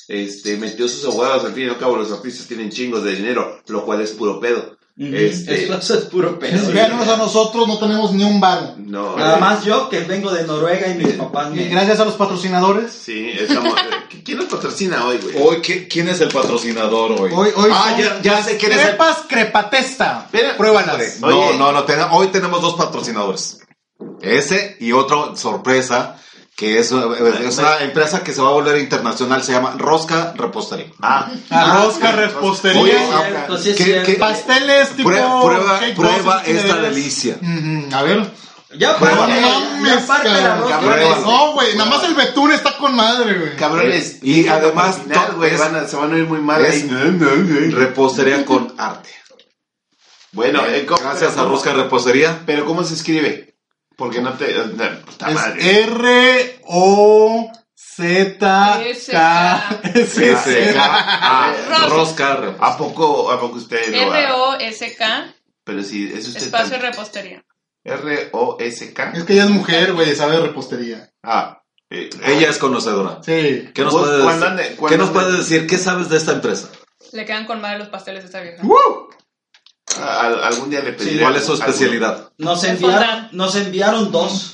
este, 0.07 0.57
metió 0.57 0.87
sus 0.87 1.03
abogados, 1.05 1.45
al 1.45 1.53
fin 1.53 1.65
y 1.65 1.69
al 1.69 1.77
cabo 1.77 1.97
los 1.97 2.11
artistas 2.11 2.47
tienen 2.47 2.69
chingos 2.69 3.03
de 3.03 3.15
dinero, 3.15 3.61
lo 3.67 3.83
cual 3.85 4.01
es 4.01 4.11
puro 4.11 4.39
pedo. 4.39 4.76
Este- 4.99 5.65
Eso, 5.71 5.93
es 5.93 6.05
puro 6.05 6.39
pedo. 6.39 6.71
Véanos 6.71 7.07
a 7.07 7.17
nosotros, 7.17 7.67
no 7.67 7.77
tenemos 7.77 8.13
ni 8.13 8.23
un 8.23 8.39
varo. 8.39 8.73
No, 8.77 9.15
Nada 9.15 9.37
eh, 9.37 9.39
más 9.39 9.63
yo 9.63 9.89
que 9.89 9.99
vengo 9.99 10.31
de 10.31 10.43
Noruega 10.47 10.87
y 10.87 10.95
mis 10.95 11.13
papás 11.13 11.49
Y 11.55 11.65
gracias 11.65 11.99
a 11.99 12.05
los 12.05 12.15
patrocinadores. 12.15 12.91
Sí, 12.93 13.29
estamos, 13.39 13.73
eh, 13.77 14.21
¿quién 14.25 14.39
nos 14.39 14.47
patrocina 14.47 15.05
hoy, 15.05 15.19
güey? 15.19 15.35
Hoy, 15.39 15.61
¿qué- 15.61 15.87
¿quién 15.87 16.09
es 16.09 16.19
el 16.21 16.29
patrocinador 16.29 17.11
hoy? 17.11 17.31
Hoy, 17.31 17.49
hoy 17.55 17.69
ah, 17.71 17.95
ya, 17.99 18.21
ya 18.23 18.43
sé 18.43 18.57
quién 18.57 18.71
es 18.71 18.79
el 18.79 18.85
Crepas 18.87 19.17
Crepatesta. 19.29 20.23
Espera, 20.25 20.57
Pruébalas. 20.57 21.19
No, 21.19 21.53
no, 21.53 21.71
no, 21.71 21.83
ten- 21.83 21.99
hoy 22.11 22.27
tenemos 22.29 22.59
dos 22.61 22.73
patrocinadores. 22.73 23.59
Ese 24.21 24.77
y 24.79 24.93
otro 24.93 25.35
sorpresa, 25.35 26.19
que 26.57 26.79
es, 26.79 26.87
es 26.91 27.57
una 27.59 27.79
empresa 27.81 28.23
que 28.23 28.33
se 28.33 28.41
va 28.41 28.49
a 28.49 28.53
volver 28.53 28.79
internacional, 28.79 29.43
se 29.43 29.51
llama 29.51 29.75
Rosca 29.77 30.33
Repostería. 30.35 30.87
Ah, 31.01 31.29
Rosca, 31.51 32.09
Oye, 32.09 32.15
repostería. 32.25 32.95
ah, 33.13 33.23
Cierto, 33.27 33.57
sí 33.59 33.69
es 33.69 33.75
¿qué- 34.03 34.15
Pasteles 34.19 34.89
tipo. 34.89 35.07
Prueba, 35.09 35.39
prueba, 35.41 35.79
prueba 35.95 36.43
esta 36.45 36.77
delicia. 36.77 37.37
A 37.93 38.01
ver. 38.01 38.47
Ya 38.75 38.97
parte, 38.97 39.15
no 39.15 39.27
ya 39.39 39.59
mames, 39.59 40.03
parte 40.03 40.27
la 40.29 40.35
cabrón. 40.39 40.59
rosca. 40.61 40.79
Cabrones. 40.79 41.21
No, 41.25 41.53
güey, 41.53 41.75
nada 41.77 41.89
más 41.89 42.03
el 42.03 42.15
betún 42.15 42.51
está 42.51 42.75
con 42.77 42.95
madre, 42.95 43.37
güey. 43.39 43.55
cabrones. 43.55 44.17
Y 44.23 44.45
además, 44.47 44.95
al 44.97 45.01
final, 45.03 45.27
to- 45.27 45.35
güey, 45.37 45.53
es- 45.53 45.59
van 45.59 45.75
a- 45.75 45.87
se 45.87 45.95
van 45.95 46.13
a 46.13 46.17
ir 46.17 46.25
muy 46.25 46.39
mal. 46.41 46.65
es- 46.65 46.73
ahí. 46.73 46.87
No, 46.91 46.99
no, 47.05 47.35
no. 47.35 47.77
Repostería 47.77 48.43
con 48.45 48.73
arte. 48.77 49.09
Bueno, 50.33 50.65
eh, 50.65 50.85
¿cómo- 50.85 50.99
Gracias 51.01 51.37
a 51.37 51.43
Rosca 51.45 51.71
Repostería. 51.73 52.41
Pero 52.45 52.65
¿cómo 52.65 52.83
se 52.83 52.95
escribe? 52.95 53.55
Porque 53.97 54.21
no 54.21 54.33
te... 54.33 54.53
no, 54.53 55.31
madre. 55.33 55.81
Es 55.81 55.87
R 55.87 56.59
O 56.65 57.51
Z 57.75 58.37
K 59.11 59.79
S 59.95 60.31
S 60.31 60.73
Ah, 60.77 61.51
A 61.51 61.87
Rosca 61.89 62.35
Repostería. 62.35 62.67
¿A 62.67 62.77
poco, 62.77 63.31
¿A 63.31 63.39
poco 63.41 63.55
usted 63.57 63.91
lo 64.05 64.11
ha- 64.13 64.19
R-O-S-K, 64.21 65.33
Pero 65.63 65.83
si 65.83 66.13
es 66.13 66.27
usted 66.27 66.43
espacio 66.43 66.77
tan- 66.77 66.81
repostería. 66.91 67.43
R-O-S-K. 67.83 69.11
Es 69.15 69.23
que 69.23 69.33
ella 69.33 69.45
es 69.45 69.49
mujer, 69.49 69.93
güey, 69.93 70.15
sabe 70.15 70.39
repostería. 70.39 71.09
Ah. 71.23 71.61
eh, 71.89 72.09
Ella 72.25 72.49
es 72.49 72.57
conocedora. 72.57 73.19
Sí. 73.23 73.69
¿Qué 73.73 73.81
nos, 73.83 73.93
¿Vos 73.93 74.03
puedes 74.07 74.23
cuándo 74.23 74.49
decir? 74.55 74.77
¿Qué 74.89 74.97
nos 74.97 75.09
puedes 75.09 75.37
decir? 75.37 75.67
¿Qué 75.67 75.77
sabes 75.77 76.09
de 76.09 76.17
esta 76.17 76.33
empresa? 76.33 76.69
Le 77.13 77.25
quedan 77.25 77.45
con 77.45 77.61
madre 77.61 77.79
los 77.79 77.87
pasteles 77.89 78.23
a 78.23 78.27
esta 78.27 78.41
vieja. 78.41 78.61
¡Woo! 78.63 79.09
A- 79.99 80.21
al- 80.21 80.43
algún 80.43 80.69
día 80.69 80.81
le 80.81 80.93
pediré. 80.93 81.21
¿Cuál 81.23 81.35
es 81.35 81.45
su 81.45 81.53
especialidad? 81.53 82.29
Nos 82.37 82.63
enviaron, 82.63 83.29
nos 83.31 83.55
enviaron 83.55 84.11
dos. 84.11 84.53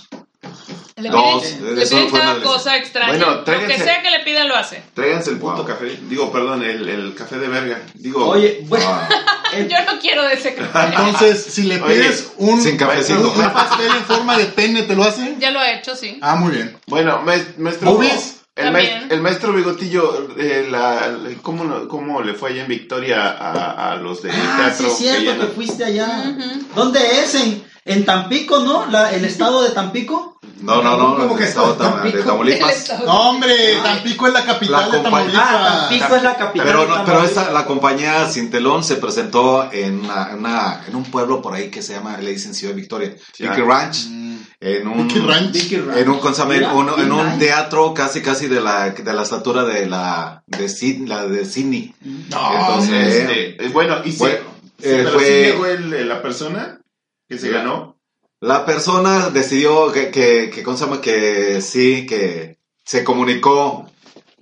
Le 0.96 1.10
Dos, 1.10 1.44
piden, 1.44 1.76
le 1.76 1.86
piden 1.88 2.04
una 2.14 2.20
cada 2.20 2.42
cosa 2.44 2.78
extraña. 2.78 3.08
Bueno, 3.10 3.26
Lo 3.32 3.44
que 3.44 3.52
tráiganse- 3.52 3.84
sea 3.84 4.02
que 4.04 4.12
le 4.12 4.20
pidan 4.20 4.48
lo 4.48 4.56
hace. 4.56 4.84
Tráiganse 4.94 5.32
el 5.32 5.38
puto 5.38 5.56
Wow. 5.58 5.66
café. 5.66 6.00
Digo, 6.08 6.32
perdón, 6.32 6.64
el, 6.64 6.88
el 6.88 7.16
café 7.16 7.40
de 7.40 7.48
verga. 7.48 7.82
Digo, 7.96 8.26
Oye, 8.28 8.60
bueno, 8.70 8.86
Ah, 8.88 9.10
el- 9.54 9.68
Yo 9.68 9.78
no 9.92 10.00
quiero 10.00 10.24
de 10.24 10.36
ese 10.36 10.54
café. 10.54 10.80
Entonces, 10.96 11.44
si 11.46 11.64
le 11.64 11.82
Oye, 11.82 11.96
pides 11.96 12.32
un, 12.38 12.62
sin 12.62 12.78
cafecito. 12.78 13.20
un, 13.20 13.26
un 13.42 13.52
pastel 13.54 13.88
en 13.92 14.06
forma 14.06 14.38
de 14.38 14.46
pene, 14.46 14.84
¿te 14.84 14.96
lo 14.96 15.04
hace? 15.04 15.36
Ya 15.40 15.50
lo 15.52 15.62
he 15.62 15.78
hecho, 15.80 15.96
sí. 15.96 16.20
Ah, 16.22 16.36
muy 16.36 16.52
bien. 16.52 16.78
bueno, 16.88 17.22
maes- 17.26 17.58
maestro. 17.58 17.92
¿Boobies? 17.92 18.36
El, 18.56 18.76
el 19.12 19.22
maestro 19.22 19.52
Bigotillo, 19.52 20.28
eh, 20.38 20.68
la, 20.70 21.08
la- 21.08 21.30
¿cómo, 21.42 21.64
no- 21.64 21.88
¿cómo 21.88 22.22
le 22.22 22.36
fue 22.36 22.52
allá 22.52 22.62
en 22.62 22.68
Victoria 22.68 23.30
a, 23.30 23.94
a 23.94 23.96
los 23.96 24.22
de 24.22 24.30
ah, 24.32 24.36
sí 24.72 24.84
teatro? 24.84 24.88
es 24.88 24.98
cierto 24.98 25.32
que 25.32 25.38
no- 25.48 25.48
fuiste 25.56 25.84
allá. 25.84 26.24
Ujú. 26.38 26.66
¿Dónde 26.76 27.00
es? 27.22 27.34
¿En, 27.34 27.64
en 27.86 28.06
Tampico, 28.06 28.60
no? 28.60 28.86
La, 28.86 29.12
¿El 29.12 29.26
estado 29.26 29.64
de 29.64 29.70
Tampico? 29.70 30.38
No, 30.62 30.82
no, 30.84 30.96
no. 30.98 31.18
¿Cómo 31.18 31.36
que 31.36 31.46
tam- 31.46 32.04
de 32.04 32.24
Tamaulipas. 32.24 32.72
estado- 32.78 33.06
No, 33.08 33.30
hombre, 33.32 33.56
Tampico 33.84 34.28
es 34.28 34.34
la 34.34 34.46
capital 34.46 34.72
La 34.90 34.98
de 34.98 35.04
compañía- 35.04 35.34
Ah, 35.36 35.52
Tamaulipas. 35.52 35.80
Tampico 35.90 36.16
es 36.16 36.24
la 36.24 36.36
capital. 36.36 36.68
Pero, 36.68 36.82
de 36.82 36.88
no, 36.88 36.94
pero 36.94 37.06
Tamaulipas. 37.06 37.30
esta, 37.44 37.52
la 37.52 37.66
compañía 37.66 38.30
Cintelón 38.30 38.84
se 38.84 38.96
presentó 38.98 39.70
en, 39.74 40.00
una, 40.06 40.30
en 40.32 40.38
una- 40.38 40.82
en 40.88 40.96
un 40.96 41.04
pueblo 41.06 41.42
por 41.42 41.56
ahí 41.56 41.70
que 41.72 41.82
se 41.82 41.94
llama, 41.94 42.16
le 42.18 42.30
dicen 42.32 42.54
Ciudad 42.54 42.76
Victoria. 42.76 43.16
Vicky 43.40 43.62
Ranch, 43.62 44.06
Mm, 44.10 44.23
en 44.66 44.88
un, 44.88 45.10
Ranch. 45.28 45.72
Ranch. 45.74 45.98
en 45.98 46.10
un, 46.10 46.20
¿cómo 46.20 46.34
se 46.34 46.42
llama? 46.42 46.54
Mira, 46.54 46.74
Un- 46.74 47.00
en 47.00 47.12
un 47.12 47.38
teatro 47.38 47.94
casi 47.94 48.22
casi 48.22 48.48
de 48.48 48.62
la, 48.62 48.92
de 48.92 49.14
la 49.14 49.24
estatura 49.24 49.64
de 49.66 49.86
la 49.88 50.42
de, 50.48 50.66
Sid- 50.68 51.06
la 51.08 51.26
de 51.28 51.44
Sydney. 51.46 51.94
No, 52.30 52.60
Entonces, 52.60 53.16
Este, 53.16 53.66
eh, 53.66 53.70
bueno, 53.74 53.98
y 54.06 54.12
si, 54.14 54.20
Bueno, 54.20 54.38
sí, 54.80 54.86
eh, 54.88 55.02
pero 55.04 55.10
fue- 55.12 55.26
sí 55.26 55.32
llegó 55.52 55.66
el- 55.66 56.08
la 56.08 56.22
persona. 56.22 56.80
que 57.28 57.38
se 57.38 57.50
ganó. 57.50 57.98
La 58.42 58.66
persona 58.66 59.30
decidió 59.30 59.92
que, 59.92 60.12
que, 60.12 60.50
que, 60.54 60.64
¿cómo 60.64 60.78
se 60.78 60.86
llama? 60.86 61.02
Que 61.02 61.60
sí, 61.62 62.06
que 62.06 62.58
se 62.86 63.04
comunicó 63.04 63.90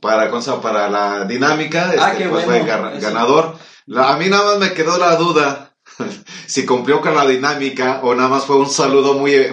para, 0.02 0.30
para 0.62 0.90
la 0.90 1.26
dinámica, 1.26 1.92
Ah, 2.00 2.10
este, 2.12 2.24
qué 2.24 2.30
pues 2.30 2.46
bueno, 2.46 2.66
fue 2.66 3.00
ganador. 3.00 3.56
La- 3.86 4.14
a 4.14 4.18
mí 4.18 4.28
nada 4.30 4.46
más 4.46 4.60
me 4.60 4.74
quedó 4.74 4.98
la 4.98 5.16
duda 5.16 5.71
si 6.48 6.66
cumplió 6.66 7.02
con 7.02 7.16
la 7.16 7.26
dinámica 7.26 8.00
o 8.04 8.14
nada 8.16 8.30
más 8.30 8.46
fue 8.46 8.58
un 8.58 8.70
saludo 8.70 9.14
muy, 9.14 9.52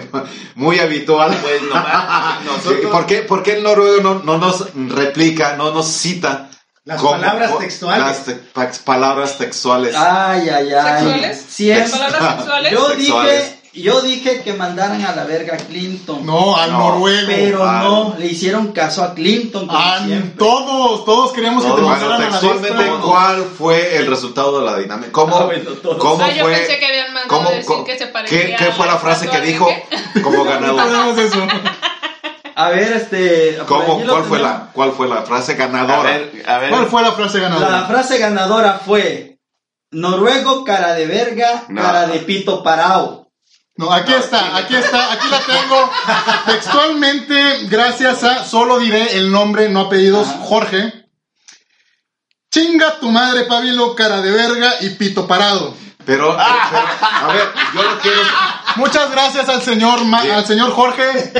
muy 0.55 0.79
habitual. 0.79 1.37
Pues 1.41 1.61
nomás, 1.63 2.43
nosotros- 2.45 2.91
¿Por 2.91 3.05
qué, 3.05 3.17
por 3.23 3.43
qué 3.43 3.53
el 3.53 3.63
noruego 3.63 4.01
no, 4.01 4.21
no 4.23 4.37
nos 4.37 4.73
replica, 4.73 5.55
no 5.55 5.71
nos 5.71 5.87
cita? 5.87 6.49
Las 6.85 6.99
como- 7.01 7.11
palabras 7.11 7.57
textuales. 7.59 8.03
Las 8.05 8.25
te- 8.25 8.33
pa- 8.35 8.71
palabras 8.83 9.37
textuales. 9.37 9.93
Ay, 9.95 10.49
ay, 10.49 10.73
ay. 10.73 11.03
¿Sexuales? 11.03 11.45
Sí 11.49 11.71
es. 11.71 11.91
¿Palabras 11.91 12.35
sexuales? 12.37 12.71
Yo 12.71 12.89
Sexuales. 12.89 13.43
dije, 13.43 13.58
yo 13.73 14.01
dije 14.01 14.41
que 14.41 14.53
mandaran 14.53 15.03
a 15.05 15.15
la 15.15 15.23
verga 15.25 15.55
a 15.55 15.57
Clinton. 15.57 16.25
No, 16.25 16.55
al 16.55 16.71
No, 16.71 16.79
noruego. 16.91 17.27
Pero 17.27 17.65
no, 17.65 18.15
le 18.17 18.27
hicieron 18.27 18.71
caso 18.71 19.03
a 19.03 19.13
Clinton. 19.13 19.67
como 19.67 19.79
siempre. 20.05 20.31
todos, 20.37 21.05
todos 21.05 21.31
queríamos 21.33 21.63
que 21.63 21.69
te 21.69 21.73
Bueno, 21.81 21.87
mandaran 21.89 22.15
a 22.21 22.25
la 22.25 22.29
textualmente, 22.31 22.83
destra. 22.83 23.01
¿cuál 23.01 23.43
fue 23.57 23.97
el 23.97 24.07
resultado 24.07 24.59
de 24.59 24.65
la 24.65 24.77
dinámica? 24.77 25.11
¿Cómo, 25.11 25.35
Ah, 25.37 25.45
bueno, 25.45 25.71
cómo 25.99 26.23
Ah, 26.23 26.29
yo 26.31 26.43
fue? 26.45 26.53
pensé 26.55 26.79
que 26.79 26.85
habían 26.85 27.13
mandado 27.13 27.27
cómo- 27.37 27.49
decir 27.51 27.65
cómo- 27.65 27.83
que 27.85 27.91
se 27.93 28.05
¿qué, 28.05 28.07
parecía 28.07 28.55
qué 28.57 28.71
fue 28.71 28.85
la 28.87 28.93
la 28.93 28.99
frase 28.99 29.29
que 29.29 29.41
dijo 29.41 29.67
como 30.23 30.37
No 30.37 30.43
ganador? 30.45 30.83
tenemos 30.85 31.17
eso. 31.17 31.47
A 32.55 32.69
ver, 32.71 32.91
este. 32.91 33.57
¿Cómo, 33.67 34.01
cuál, 34.05 34.23
fue 34.25 34.39
la, 34.39 34.69
¿Cuál 34.73 34.91
fue 34.91 35.07
la 35.07 35.21
frase 35.21 35.53
A 35.53 35.55
ganadora? 35.55 36.03
ver, 36.03 36.43
a 36.45 36.57
ver. 36.57 36.69
¿Cuál 36.71 36.87
fue 36.87 37.01
la 37.03 37.11
frase 37.13 37.37
La 37.37 37.43
ganadora? 37.49 37.83
frase 37.85 38.17
ganadora 38.17 38.81
fue: 38.85 39.37
Noruego, 39.91 40.65
cara 40.65 40.93
de 40.93 41.05
verga, 41.05 41.63
No. 41.69 41.81
cara 41.81 42.07
de 42.07 42.19
pito 42.19 42.61
parao. 42.61 43.18
No, 43.79 43.93
aquí 43.93 44.11
está, 44.11 44.57
aquí 44.57 44.75
está, 44.75 45.13
aquí 45.13 45.25
la 45.29 45.39
tengo. 45.39 45.89
Textualmente, 46.47 47.59
gracias 47.69 48.25
a, 48.25 48.43
solo 48.43 48.77
diré 48.77 49.15
el 49.15 49.31
nombre, 49.31 49.69
no 49.69 49.79
apellidos, 49.81 50.27
Ajá. 50.27 50.39
Jorge. 50.43 51.05
Chinga 52.51 52.99
tu 52.99 53.09
madre, 53.09 53.45
Pabilo, 53.45 53.95
cara 53.95 54.19
de 54.19 54.31
verga 54.31 54.69
y 54.81 54.89
pito 54.89 55.25
parado. 55.25 55.73
Pero, 56.05 56.35
pero, 56.35 56.37
a 56.37 57.27
ver, 57.33 57.47
yo 57.73 57.83
lo 57.83 57.99
quiero, 57.99 58.19
Muchas 58.75 59.11
gracias 59.11 59.47
al 59.47 59.61
señor, 59.61 60.03
Ma- 60.03 60.23
al 60.23 60.45
señor 60.45 60.71
Jorge. 60.71 61.31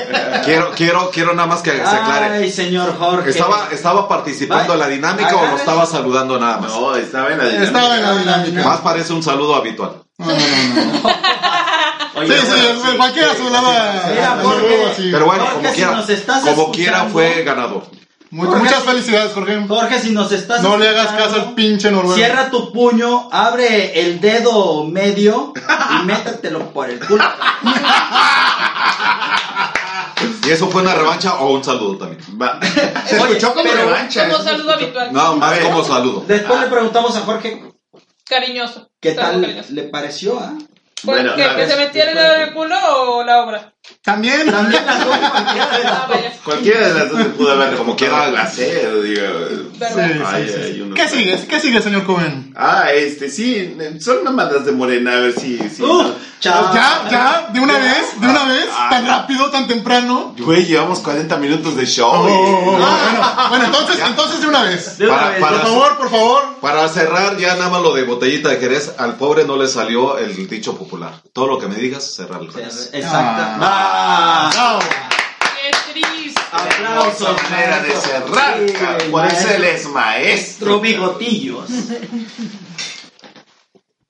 quiero, 0.46 0.72
quiero, 0.78 1.10
quiero 1.12 1.34
nada 1.34 1.48
más 1.50 1.62
que 1.62 1.72
se 1.72 1.82
aclare. 1.82 2.38
Ay, 2.38 2.50
señor 2.52 2.98
Jorge. 2.98 3.32
¿Estaba, 3.32 3.68
¿Estaba 3.70 4.08
participando 4.08 4.70
Va- 4.70 4.74
en 4.76 4.80
la 4.80 4.88
dinámica 4.88 5.36
o 5.36 5.46
lo 5.46 5.58
estaba 5.58 5.86
saludando 5.86 6.40
nada 6.40 6.60
más? 6.60 6.72
No, 6.72 6.96
estaba 6.96 7.32
en 7.34 7.38
la 7.40 7.44
dinámica. 7.46 7.68
Estaba 7.68 7.96
en 7.98 8.02
la 8.02 8.16
dinámica. 8.18 8.64
Más 8.64 8.80
parece 8.80 9.12
un 9.12 9.24
saludo 9.24 9.56
habitual. 9.56 10.04
No, 10.20 10.26
no, 10.26 10.34
no. 10.34 10.39
Oye, 12.15 12.39
Sí, 12.41 12.47
sí, 12.47 12.97
cualquiera 12.97 13.34
nuevo 14.61 14.88
así. 14.91 15.09
Pero 15.11 15.26
bueno, 15.26 15.45
Jorge, 15.45 15.86
como 15.86 16.03
si 16.03 16.13
quiera, 16.13 16.41
como 16.43 16.72
quiera 16.72 17.05
fue 17.05 17.43
ganador. 17.43 17.84
Jorge, 18.36 18.57
Muchas 18.57 18.84
felicidades, 18.84 19.34
Jorge. 19.34 19.65
Jorge, 19.67 19.99
si 19.99 20.11
nos 20.11 20.32
estás 20.32 20.61
No 20.61 20.78
le 20.78 20.88
hagas 20.89 21.07
caso 21.13 21.36
al 21.36 21.53
pinche 21.55 21.89
noruego. 21.89 22.15
Cierra 22.15 22.51
tu 22.51 22.72
puño, 22.72 23.28
abre 23.32 23.99
el 24.01 24.20
dedo 24.22 24.84
medio 24.86 25.53
y 25.55 26.05
métetelo 26.05 26.72
por 26.72 26.89
el 26.89 26.99
culo. 26.99 27.24
¿Y 30.45 30.51
eso 30.51 30.67
fue 30.67 30.82
una 30.82 30.93
revancha 30.95 31.36
o 31.36 31.53
un 31.53 31.63
saludo 31.63 31.97
también? 31.97 32.22
Va. 32.39 32.59
Se 33.07 33.17
escuchó 33.17 33.53
como 33.53 33.63
pero- 33.63 33.86
revancha. 33.86 34.28
Como 34.28 34.43
se 34.43 34.49
saludo 34.49 34.74
habitual. 34.74 35.13
No, 35.13 35.38
más 35.38 35.51
ver. 35.51 35.63
como 35.63 35.84
saludo. 35.84 36.26
Después 36.28 36.59
le 36.59 36.67
preguntamos 36.67 37.15
a 37.15 37.22
Jorge 37.22 37.63
Cariñoso. 38.30 38.92
qué 39.00 39.14
tal 39.14 39.42
cariñoso. 39.42 39.74
le 39.74 39.84
pareció, 39.84 40.40
¿ah? 40.40 40.54
¿Por 41.04 41.16
Bueno, 41.16 41.36
¿Que 41.36 41.48
ver, 41.48 41.68
se 41.68 41.78
metiera 41.78 42.12
en 42.12 42.42
el 42.50 42.54
culo 42.54 42.78
o 43.16 43.24
la 43.24 43.44
obra? 43.44 43.74
También. 44.04 44.50
También 44.52 44.86
las 44.86 45.06
dos, 45.06 45.18
cualquiera 45.18 45.78
de 45.78 45.84
las 45.84 45.94
Ah, 45.94 46.06
dos. 46.08 46.16
vaya. 46.16 46.34
Cualquiera 46.44 46.88
de 46.88 46.94
las 47.00 47.10
dos 47.12 47.20
se 47.20 47.26
pudo 47.30 47.52
haber 47.52 47.76
Como 47.76 47.96
quiera. 47.96 48.26
digo. 48.28 48.30
¿Verdad? 48.30 48.52
Sí, 48.54 48.62
Ay, 50.26 50.48
sí, 50.48 50.54
ay, 50.64 50.92
¿Qué 50.96 51.08
sabe. 51.08 51.18
sigue? 51.22 51.48
¿Qué 51.48 51.60
sigue, 51.60 51.82
señor 51.82 52.04
Coben? 52.06 52.54
Ah, 52.56 52.92
este, 52.94 53.30
sí, 53.30 53.78
son 54.00 54.24
mamadas 54.24 54.66
de 54.66 54.72
morena, 54.72 55.14
a 55.14 55.20
ver 55.20 55.34
si... 55.34 55.58
si 55.70 55.82
Uh, 55.84 56.14
chao. 56.40 56.74
¿Ya? 56.74 57.08
¿Ya? 57.10 57.50
¿De 57.54 57.60
una 57.60 57.78
vez? 57.78 58.20
¿De 58.20 58.28
una 58.28 58.44
vez? 58.46 58.68
Ah. 58.72 58.88
¿Tan 58.90 59.08
rápido? 59.08 59.50
¿Tan 59.52 59.68
temprano? 59.68 60.36
Güey, 60.38 60.66
llevamos 60.66 61.00
40 61.00 61.38
minutos 61.38 61.76
de 61.76 61.86
show. 61.86 62.10
Oh, 62.12 62.28
y- 62.28 62.32
oh, 62.32 62.60
oh, 62.66 62.72
bueno, 62.72 63.50
bueno, 63.50 63.66
entonces, 63.66 64.00
entonces 64.06 64.42
de 64.42 64.48
una 64.48 64.64
vez. 64.64 64.98
De 64.98 65.06
una 65.06 65.16
Para- 65.16 65.30
vez. 65.32 65.40
para- 65.42 65.58
Por 65.58 65.68
favor, 65.68 65.98
por 65.98 66.10
favor. 66.12 66.44
Para 66.62 66.90
cerrar 66.90 67.38
ya 67.38 67.56
nada 67.56 67.70
más 67.70 67.82
lo 67.82 67.94
de 67.94 68.04
botellita 68.04 68.50
de 68.50 68.58
Jerez, 68.58 68.94
al 68.98 69.16
pobre 69.16 69.46
no 69.46 69.56
le 69.56 69.68
salió 69.68 70.18
el 70.18 70.36
dicho 70.50 70.76
popular. 70.78 71.22
Todo 71.34 71.48
lo 71.48 71.60
que 71.60 71.68
me 71.68 71.76
digas, 71.76 72.14
cerrar 72.16 72.42
el 72.42 72.52
Jerez. 72.52 72.90
Exacto. 72.94 73.44
Ah. 73.44 73.56
Bravo. 74.51 74.80
Qué 75.39 75.72
triste. 75.93 76.41
Aplausos. 76.51 77.36
Manera 77.43 77.80
de 77.84 77.91
cerrar, 77.91 78.57
Sí. 78.59 78.74
Por 79.11 79.26
eso 79.26 79.36
maestro. 79.36 79.55
él 79.55 79.63
es 79.63 79.88
maestro. 79.88 80.67
Nuestro 80.67 80.80
bigotillos. 80.80 81.70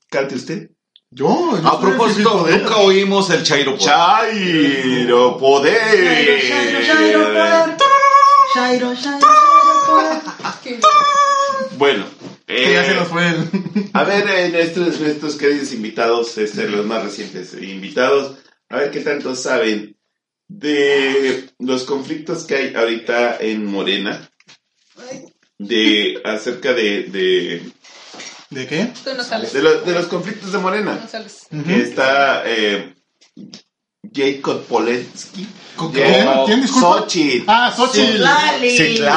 Cante 0.10 0.36
usted. 0.36 0.70
Yo, 1.12 1.60
yo 1.60 1.68
A 1.68 1.80
propósito, 1.82 2.46
nunca 2.48 2.78
oímos 2.78 3.30
el 3.32 3.44
Chairo 3.44 3.76
Poder. 3.78 3.86
Chairo 3.88 5.38
Poder. 5.38 6.44
Shairo, 6.44 6.82
Shairo, 6.82 7.24
poder. 7.24 7.78
Shairo, 8.56 8.56
Shairo, 8.56 8.94
Shairo, 8.96 9.20
poder. 9.88 10.20
Bueno, 11.78 12.06
Que 12.48 12.74
ya 12.74 12.84
se 12.84 12.92
eh, 12.92 12.96
nos 12.96 13.08
fue 13.08 13.28
el... 13.28 13.50
a 13.94 14.04
ver, 14.04 14.28
eh, 14.28 14.50
nuestros, 14.50 15.00
nuestros 15.00 15.36
queridos 15.36 15.72
invitados, 15.72 16.36
este, 16.40 16.68
los 16.68 16.84
más 16.86 17.04
recientes 17.04 17.54
invitados, 17.54 18.38
a 18.70 18.78
ver 18.78 18.92
qué 18.92 19.02
tanto 19.02 19.36
saben 19.36 19.98
de 20.48 21.50
los 21.60 21.84
conflictos 21.84 22.46
que 22.46 22.56
hay 22.56 22.74
ahorita 22.76 23.38
en 23.40 23.66
Morena, 23.66 24.30
de 25.58 26.22
acerca 26.24 26.74
de, 26.74 27.04
de, 27.04 27.72
¿De 28.50 28.66
qué? 28.68 28.92
Tú 29.04 29.12
no 29.16 29.24
sales. 29.24 29.54
de, 29.54 29.62
lo- 29.62 29.82
de 29.82 29.94
los 29.94 30.08
conflictos 30.08 30.52
de 30.52 30.58
Tú 30.58 30.62
Morena. 30.64 30.96
no 31.02 31.08
sales. 31.08 31.48
que 31.66 31.82
está 31.82 32.44
eh, 32.46 32.96
Jacob 34.14 34.62
Polensky. 34.64 35.46
¿Con 35.76 35.92
quién? 35.92 36.28
¿Quién, 36.46 36.62
disculpa? 36.62 37.00
Xochitl. 37.00 37.44
Ah, 37.48 37.72
Xochitl. 37.76 38.14
Citlali. 38.14 38.70
Citlali, 38.78 39.08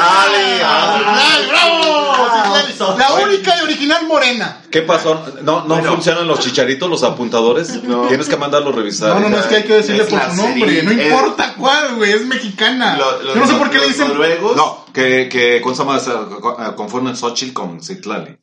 Ah, 0.61 0.99
ah. 1.05 1.19
Citlali, 1.37 1.47
bravo. 1.47 2.67
Citlali. 2.67 2.99
La 2.99 3.13
única 3.13 3.57
y 3.57 3.61
original 3.63 4.07
morena. 4.07 4.61
¿Qué 4.69 4.81
pasó? 4.81 5.25
¿No, 5.41 5.61
no 5.61 5.67
Bueno. 5.75 5.91
funcionan 5.93 6.27
los 6.27 6.39
chicharitos, 6.41 6.89
los 6.89 7.03
apuntadores? 7.03 7.81
No. 7.83 8.07
Tienes 8.07 8.27
que 8.27 8.35
mandarlo 8.37 8.69
a 8.69 8.73
revisar. 8.73 9.09
No, 9.15 9.19
no, 9.21 9.29
no, 9.29 9.39
es 9.39 9.45
que 9.45 9.55
hay 9.57 9.63
que 9.63 9.73
decirle 9.73 10.03
Es 10.03 10.09
por 10.09 10.21
su 10.21 10.35
nombre. 10.35 10.65
serie. 10.65 10.83
No 10.83 10.91
Es- 10.91 11.05
importa 11.07 11.53
cuál, 11.57 11.95
güey, 11.95 12.11
es 12.11 12.25
mexicana. 12.25 12.97
Lo- 12.97 13.21
los- 13.23 13.35
Yo 13.35 13.39
no 13.41 13.47
sé 13.47 13.53
por 13.55 13.69
qué 13.69 13.79
le 13.79 13.87
dicen. 13.87 14.07
noruegos. 14.09 14.55
No, 14.57 14.85
que, 14.93 15.29
que 15.29 15.61
¿cómo 15.61 15.75
se 15.75 15.83
llama? 15.83 15.99
Se- 15.99 16.75
confunden 16.75 17.15
Xochitl 17.15 17.53
con 17.53 17.81
Citlali. 17.81 18.37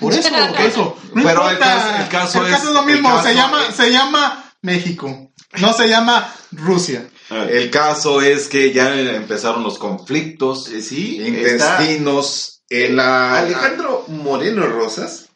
Por 0.00 0.12
eso, 0.12 0.28
por 0.30 0.60
eso. 0.60 0.96
No 1.14 1.22
Pero 1.22 1.42
importa. 1.50 2.00
el 2.02 2.08
caso- 2.08 2.44
el 2.44 2.50
caso 2.50 2.68
es- 2.68 2.74
lo 2.74 2.82
mismo. 2.82 3.08
el 3.08 3.14
caso 3.16 3.28
se, 3.28 3.34
llama, 3.34 3.58
es- 3.68 3.76
se 3.76 3.90
llama 3.92 4.44
México. 4.62 5.25
No 5.60 5.72
se 5.72 5.88
llama 5.88 6.34
Rusia. 6.52 7.08
Ah, 7.30 7.46
El 7.50 7.70
caso 7.70 8.20
es 8.22 8.46
que 8.46 8.72
ya 8.72 8.98
empezaron 9.00 9.62
los 9.62 9.78
conflictos 9.78 10.68
eh, 10.68 10.80
sí, 10.80 11.20
está 11.20 11.82
intestinos 11.82 12.62
en 12.68 12.96
la... 12.96 13.38
Alejandro 13.38 14.04
Moreno 14.08 14.66
Rosas 14.66 15.26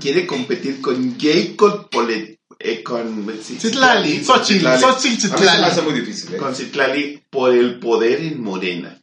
quiere 0.00 0.26
competir 0.26 0.80
con 0.80 1.18
Jacob 1.18 1.88
Polet 1.90 2.38
eh, 2.60 2.82
con 2.82 3.30
Citlali, 3.40 4.24
Xochitl. 4.24 4.66
Xochitl, 4.80 5.28
Citlali. 5.28 5.62
hace 5.62 5.82
muy 5.82 5.92
difícil. 5.94 6.34
¿eh? 6.34 6.38
con 6.38 6.54
Citlali 6.54 7.22
por 7.30 7.52
el 7.52 7.78
poder 7.78 8.20
en 8.20 8.42
Morena. 8.42 9.00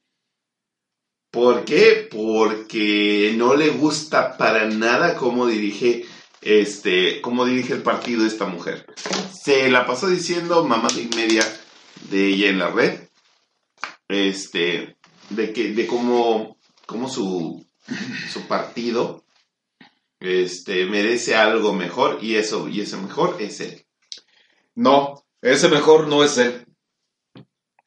¿Por 1.32 1.64
qué? 1.64 2.08
Porque 2.10 3.34
no 3.38 3.56
le 3.56 3.70
gusta 3.70 4.38
para 4.38 4.66
nada 4.66 5.16
cómo 5.16 5.48
dirige 5.48 6.06
este, 6.46 7.22
cómo 7.22 7.44
dirige 7.44 7.74
el 7.74 7.82
partido 7.82 8.26
esta 8.26 8.46
mujer. 8.46 8.86
Se 9.34 9.70
la 9.70 9.86
pasó 9.86 10.08
diciendo 10.08 10.64
mamá 10.64 10.88
y 10.96 11.14
media 11.16 11.44
de 12.10 12.28
ella 12.28 12.50
en 12.50 12.60
la 12.60 12.70
red, 12.70 13.10
este, 14.08 14.96
de 15.32 15.52
que, 15.52 15.74
de 15.74 15.88
cómo, 15.88 16.58
cómo 16.86 17.10
su, 17.10 17.66
su 18.32 18.48
partido, 18.48 19.26
este, 20.20 20.86
merece 20.86 21.36
algo 21.36 21.74
mejor 21.74 22.20
y 22.22 22.36
eso, 22.36 22.70
y 22.70 22.82
eso 22.82 23.02
mejor 23.02 23.38
es 23.40 23.60
él. 23.60 23.84
No, 24.76 25.26
ese 25.42 25.68
mejor 25.68 26.08
no 26.08 26.24
es 26.24 26.38
él. 26.38 26.66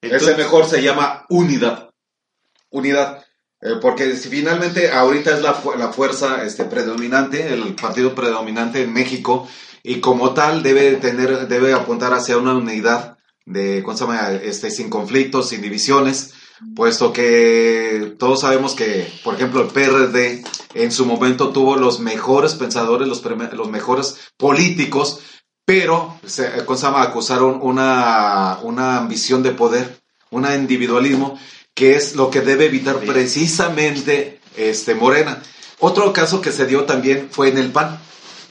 Entonces- 0.01 0.29
ese 0.31 0.37
mejor 0.37 0.67
se 0.67 0.83
llama 0.83 1.27
unidad. 1.29 1.91
Unidad. 2.71 3.25
Eh, 3.61 3.75
porque 3.81 4.15
si 4.17 4.29
finalmente 4.29 4.91
ahorita 4.93 5.35
es 5.35 5.43
la, 5.43 5.53
fu- 5.55 5.75
la 5.77 5.93
fuerza 5.93 6.45
este, 6.45 6.65
predominante, 6.65 7.53
el 7.53 7.75
partido 7.75 8.15
predominante 8.15 8.83
en 8.83 8.93
México, 8.93 9.49
y 9.83 10.01
como 10.01 10.33
tal 10.35 10.63
debe 10.63 10.93
tener, 10.97 11.49
debe 11.49 11.73
apuntar 11.73 12.13
hacia 12.15 12.37
una 12.37 12.55
unidad 12.55 13.17
de, 13.47 13.83
¿cómo 13.83 13.97
se 13.97 14.05
llama? 14.05 14.31
Este, 14.33 14.71
sin 14.71 14.91
conflictos, 14.91 15.49
sin 15.49 15.63
divisiones, 15.63 16.35
puesto 16.75 17.13
que 17.13 18.15
todos 18.19 18.41
sabemos 18.43 18.75
que, 18.75 19.11
por 19.25 19.35
ejemplo, 19.35 19.63
el 19.63 19.69
PRD 19.69 20.45
en 20.75 20.93
su 20.93 21.07
momento 21.07 21.51
tuvo 21.51 21.77
los 21.77 21.99
mejores 22.01 22.55
pensadores, 22.55 23.09
los, 23.09 23.25
los 23.25 23.71
mejores 23.71 24.19
políticos, 24.37 25.21
pero 25.65 26.19
se, 26.27 26.65
¿cómo 26.65 26.77
se 26.79 26.87
llama? 26.87 27.03
acusaron 27.03 27.59
una, 27.63 28.59
una 28.63 28.99
ambición 28.99 29.43
de 29.43 29.53
poder, 29.53 30.01
un 30.31 30.45
individualismo, 30.53 31.39
que 31.79 31.95
es 31.95 32.17
lo 32.17 32.29
que 32.29 32.41
debe 32.41 32.67
evitar 32.67 32.97
precisamente 32.97 34.41
este, 34.57 34.97
Morena. 34.97 35.41
Otro 35.79 36.13
caso 36.13 36.41
que 36.41 36.51
se 36.51 36.67
dio 36.67 36.87
también 36.87 37.29
fue 37.31 37.51
en 37.51 37.57
el 37.57 37.71
PAN, 37.71 38.01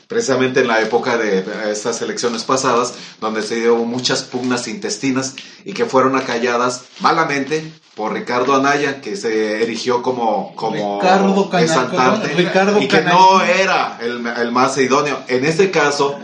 precisamente 0.07 0.61
en 0.61 0.69
la 0.69 0.79
época 0.79 1.17
de 1.17 1.43
estas 1.69 2.01
elecciones 2.01 2.45
pasadas, 2.45 2.93
donde 3.19 3.43
se 3.43 3.55
dio 3.55 3.75
muchas 3.79 4.23
pugnas 4.23 4.69
intestinas 4.69 5.35
y 5.65 5.73
que 5.73 5.83
fueron 5.83 6.15
acalladas 6.15 6.85
malamente 7.01 7.69
por 7.95 8.13
Ricardo 8.13 8.55
Anaya, 8.55 9.01
que 9.01 9.17
se 9.17 9.61
erigió 9.61 10.01
como, 10.01 10.55
como 10.55 11.01
Ricardo 11.01 11.49
exaltante 11.59 12.29
Ricardo 12.29 12.81
y 12.81 12.87
que 12.87 13.01
no 13.01 13.41
era 13.43 13.97
el, 13.99 14.25
el 14.25 14.51
más 14.53 14.77
idóneo. 14.77 15.19
En 15.27 15.43
este 15.43 15.69
caso, 15.69 16.17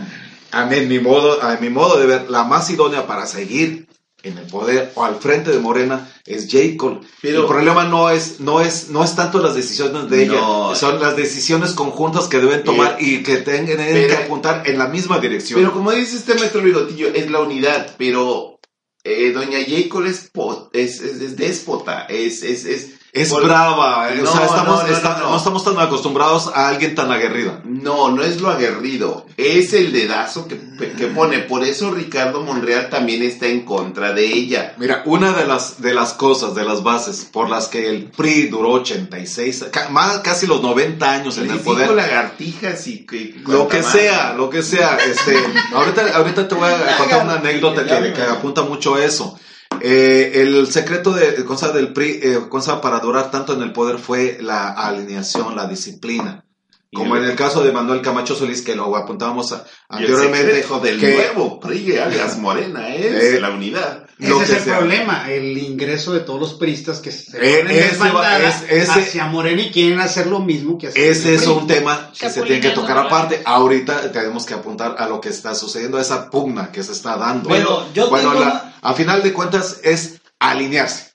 a 0.53 0.65
mí, 0.67 0.79
mi 0.85 0.99
modo, 0.99 1.43
a 1.43 1.57
mi 1.57 1.69
modo 1.69 1.99
de 1.99 2.05
ver, 2.05 2.29
la 2.29 2.45
más 2.45 2.69
idónea 2.69 3.05
para 3.05 3.25
seguir 3.25 3.87
en 4.23 4.37
el 4.37 4.45
poder 4.47 4.91
o 4.95 5.03
al 5.03 5.15
frente 5.15 5.51
de 5.51 5.59
Morena 5.59 6.09
es 6.25 6.47
J. 6.51 6.77
Cole. 6.77 7.01
Pero- 7.21 7.41
el 7.41 7.47
problema 7.47 7.83
no 7.83 8.09
es, 8.09 8.39
no 8.39 8.61
es, 8.61 8.89
no 8.89 9.03
es 9.03 9.15
tanto 9.15 9.39
las 9.39 9.53
decisiones 9.53 10.09
de 10.09 10.23
ella, 10.23 10.33
No. 10.39 10.73
son 10.75 10.99
las 11.01 11.15
decisiones 11.15 11.73
conjuntas 11.73 12.27
que 12.27 12.39
deben 12.39 12.63
tomar 12.63 12.97
y 12.99 13.21
que 13.21 13.37
tengan 13.37 13.77
Pero- 13.77 14.07
que 14.07 14.23
apuntar 14.23 14.63
en 14.65 14.77
la 14.79 14.87
misma 14.87 15.19
dirección. 15.19 15.59
Pero 15.59 15.73
como 15.73 15.91
dice 15.91 16.15
este 16.15 16.35
maestro 16.35 16.61
Bigotillo, 16.61 17.09
es 17.13 17.29
la 17.29 17.41
unidad, 17.41 17.95
pero 17.97 18.59
eh, 19.03 19.31
doña 19.33 19.59
Jacob 19.67 20.05
es, 20.05 20.31
es, 20.71 21.01
es 21.01 21.35
déspota, 21.35 22.05
es, 22.05 22.41
es, 22.43 22.63
es, 22.65 22.89
es 23.13 23.29
por- 23.29 23.43
brava, 23.45 24.11
eh, 24.11 24.21
o 24.21 24.23
No, 24.23 24.31
sea, 24.31 24.45
estamos, 24.45 24.81
no, 24.81 24.87
no, 24.87 24.93
está- 24.95 25.13
no, 25.19 25.23
no. 25.25 25.29
no 25.29 25.37
estamos 25.37 25.63
tan 25.63 25.77
acostumbrados 25.79 26.47
a 26.53 26.67
alguien 26.67 26.95
tan 26.95 27.11
aguerrido. 27.11 27.61
No, 27.63 28.09
no 28.09 28.23
es 28.23 28.41
lo 28.41 28.49
aguerrido, 28.49 29.27
es 29.37 29.71
el 29.73 29.93
dedazo 29.93 30.47
que, 30.47 30.59
que 30.97 31.07
pone. 31.07 31.37
Por 31.39 31.63
eso 31.63 31.91
Ricardo 31.91 32.41
Monreal 32.41 32.89
también 32.89 33.21
está 33.21 33.45
en 33.45 33.61
contra 33.65 34.13
de 34.13 34.25
ella. 34.25 34.73
Mira, 34.79 35.03
una 35.05 35.31
de 35.33 35.45
las, 35.45 35.79
de 35.79 35.93
las 35.93 36.13
cosas, 36.13 36.55
de 36.55 36.63
las 36.65 36.81
bases 36.81 37.27
por 37.31 37.49
las 37.51 37.67
que 37.67 37.87
el 37.87 38.05
PRI 38.05 38.47
duró 38.47 38.71
86, 38.71 39.65
ca- 39.71 39.89
más, 39.89 40.19
casi 40.19 40.47
los 40.47 40.63
90 40.63 41.11
años 41.11 41.37
en 41.37 41.51
el 41.51 41.59
poder. 41.59 41.91
lagartijas 41.91 42.87
y 42.87 43.05
que... 43.05 43.35
Lo 43.45 43.67
que 43.67 43.83
sea, 43.83 44.33
lo 44.33 44.49
que 44.49 44.63
sea. 44.63 44.97
Este, 44.97 45.37
ahorita, 45.73 46.15
ahorita 46.15 46.47
te 46.47 46.55
voy 46.55 46.67
a 46.67 46.97
contar 46.97 47.25
una 47.25 47.35
anécdota 47.35 47.85
que, 47.85 48.11
que 48.13 48.21
apunta 48.23 48.63
mucho 48.63 48.95
a 48.95 49.03
eso. 49.05 49.37
Eh, 49.85 50.31
el 50.41 50.65
secreto 50.71 51.11
de 51.11 51.43
cosa 51.43 51.71
del 51.73 51.91
PRI, 51.91 52.19
eh, 52.23 52.39
cosa 52.49 52.79
para 52.79 52.99
durar 52.99 53.29
tanto 53.31 53.53
en 53.53 53.61
el 53.61 53.73
poder 53.73 53.99
fue 53.99 54.37
la 54.41 54.69
alineación, 54.71 55.55
la 55.57 55.67
disciplina. 55.67 56.45
Como 56.93 57.17
en 57.17 57.23
el 57.25 57.35
caso 57.35 57.63
de 57.63 57.71
Manuel 57.71 58.01
Camacho 58.01 58.35
Solís, 58.35 58.61
que 58.61 58.75
lo 58.75 58.95
apuntábamos 58.95 59.51
el 59.51 59.57
anteriormente. 59.89 60.63
del 60.83 60.99
que- 60.99 61.15
nuevo 61.15 61.59
PRI, 61.59 61.97
alias 61.97 62.37
Morena, 62.37 62.95
es 62.95 63.33
Eh, 63.35 63.39
la 63.41 63.49
unidad. 63.49 64.07
Lo 64.19 64.41
Ese 64.41 64.53
es 64.53 64.57
el 64.59 64.63
sea. 64.65 64.77
problema, 64.77 65.31
el 65.31 65.57
ingreso 65.57 66.13
de 66.13 66.19
todos 66.21 66.39
los 66.39 66.53
priistas 66.53 66.99
que 66.99 67.11
se 67.11 67.37
Eh, 67.37 67.63
ponen 67.63 67.77
ese 67.77 67.97
va- 68.11 68.39
es- 68.39 68.63
ese- 68.69 68.91
hacia 68.91 69.25
Morena 69.25 69.61
y 69.63 69.71
quieren 69.71 69.99
hacer 69.99 70.27
lo 70.27 70.39
mismo 70.39 70.77
que 70.77 70.87
hace 70.87 71.09
Ese 71.09 71.35
es 71.35 71.47
un 71.47 71.65
tema 71.67 72.11
que 72.17 72.29
se 72.29 72.41
tiene 72.43 72.61
que 72.61 72.69
tocar 72.69 72.97
aparte. 72.97 73.41
Ahorita 73.45 74.11
tenemos 74.11 74.45
que 74.45 74.53
apuntar 74.53 74.95
a 74.99 75.07
lo 75.07 75.19
que 75.19 75.29
está 75.29 75.55
sucediendo, 75.55 75.97
a 75.97 76.01
esa 76.01 76.29
pugna 76.29 76.71
que 76.71 76.83
se 76.83 76.91
está 76.91 77.17
dando. 77.17 77.49
Bueno, 77.49 77.91
yo 77.93 78.09
Bueno, 78.09 78.31
tengo 78.33 78.43
la- 78.45 78.75
a 78.81 78.93
final 78.93 79.23
de 79.23 79.33
cuentas 79.33 79.79
es 79.83 80.21
alinearse. 80.39 81.11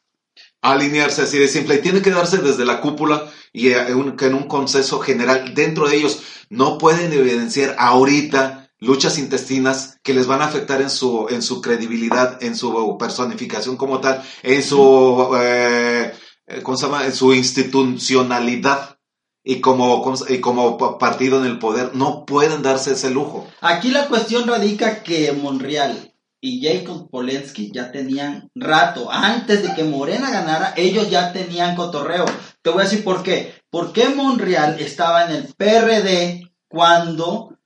Alinearse 0.61 1.23
así 1.23 1.39
de 1.39 1.47
simple. 1.47 1.77
Y 1.77 1.79
tiene 1.79 2.03
que 2.03 2.11
darse 2.11 2.39
desde 2.39 2.65
la 2.65 2.81
cúpula 2.81 3.25
y 3.53 3.69
eh, 3.69 3.95
un- 3.95 4.17
que 4.17 4.27
en 4.27 4.35
un 4.35 4.49
consenso 4.49 4.99
general 4.99 5.55
dentro 5.55 5.89
de 5.89 5.97
ellos. 5.97 6.21
No 6.51 6.79
pueden 6.79 7.13
evidenciar 7.13 7.77
ahorita 7.79 8.58
luchas 8.81 9.19
intestinas 9.19 9.99
que 10.03 10.15
les 10.15 10.27
van 10.27 10.41
a 10.43 10.47
afectar 10.47 10.81
en 10.81 10.91
su, 10.91 11.27
en 11.31 11.43
su 11.43 11.61
credibilidad, 11.61 12.43
en 12.43 12.55
su 12.57 12.97
personificación 12.99 13.77
como 13.77 14.01
tal, 14.01 14.23
en 14.43 14.63
su, 14.63 15.37
eh, 15.41 16.13
eh. 16.47 16.63
En 17.05 17.13
su 17.13 17.35
institucionalidad. 17.35 18.97
Y 19.45 19.61
como, 19.61 20.05
y 20.29 20.41
como 20.41 20.77
pa- 20.77 20.99
partido 20.99 21.39
en 21.39 21.47
el 21.47 21.59
poder, 21.59 21.95
no 21.95 22.27
pueden 22.27 22.63
darse 22.63 22.93
ese 22.93 23.09
lujo. 23.09 23.47
Aquí 23.63 23.89
la 23.91 24.09
cuestión 24.09 24.47
radica 24.47 25.03
que 25.03 25.33
Monreal 25.33 26.13
y 26.41 26.63
Jacob 26.63 27.09
Polensky 27.11 27.71
ya 27.73 27.91
tenían 27.91 28.51
rato, 28.55 29.11
antes 29.11 29.63
de 29.63 29.75
que 29.75 29.85
Morena 29.85 30.31
ganara, 30.31 30.75
ellos 30.77 31.09
ya 31.09 31.33
tenían 31.33 31.77
cotorreo. 31.77 32.27
Te 32.61 32.71
voy 32.71 32.81
a 32.81 32.85
decir 32.85 33.03
por 33.03 33.23
qué. 33.23 33.55
¿Por 33.71 33.93
qué 33.93 34.11
Monreal 34.11 34.79
estaba 34.81 35.25
en 35.25 35.31
el 35.37 35.55
PRD 35.55 36.43
cuando, 36.69 37.57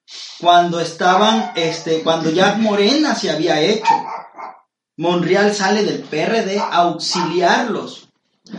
cuando 0.40 0.80
estaban, 0.80 1.53
este, 1.57 2.03
cuando 2.03 2.30
ya 2.30 2.55
Morena 2.55 3.14
se 3.14 3.30
había 3.30 3.61
hecho? 3.61 3.92
Monreal 4.96 5.55
sale 5.55 5.84
del 5.84 6.00
PRD 6.03 6.59
a 6.59 6.76
auxiliarlos. 6.82 8.09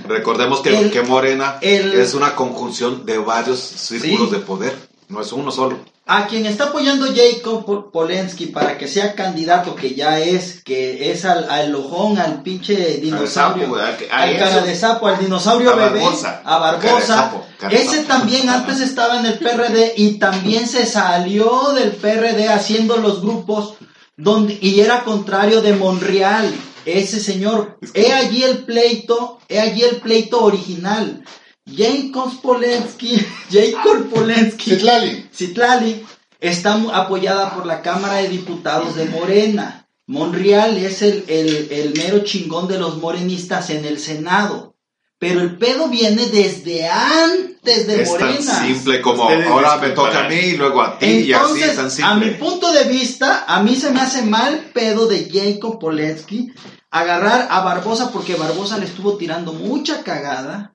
Recordemos 0.08 0.62
que, 0.62 0.78
El- 0.78 0.92
que 0.92 1.02
Morena 1.04 1.58
el- 1.62 1.94
es 1.94 2.14
una 2.14 2.36
conjunción 2.36 3.06
de 3.06 3.18
varios 3.20 3.60
círculos 3.60 4.30
Sí. 4.30 4.36
de 4.36 4.42
poder, 4.42 4.90
no 5.10 5.22
es 5.22 5.32
uno 5.32 5.52
solo. 5.52 5.80
A 6.06 6.28
quien 6.28 6.46
está 6.46 6.66
apoyando 6.66 7.06
Jacob 7.16 7.64
Pol- 7.66 7.90
Polensky 7.90 8.48
para 8.48 8.78
que 8.78 8.90
sea 8.90 9.16
candidato, 9.16 9.74
que 9.74 9.96
ya 9.96 10.20
es, 10.20 10.62
que 10.62 11.12
es 11.12 11.24
al, 11.24 11.50
al 11.50 11.74
ojón, 11.74 12.18
al 12.18 12.44
pinche 12.44 12.76
dinosaurio, 13.02 13.64
sapo, 13.64 13.76
a- 14.12 14.22
al 14.24 14.38
cara 14.38 14.62
de 14.62 14.76
sapo, 14.76 15.08
al 15.08 15.20
dinosaurio 15.20 15.72
A 15.72 15.76
bebé, 15.76 16.02
Barbosa. 16.02 16.42
a 16.44 16.58
Barbosa. 16.58 17.06
sapo, 17.08 17.46
Ese 17.72 17.96
sapo. 18.04 18.08
también 18.10 18.50
antes 18.50 18.82
estaba 18.82 19.20
en 19.22 19.28
el 19.28 19.38
PRD 19.40 19.94
y 19.96 20.20
también 20.20 20.68
se 20.68 20.86
salió 20.86 21.72
del 21.72 21.92
PRD 21.92 22.50
haciendo 22.50 22.98
los 22.98 23.22
grupos 23.22 23.76
donde, 24.18 24.58
y 24.62 24.82
era 24.82 25.04
contrario 25.06 25.62
de 25.62 25.74
Monreal. 25.74 26.54
Ese 26.86 27.22
señor, 27.22 27.78
he 27.94 28.12
allí 28.12 28.44
el 28.44 28.66
pleito, 28.66 29.40
he 29.48 29.62
allí 29.62 29.84
el 29.84 30.02
pleito 30.02 30.44
original. 30.44 31.24
Jacob 31.66 32.42
Polensky, 32.42 33.26
Jacob 33.52 34.10
Polensky 34.10 34.72
Citlali. 34.72 35.30
Citlali 35.34 36.06
está 36.40 36.74
apoyada 36.94 37.54
por 37.56 37.66
la 37.66 37.82
Cámara 37.82 38.16
de 38.16 38.30
Diputados 38.30 38.96
de 38.96 39.06
Morena. 39.06 39.88
Monreal 40.08 40.78
es 40.78 41.02
el, 41.02 41.24
el- 41.28 41.68
el 41.72 41.94
mero 41.96 42.20
chingón 42.24 42.68
de 42.68 42.78
los 42.78 42.98
morenistas 42.98 43.70
en 43.70 43.86
el 43.86 43.98
Senado. 44.00 44.76
Pero 45.18 45.40
el 45.40 45.58
pedo 45.58 45.88
viene 45.88 46.26
desde 46.26 46.86
antes 46.90 47.88
de 47.88 48.02
es 48.02 48.12
tan 48.18 48.28
Morena. 48.34 48.66
simple 48.66 49.02
como 49.02 49.24
Ustedes 49.24 49.48
ahora 49.48 49.78
me 49.78 49.90
toca 49.92 50.26
a 50.26 50.28
mí 50.28 50.36
y 50.36 50.58
luego 50.58 50.82
a 50.82 51.00
ti 51.00 51.06
y 51.06 51.32
así 51.34 51.62
Entonces, 51.64 51.76
tan 51.98 52.04
a 52.12 52.16
mi 52.16 52.26
simple. 52.26 52.40
punto 52.46 52.74
de 52.74 52.84
vista, 52.84 53.46
a 53.48 53.64
mí 53.64 53.74
se 53.78 53.92
me 53.92 54.02
hace 54.02 54.24
mal 54.24 54.70
pedo 54.74 55.08
de 55.08 55.30
Jacob 55.32 55.80
Polensky 55.80 56.52
agarrar 56.92 57.48
a 57.50 57.62
Barbosa 57.62 58.12
porque 58.12 58.36
Barbosa 58.36 58.78
le 58.80 58.86
estuvo 58.86 59.16
tirando 59.16 59.54
mucha 59.54 60.04
cagada 60.04 60.73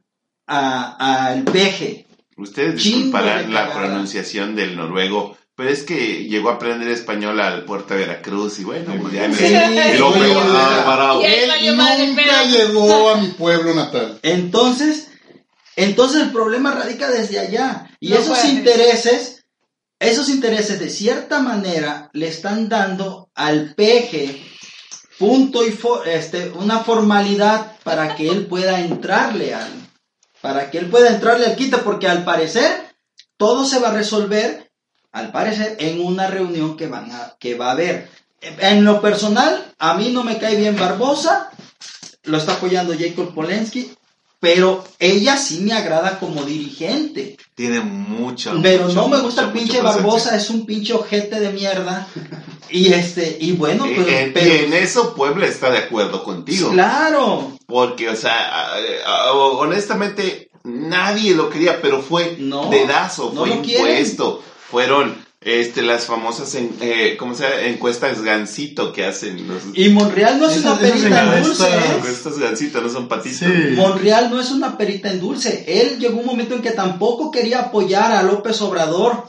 al 0.48 1.44
peje. 1.44 2.06
Ustedes 2.36 2.80
Chingo 2.82 2.96
disculparán 3.04 3.52
la 3.52 3.72
pronunciación 3.72 4.54
del 4.54 4.76
noruego, 4.76 5.36
pero 5.56 5.70
es 5.70 5.82
que 5.82 6.24
llegó 6.28 6.50
a 6.50 6.54
aprender 6.54 6.88
español 6.88 7.40
al 7.40 7.64
puerto 7.64 7.94
de 7.94 8.00
Veracruz 8.00 8.60
y 8.60 8.64
bueno, 8.64 8.94
pues 9.00 9.12
ya 9.14 9.24
en 9.24 9.34
Sí, 9.34 9.44
el- 9.46 9.94
Y 9.94 9.98
luego 9.98 10.14
sí, 10.14 10.20
pegó 10.20 10.40
sí. 10.42 10.48
a 10.56 10.80
Alvarado. 10.82 11.20
Y 11.20 11.24
ahí 11.24 11.66
Él 11.66 11.76
nunca 12.14 12.44
llegó 12.44 13.10
a 13.10 13.16
mi 13.16 13.28
pueblo 13.28 13.74
natal. 13.74 14.20
Entonces, 14.22 15.08
entonces 15.74 16.22
el 16.22 16.30
problema 16.30 16.72
radica 16.72 17.10
desde 17.10 17.40
allá. 17.40 17.90
Y 17.98 18.10
No 18.10 18.16
esos 18.18 18.44
intereses, 18.44 19.44
esos 19.98 20.28
intereses 20.28 20.78
de 20.78 20.90
cierta 20.90 21.40
manera 21.40 22.08
le 22.12 22.28
están 22.28 22.68
dando 22.68 23.30
al 23.34 23.74
peje 23.74 24.40
punto 25.18 25.66
y 25.66 25.72
fo- 25.72 26.06
este, 26.06 26.50
una 26.50 26.78
formalidad 26.84 27.72
para 27.82 28.14
que 28.14 28.28
él 28.28 28.46
pueda 28.46 28.78
entrarle 28.80 29.52
al, 29.54 29.87
para 30.40 30.70
que 30.70 30.78
él 30.78 30.86
pueda 30.90 31.10
entrarle 31.10 31.46
al 31.46 31.56
quita, 31.56 31.82
porque 31.82 32.08
al 32.08 32.24
parecer 32.24 32.88
todo 33.36 33.64
se 33.64 33.78
va 33.78 33.88
a 33.88 33.94
resolver, 33.94 34.70
al 35.12 35.32
parecer, 35.32 35.76
en 35.78 36.04
una 36.04 36.26
reunión 36.26 36.76
que 36.76 36.86
van 36.86 37.10
a, 37.12 37.36
que 37.38 37.54
va 37.54 37.68
a 37.68 37.72
haber. 37.72 38.08
En 38.40 38.84
lo 38.84 39.00
personal, 39.00 39.74
a 39.78 39.94
mí 39.94 40.10
no 40.10 40.22
me 40.22 40.38
cae 40.38 40.56
bien 40.56 40.78
Barbosa, 40.78 41.50
lo 42.24 42.38
está 42.38 42.54
apoyando 42.54 42.94
Jacob 42.98 43.34
Polensky, 43.34 43.96
pero 44.40 44.84
ella 44.98 45.36
sí 45.36 45.60
me 45.60 45.72
agrada 45.72 46.18
como 46.20 46.42
dirigente. 46.44 47.36
Tiene 47.54 47.80
mucha. 47.80 48.52
Pero 48.62 48.84
mucha, 48.84 48.94
no 48.94 49.02
me 49.08 49.16
mucha, 49.16 49.22
gusta 49.22 49.42
el 49.42 49.50
pinche. 49.52 49.80
Barbosa, 49.82 50.36
es 50.36 50.48
un 50.50 50.64
pinche 50.64 50.92
ojete 50.94 51.40
de 51.40 51.50
mierda. 51.52 52.06
Y 52.70 52.92
este, 52.92 53.36
y 53.40 53.52
bueno, 53.52 53.84
Eh, 53.86 53.94
pero, 53.96 54.08
eh, 54.08 54.30
pero- 54.34 54.46
y 54.46 54.50
en 54.66 54.72
eso 54.74 55.14
Puebla 55.14 55.46
está 55.46 55.70
de 55.70 55.78
acuerdo 55.78 56.22
contigo. 56.22 56.70
claro, 56.70 57.52
Porque, 57.66 58.08
o 58.08 58.16
sea, 58.16 58.70
honestamente, 59.58 60.50
nadie 60.64 61.34
lo 61.34 61.50
quería, 61.50 61.80
pero 61.82 62.00
fue 62.02 62.36
No, 62.38 62.70
dedazo, 62.70 63.32
no 63.34 63.42
fue 63.46 63.60
quieren. 63.62 63.86
impuesto. 63.88 64.42
Fueron 64.70 65.16
este, 65.40 65.82
las 65.82 66.06
famosas 66.06 66.54
en, 66.56 66.74
eh, 66.80 67.16
¿cómo 67.18 67.34
se 67.34 67.44
llama? 67.44 67.62
encuestas 67.62 68.22
gancito 68.22 68.92
que 68.92 69.04
hacen 69.04 69.46
los 69.46 69.62
y 69.72 69.88
Monreal 69.88 70.38
no 70.40 70.46
es 70.50 70.56
Esas- 70.56 70.78
una 70.80 70.90
perita 70.90 71.36
en 71.36 71.42
dulce. 71.44 71.64
¿eh? 71.68 71.80
encuestas 71.96 72.38
gancito, 72.38 72.80
no 72.80 72.88
son 72.88 73.08
patitos. 73.08 73.38
Sí. 73.38 73.74
Monreal 73.76 74.30
no 74.30 74.40
es 74.40 74.50
una 74.50 74.76
perita 74.76 75.10
en 75.10 75.20
dulce. 75.20 75.64
Él 75.68 75.98
llegó 75.98 76.18
un 76.20 76.26
momento 76.26 76.54
en 76.54 76.62
que 76.62 76.72
tampoco 76.72 77.30
quería 77.30 77.60
apoyar 77.60 78.10
a 78.12 78.22
López 78.22 78.60
Obrador. 78.62 79.24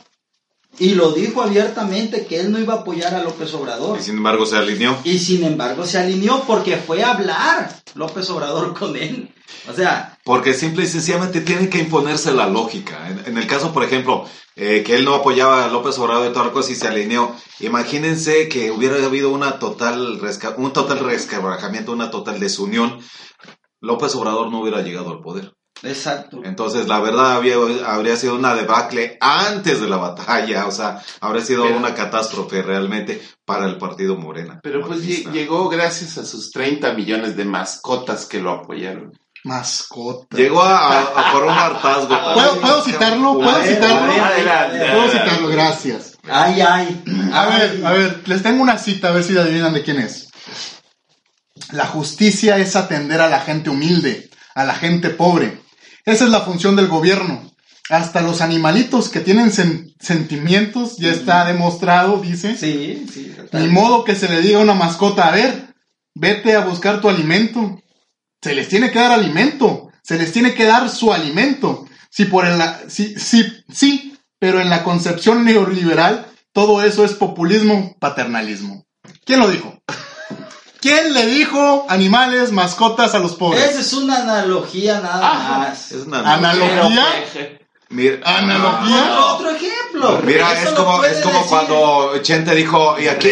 Y 0.80 0.96
lo 0.96 1.12
dijo 1.12 1.42
abiertamente 1.42 2.26
que 2.26 2.40
él 2.40 2.52
no 2.52 2.60
iba 2.60 2.74
a 2.76 2.78
apoyar 2.78 3.14
a 3.14 3.22
López 3.24 3.54
Obrador. 3.54 4.00
Y 4.00 4.04
sin 4.04 4.18
embargo 4.18 4.46
se 4.46 4.58
alineó. 4.58 4.98
Y 5.04 5.20
sin 5.20 5.44
embargo 5.44 5.86
se 5.86 5.98
alineó 6.00 6.44
porque 6.48 6.78
fue 6.78 7.04
a 7.04 7.12
hablar 7.12 7.82
López 7.96 8.30
Obrador 8.30 8.74
con 8.80 8.96
él. 8.96 9.30
O 9.70 9.74
sea, 9.74 10.18
Porque 10.24 10.54
simple 10.54 10.86
y 10.86 10.88
sencillamente 10.88 11.42
tiene 11.42 11.70
que 11.70 11.80
imponerse 11.80 12.32
la 12.34 12.48
lógica. 12.48 13.10
En, 13.10 13.20
en 13.26 13.38
el 13.38 13.46
caso, 13.48 13.74
por 13.74 13.84
ejemplo, 13.84 14.26
eh, 14.56 14.84
que 14.86 14.96
él 14.96 15.06
no 15.06 15.16
apoyaba 15.16 15.66
a 15.66 15.70
López 15.70 15.98
Obrador 16.00 16.24
de 16.28 16.32
toda 16.34 16.46
la 16.46 16.52
cosa 16.52 16.72
y 16.72 16.76
se 16.76 16.88
alineó. 16.88 17.36
Imagínense 17.60 18.48
que 18.48 18.72
hubiera 18.72 18.96
habido 19.04 19.32
una 19.32 19.60
total 19.60 20.20
resca- 20.22 20.56
un 20.58 20.72
total 20.72 21.00
resquebrajamiento, 21.00 21.92
una 21.92 22.10
total 22.10 22.40
desunión. 22.40 23.00
López 23.82 24.16
Obrador 24.16 24.50
no 24.52 24.62
hubiera 24.62 24.82
llegado 24.82 25.12
al 25.12 25.22
poder. 25.22 25.54
Exacto. 25.84 26.42
Entonces, 26.44 26.88
la 26.88 27.00
verdad 27.00 27.34
había, 27.34 27.56
habría 27.86 28.16
sido 28.16 28.36
una 28.36 28.56
debacle 28.56 29.18
antes 29.22 29.82
de 29.82 29.88
la 29.90 29.98
batalla, 29.98 30.66
o 30.68 30.72
sea, 30.72 31.02
habría 31.22 31.44
sido 31.44 31.64
Pero- 31.64 31.78
una 31.78 31.94
catástrofe 31.94 32.62
realmente 32.62 33.22
para 33.46 33.66
el 33.66 33.78
partido 33.78 34.16
Morena. 34.16 34.60
Pero 34.64 34.86
pues 34.86 35.02
llegó 35.32 35.70
gracias 35.70 36.18
a 36.18 36.26
sus 36.26 36.52
30 36.52 36.94
millones 36.94 37.36
de 37.36 37.46
mascotas 37.46 38.26
que 38.26 38.40
lo 38.40 38.52
apoyaron. 38.52 39.12
Mascota. 39.46 40.36
Llegó 40.36 40.62
a, 40.62 40.78
a- 41.00 41.02
a 41.30 41.32
por 41.32 41.44
un 41.44 41.50
hartazgo. 41.50 42.10
¿Puedo, 42.34 42.60
puedo 42.60 42.84
citarlo? 42.84 43.34
¿Puedo 43.36 43.62
citarlo? 43.64 44.14
Puedo 44.92 45.10
citarlo, 45.12 45.48
gracias. 45.48 46.18
Ay, 46.30 46.60
ay. 46.62 47.04
A 47.34 47.46
ver, 47.46 47.86
a 47.86 47.92
ver, 47.94 48.22
les 48.28 48.44
tengo 48.44 48.62
una 48.62 48.78
cita, 48.78 49.08
a 49.08 49.12
ver 49.12 49.24
si 49.24 49.38
adivinan 49.38 49.74
de 49.74 49.82
quién 49.82 50.00
es. 50.00 50.28
La 51.72 51.86
justicia 51.86 52.58
es 52.58 52.76
atender 52.76 53.22
a 53.22 53.30
la 53.30 53.40
gente 53.42 53.70
humilde, 53.70 54.30
a 54.56 54.64
la 54.66 54.74
gente 54.76 55.10
pobre. 55.10 55.62
Esa 56.06 56.26
es 56.26 56.30
la 56.32 56.42
función 56.42 56.76
del 56.76 56.88
gobierno. 56.88 57.50
Hasta 57.90 58.22
los 58.22 58.42
animalitos 58.42 59.10
que 59.10 59.20
tienen 59.20 59.52
sen- 59.52 59.96
sentimientos, 60.00 60.98
ya 60.98 61.12
está 61.12 61.46
demostrado, 61.46 62.20
dice. 62.22 62.56
Sí, 62.56 63.08
sí. 63.12 63.36
Ni 63.54 63.68
modo 63.68 64.04
que 64.04 64.16
se 64.16 64.30
le 64.30 64.42
diga 64.42 64.60
a 64.60 64.64
una 64.64 64.76
mascota, 64.76 65.28
a 65.28 65.32
ver, 65.32 65.74
vete 66.14 66.56
a 66.56 66.66
buscar 66.66 67.02
tu 67.02 67.10
alimento. 67.10 67.82
Se 68.42 68.54
les 68.54 68.70
tiene 68.70 68.92
que 68.92 69.00
dar 69.00 69.12
alimento, 69.12 69.90
se 70.04 70.18
les 70.18 70.32
tiene 70.32 70.54
que 70.54 70.66
dar 70.66 70.90
su 70.90 71.12
alimento. 71.12 71.86
Si 72.12 72.26
por 72.26 72.46
el, 72.46 72.62
sí, 72.90 73.16
sí, 73.18 73.46
sí, 73.74 74.16
pero 74.40 74.62
en 74.62 74.70
la 74.70 74.84
concepción 74.84 75.44
neoliberal 75.44 76.28
todo 76.54 76.84
eso 76.84 77.04
es 77.06 77.14
populismo, 77.14 77.96
paternalismo. 78.00 78.86
¿Quién 79.26 79.40
lo 79.40 79.50
dijo? 79.50 79.80
¿Quién 80.82 81.14
le 81.14 81.26
dijo 81.26 81.86
animales, 81.90 82.52
mascotas 82.52 83.14
a 83.14 83.20
los 83.20 83.36
pobres? 83.36 83.62
Esa 83.64 83.82
es 83.82 83.94
una 83.94 84.22
analogía 84.22 85.02
nada 85.02 85.28
Ajá. 85.32 85.58
más. 85.60 85.92
Es 85.92 86.06
una 86.06 86.20
Analogía. 86.34 87.06
Mira, 87.90 88.20
Analogía. 88.24 89.04
Otro, 89.12 89.36
otro 89.36 89.50
ejemplo. 89.52 90.22
Mira, 90.24 90.54
Eso 90.54 90.70
es 90.70 90.76
como, 90.76 91.04
es 91.04 91.22
como 91.22 91.34
decir. 91.40 91.50
cuando 91.50 92.18
Chente 92.22 92.54
dijo, 92.56 92.96
y 93.00 93.08
aquí 93.08 93.30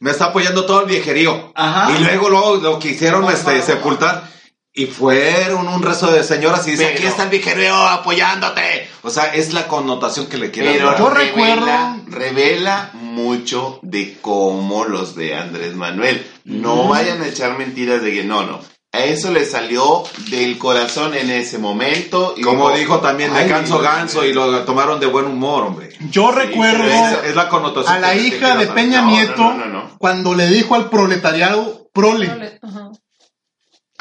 me 0.00 0.10
está 0.10 0.26
apoyando 0.26 0.64
todo 0.64 0.80
el 0.80 0.86
viejerío. 0.86 1.52
Ajá. 1.54 1.92
Y 1.92 2.02
luego, 2.02 2.30
luego 2.30 2.56
lo 2.56 2.78
quisieron 2.78 3.30
este, 3.30 3.60
sepultar. 3.62 4.28
Y 4.74 4.86
fueron 4.86 5.68
un 5.68 5.82
resto 5.82 6.10
de 6.10 6.22
señoras 6.24 6.66
y 6.66 6.70
dice, 6.72 6.84
Pero- 6.84 6.96
aquí 6.98 7.06
está 7.06 7.24
el 7.24 7.28
viejerío 7.28 7.74
apoyándote. 7.76 8.88
O 9.02 9.10
sea, 9.10 9.34
es 9.34 9.52
la 9.52 9.68
connotación 9.68 10.26
que 10.28 10.38
le 10.38 10.50
quieren 10.50 10.72
Pero 10.72 10.86
dar. 10.86 10.98
yo 10.98 11.10
revela, 11.10 11.94
recuerdo- 11.96 12.04
revela 12.18 12.90
mucho 12.94 13.78
de 13.82 14.16
cómo 14.22 14.84
los 14.86 15.14
de 15.14 15.36
Andrés 15.36 15.74
Manuel. 15.74 16.26
No 16.44 16.84
Mm. 16.84 16.88
vayan 16.88 17.20
a 17.22 17.26
echar 17.26 17.58
mentiras 17.58 18.00
de 18.02 18.12
que 18.14 18.24
no, 18.24 18.44
no. 18.46 18.60
A 18.94 19.00
eso 19.04 19.30
le 19.30 19.44
salió 19.46 20.04
del 20.30 20.56
corazón 20.58 21.14
en 21.14 21.30
ese 21.30 21.58
momento. 21.58 22.34
y 22.36 22.42
Como 22.42 22.70
dijo 22.72 23.00
también 23.00 23.32
de 23.34 23.46
Canso. 23.46 23.78
Ganso 23.78 24.24
y 24.24 24.32
lo 24.34 24.64
tomaron 24.64 25.00
de 25.00 25.06
buen 25.06 25.26
humor, 25.26 25.64
hombre. 25.64 25.90
Yo 26.10 26.30
recuerdo 26.30 26.84
Es, 26.84 27.24
es 27.30 27.34
la 27.34 27.48
connotación. 27.50 27.94
a 27.94 27.98
la 28.00 28.14
hija 28.14 28.56
de. 28.56 28.66
Peña 28.68 29.02
No, 29.02 29.10
Nieto 29.10 29.36
no, 29.36 29.54
no, 29.54 29.66
no. 29.66 29.90
cuando 29.98 30.34
le 30.34 30.46
dijo 30.48 30.74
al 30.74 30.88
proletariado 30.90 31.88
prole. 31.94 32.58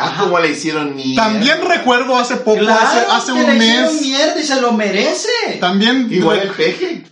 Ajá. 0.04 0.14
Ah, 0.18 0.24
cómo 0.24 0.39
le 0.39 0.49
hicieron 0.49 0.95
mierda. 0.95 1.24
También 1.24 1.62
recuerdo 1.68 2.18
hace 2.18 2.38
poco, 2.38 2.60
hace, 2.62 2.66
Claro, 2.66 3.12
hace 3.14 3.34
que 3.34 3.39
un 3.39 3.45
le 3.58 3.58
hicieron 3.66 3.93
mes, 3.93 4.02
mierda 4.02 4.39
y 4.39 4.43
se 4.43 4.62
lo 4.62 4.72
merece. 4.74 5.30
también, 5.60 6.08
Igual 6.12 6.39
el 6.39 6.49
peje. 6.49 7.04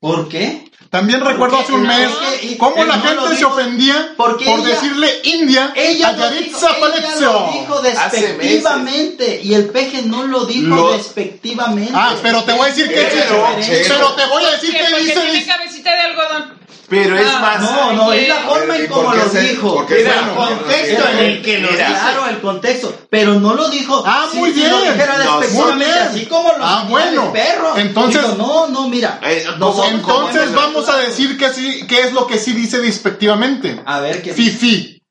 ¿Por 0.00 0.28
qué? 0.28 0.64
también 0.90 1.20
recuerdo 1.20 1.58
hace 1.58 1.72
un 1.72 1.82
no, 1.82 1.88
mes 1.88 2.08
es 2.08 2.40
que- 2.40 2.46
y- 2.46 2.56
cómo 2.56 2.82
la 2.84 2.96
no 2.96 3.02
gente 3.02 3.36
se 3.36 3.44
ofendía 3.44 4.14
por 4.16 4.40
ella- 4.40 4.56
decirle 4.68 5.20
India 5.24 5.72
Ella 5.74 6.08
a 6.08 6.16
Yaritza 6.16 6.70
Aparicio. 6.70 7.50
dijo 7.52 7.74
Hace 7.98 8.20
despectivamente 8.20 9.40
y 9.42 9.54
el 9.54 9.66
peje 9.66 10.02
no 10.02 10.26
lo 10.26 10.46
dijo 10.46 10.74
Lo- 10.74 10.92
despectivamente. 10.96 11.92
Ah, 11.94 12.14
pero 12.22 12.44
te 12.44 12.52
voy 12.52 12.62
a 12.62 12.66
decir 12.70 12.88
que 12.88 12.94
Pero- 12.94 13.46
pero 13.88 14.12
te 14.14 14.26
voy 14.26 14.44
a 14.44 14.50
decir 14.52 14.70
¿Qué? 14.70 14.78
que 14.78 14.84
Porque 14.84 15.02
dice 15.04 15.20
tiene 15.20 15.44
cabecita 15.46 15.94
de 15.94 16.00
algodón. 16.02 16.58
Pero 16.88 17.18
es 17.18 17.26
Ah, 17.28 17.40
más. 17.40 17.60
No, 17.62 17.92
no, 17.94 18.12
es 18.12 18.28
la 18.28 18.36
forma 18.42 18.74
A 18.74 18.76
ver, 18.76 18.80
en 18.80 18.84
¿y 18.84 18.88
cómo 18.88 19.12
lo 19.12 19.28
se- 19.28 19.40
dijo. 19.40 19.86
se- 19.88 20.00
el 20.02 20.34
contexto 20.36 21.08
en 21.08 21.18
el 21.18 21.42
que 21.42 21.58
lo 21.58 21.68
dijo. 21.68 21.78
Claro, 21.84 22.26
el 22.28 22.40
contexto. 22.40 22.94
Pero 23.10 23.34
no 23.40 23.54
lo 23.54 23.68
dijo. 23.70 24.04
Ah, 24.06 24.26
muy 24.34 24.52
si 24.52 24.60
lo 24.68 24.78
bien. 24.78 24.92
dijera 24.94 25.16
No, 25.24 25.40
despectivamente, 25.40 25.84
muy 25.84 25.94
bien. 25.94 26.08
así 26.08 26.26
como 26.26 26.48
los 26.50 26.58
Ah, 26.60 26.86
bueno. 26.88 27.32
perros. 27.32 27.78
Entonces- 27.78 28.22
Digo, 28.22 28.34
no, 28.36 28.66
no, 28.68 28.88
mira. 28.88 29.18
Eh, 29.24 29.44
Entonces 29.52 30.54
vamos 30.54 30.88
a 30.88 30.96
decir 30.98 31.36
que 31.36 31.52
sí, 31.52 31.86
qué 31.88 32.02
es 32.02 32.12
lo 32.12 32.26
que 32.26 32.38
sí 32.38 32.52
dice 32.52 32.78
despectivamente. 32.80 33.80
A 33.84 33.98
ver 34.00 34.22
qué. 34.22 34.32
Fifi. 34.32 35.02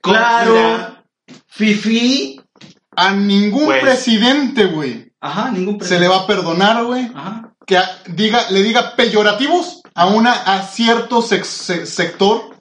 Claro. 0.00 0.96
Fifi. 1.46 2.40
A 2.96 3.10
ningún 3.12 3.66
Pues. 3.66 3.80
presidente, 3.82 4.66
güey, 4.66 5.12
Ajá, 5.20 5.50
ningún 5.50 5.80
se 5.82 5.98
le 5.98 6.08
va 6.08 6.16
a 6.18 6.26
perdonar, 6.26 6.84
güey, 6.84 7.10
Ajá. 7.14 7.54
que 7.66 7.78
diga, 8.08 8.50
le 8.50 8.62
diga 8.62 8.94
peyorativos 8.96 9.80
a 9.94 10.06
una 10.06 10.32
a 10.32 10.66
cierto 10.66 11.22
sex- 11.22 11.46
se- 11.48 11.86
sector. 11.86 12.56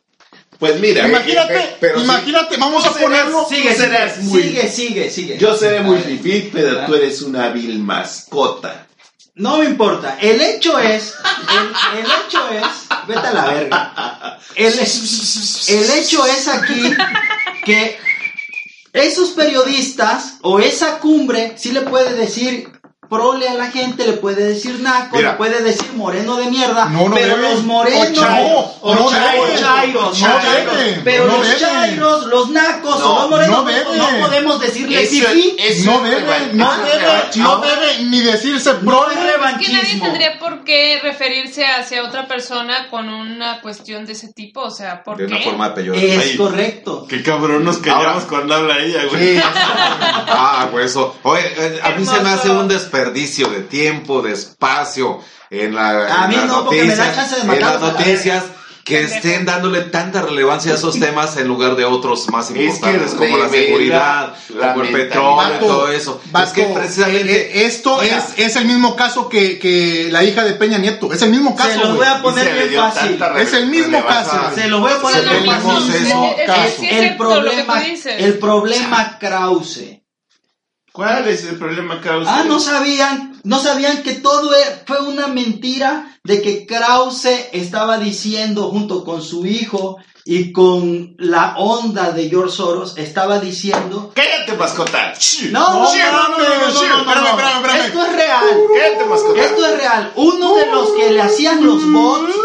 Pues 0.60 0.80
mira. 0.80 1.08
Imagínate, 1.08 1.58
eh, 1.58 1.78
pero 1.80 1.98
sí. 1.98 2.04
imagínate, 2.04 2.58
vamos 2.58 2.86
a 2.86 2.94
ponerlo. 2.94 3.46
Sigue, 3.50 3.74
serás 3.76 4.16
sigue, 4.16 4.28
muy- 4.28 4.42
sigue, 4.44 4.70
sigue, 4.70 5.10
sigue. 5.10 5.38
Yo 5.40 5.56
seré 5.58 5.80
muy 5.82 5.98
fifí, 6.00 6.50
pero 6.54 6.86
tú 6.86 6.94
eres 6.96 7.22
una 7.24 7.50
vil 7.50 7.80
mascota. 7.80 8.86
No 9.34 9.58
me 9.58 9.66
importa. 9.66 10.18
El 10.22 10.40
hecho 10.42 10.78
es, 10.78 11.16
el, 11.50 12.00
el 12.00 12.06
hecho 12.06 12.48
es, 12.50 13.08
vete 13.08 13.28
a 13.28 13.32
la 13.34 13.46
verga. 13.46 14.40
El, 14.56 14.74
el 14.74 15.90
hecho 15.98 16.26
es 16.28 16.48
aquí 16.50 16.94
que 17.66 17.98
esos 18.94 19.30
periodistas 19.30 20.34
o 20.42 20.60
esa 20.60 21.00
cumbre 21.00 21.54
sí 21.56 21.72
le 21.72 21.82
puede 21.82 22.14
decir 22.14 22.70
prole 23.12 23.46
a 23.50 23.56
la 23.56 23.70
gente, 23.70 24.08
le 24.08 24.14
puede 24.14 24.42
decir 24.46 24.80
naco, 24.80 25.18
Mira. 25.18 25.32
le 25.32 25.38
puede 25.38 25.62
decir 25.62 25.92
moreno 25.96 26.38
de 26.38 26.46
mierda, 26.46 26.86
No, 26.86 27.10
no 27.10 27.16
pero 27.16 27.36
debe. 27.36 27.50
los 27.50 27.64
morenos, 27.66 28.18
O 28.80 28.90
o 28.92 28.96
no 28.96 29.10
chairo, 29.12 29.46
debe. 29.48 29.60
chairos, 29.60 30.20
No 30.22 30.28
chairos, 30.42 30.78
debe, 30.78 31.02
pero 31.04 31.26
no 31.28 31.38
los 31.38 31.48
debe. 31.48 31.60
chairos, 31.60 32.26
los 32.28 32.50
nacos 32.52 33.00
No, 33.02 33.14
o 33.18 33.20
los 33.24 33.30
morenos 33.30 33.58
no 33.58 33.64
no, 33.64 33.70
debe. 33.70 34.18
no 34.20 34.26
podemos 34.26 34.62
decirle 34.62 35.04
eso 35.04 35.92
No 35.92 36.02
debe, 36.02 36.22
no 36.54 36.74
es 36.74 36.82
debe, 36.84 37.38
no 37.44 37.58
debe 37.60 38.04
ni 38.06 38.22
decirse 38.22 38.74
No 38.76 38.80
prole. 38.80 39.16
es 39.16 39.68
Que 39.68 39.74
nadie 39.74 40.00
tendría 40.00 40.40
por 40.40 40.64
qué 40.64 41.00
referirse 41.04 41.66
hacia 41.66 42.04
otra 42.06 42.28
persona 42.30 42.88
con 42.90 43.10
una 43.10 43.60
cuestión 43.60 44.06
de 44.06 44.14
ese 44.14 44.32
tipo. 44.32 44.62
O 44.62 44.72
sea, 44.72 45.04
¿por 45.04 45.18
De 45.18 45.26
qué? 45.28 45.34
una 45.34 45.44
forma 45.44 45.76
peyorativa. 45.76 46.14
Es 46.14 46.30
Ay, 46.32 46.38
correcto. 46.38 47.06
Qué 47.10 47.22
cabrón 47.22 47.66
nos 47.66 47.80
callamos 47.80 48.06
Ahora- 48.24 48.28
cuando 48.30 48.56
habla 48.56 48.80
ella, 48.80 49.02
güey. 49.10 49.36
Sí. 49.36 49.42
Ah, 50.34 50.70
pues 50.72 50.92
eso. 50.92 51.16
Oye, 51.24 51.42
eh, 51.58 51.80
a 51.84 51.90
mí 51.92 52.06
se 52.06 52.20
me 52.22 52.30
hace 52.30 52.50
un 52.50 52.68
desperdicio 53.02 53.48
de 53.50 53.62
tiempo, 53.62 54.22
de 54.22 54.34
espacio 54.34 55.20
en, 55.50 55.76
la, 55.76 56.22
A 56.22 56.24
en 56.26 56.30
mí 56.30 56.36
las 56.36 56.46
no, 56.48 56.66
porque 56.66 56.84
me 56.84 56.96
da 56.96 57.06
noticias. 57.06 57.16
chance 57.30 57.48
de 57.48 57.54
en 57.54 57.62
las 57.62 57.82
noticias 57.82 58.44
que 58.84 59.04
estén 59.04 59.46
dándole 59.46 59.82
tanta 59.82 60.24
relevancia 60.24 60.72
a 60.72 60.76
esos 60.76 61.00
temas 61.00 61.38
en 61.38 61.48
lugar 61.48 61.76
de 61.76 61.86
otros 61.86 62.28
más 62.30 62.48
que 62.48 62.64
importantes 62.64 63.14
como 63.14 63.38
la 63.38 63.48
seguridad, 63.48 64.34
la 64.50 64.74
como 64.74 64.86
el 64.86 64.92
petróleo 64.92 65.60
todo 65.60 65.92
eso. 65.92 66.20
vato, 66.32 66.48
es 66.48 66.54
que 66.54 66.64
precisamente 66.74 67.32
eh, 67.32 67.52
eh, 67.62 67.66
esto 67.68 68.00
Mira. 68.02 68.18
es, 68.18 68.40
es 68.40 68.56
el 68.56 68.66
mismo 68.66 68.96
caso 68.96 69.30
que, 69.30 69.60
que 69.60 70.08
la 70.12 70.24
hija 70.24 70.44
de 70.44 70.54
Peña 70.54 70.80
Nieto. 70.80 71.14
Es 71.14 71.22
el 71.22 71.30
mismo 71.30 71.56
caso. 71.56 71.70
Se 71.74 71.78
los 71.78 71.96
güey. 71.96 71.98
voy 71.98 72.08
a 72.08 72.22
poner 72.24 72.68
bien 72.70 72.82
fácil. 72.82 73.20
Es 73.38 73.54
el 73.54 73.68
mismo 73.68 74.06
caso. 74.06 74.38
Se 74.56 74.68
lo 74.68 74.80
voy 74.80 74.92
a 74.94 75.00
poner 75.00 75.30
bien 75.30 75.46
lo 75.46 75.52
fácil. 75.52 76.02
mismo 76.02 76.34
Es- 76.36 76.40
es- 76.40 76.46
caso. 76.48 76.72
sí 76.80 76.88
es 76.88 76.92
El 76.94 77.04
lo 77.06 77.10
que 77.12 77.18
problema, 77.18 77.84
el 78.18 78.40
problema 78.40 79.18
Krause. 79.20 80.01
¿Cuál 80.92 81.28
es 81.28 81.46
el 81.46 81.58
problema, 81.58 82.02
Krause? 82.02 82.28
Ah, 82.28 82.44
no 82.46 82.60
sabían, 82.60 83.40
no 83.44 83.60
sabían 83.60 84.04
que 84.04 84.16
todo 84.16 84.54
e- 84.54 84.84
fue 84.86 85.00
una 85.02 85.28
mentira 85.28 86.18
de 86.24 86.42
que 86.42 86.66
Krause 86.66 87.48
estaba 87.54 87.98
diciendo 87.98 88.70
junto 88.70 89.06
con 89.06 89.22
su 89.22 89.46
hijo 89.46 89.98
y 90.26 90.52
con 90.52 91.16
la 91.18 91.56
onda 91.58 92.12
de 92.12 92.30
George 92.30 92.56
Soros, 92.56 92.98
estaba 92.98 93.40
diciendo 93.40 94.12
¡Cállate, 94.14 94.54
mascota! 94.54 95.14
no, 95.52 95.74
no, 95.74 96.30
no, 96.30 97.62
no, 97.62 97.74
esto 97.74 98.06
es 98.06 98.14
real. 98.14 98.46
¡Cállate, 98.76 99.06
mascota! 99.06 99.42
Esto 99.42 99.66
es 99.66 99.78
real. 99.78 100.12
Uno 100.16 100.56
de 100.56 100.66
los 100.68 100.92
que 100.92 101.12
le 101.12 101.22
hacían 101.22 101.66
los 101.66 101.90
bots 101.92 102.36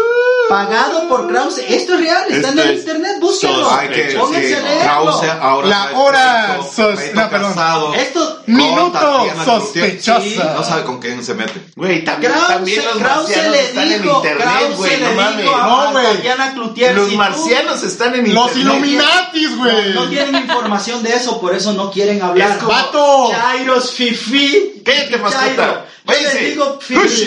Pagado 0.49 1.07
por 1.09 1.27
Krause. 1.27 1.59
Esto 1.67 1.95
es 1.95 1.99
real, 2.01 2.23
está 2.29 2.49
en 2.49 2.59
el 2.59 2.69
es 2.71 2.79
internet, 2.79 3.17
búsquenlo. 3.19 3.69
Pónganse 3.69 4.55
a 4.55 4.61
leerlo. 4.61 4.81
Krause 4.81 5.29
ahora 5.41 5.67
La 5.67 5.85
está 5.85 5.97
hora 5.99 6.45
escrito, 6.59 6.73
sos- 6.75 6.95
pleito 6.99 7.15
no, 7.21 7.29
perdón. 7.29 7.53
casado 7.53 7.93
Esto, 7.95 8.41
Minuto 8.47 9.27
sospechosa. 9.43 10.21
Sí, 10.21 10.39
No 10.55 10.63
sabe 10.63 10.83
con 10.83 10.99
quién 10.99 11.23
se 11.23 11.33
mete. 11.33 11.61
Güey, 11.75 12.03
también, 12.05 12.31
Krause, 12.31 12.47
también 12.47 12.85
los 12.85 12.93
Krause 12.97 13.17
marcianos 13.17 13.51
le 13.51 13.61
están 13.65 13.91
en 13.91 14.01
dijo, 14.01 14.15
internet, 14.15 14.47
güey, 14.75 14.97
le 14.99 15.05
no 15.09 15.11
mames. 15.21 15.37
dijo 15.41 15.55
a, 15.55 15.67
No, 15.67 15.91
güey. 15.91 16.05
Los 16.95 17.05
si 17.05 17.11
tú 17.11 17.17
marcianos 17.17 17.83
están 17.83 18.15
en 18.15 18.33
Los 18.33 18.55
internet. 18.55 18.77
Illuminatis, 18.77 19.57
güey. 19.57 19.93
No 19.93 20.09
tienen 20.09 20.35
información 20.35 21.03
de 21.03 21.13
eso, 21.15 21.41
por 21.41 21.53
eso 21.55 21.73
no 21.73 21.91
quieren 21.91 22.21
hablar. 22.21 22.51
Es 22.51 22.57
como- 22.57 22.69
¡Vato! 22.71 23.31
Chairos, 23.31 23.91
fifi. 23.91 24.76
Cállate, 24.87 25.17
mascota. 25.17 25.85
Yo 26.07 26.39
digo. 26.39 26.79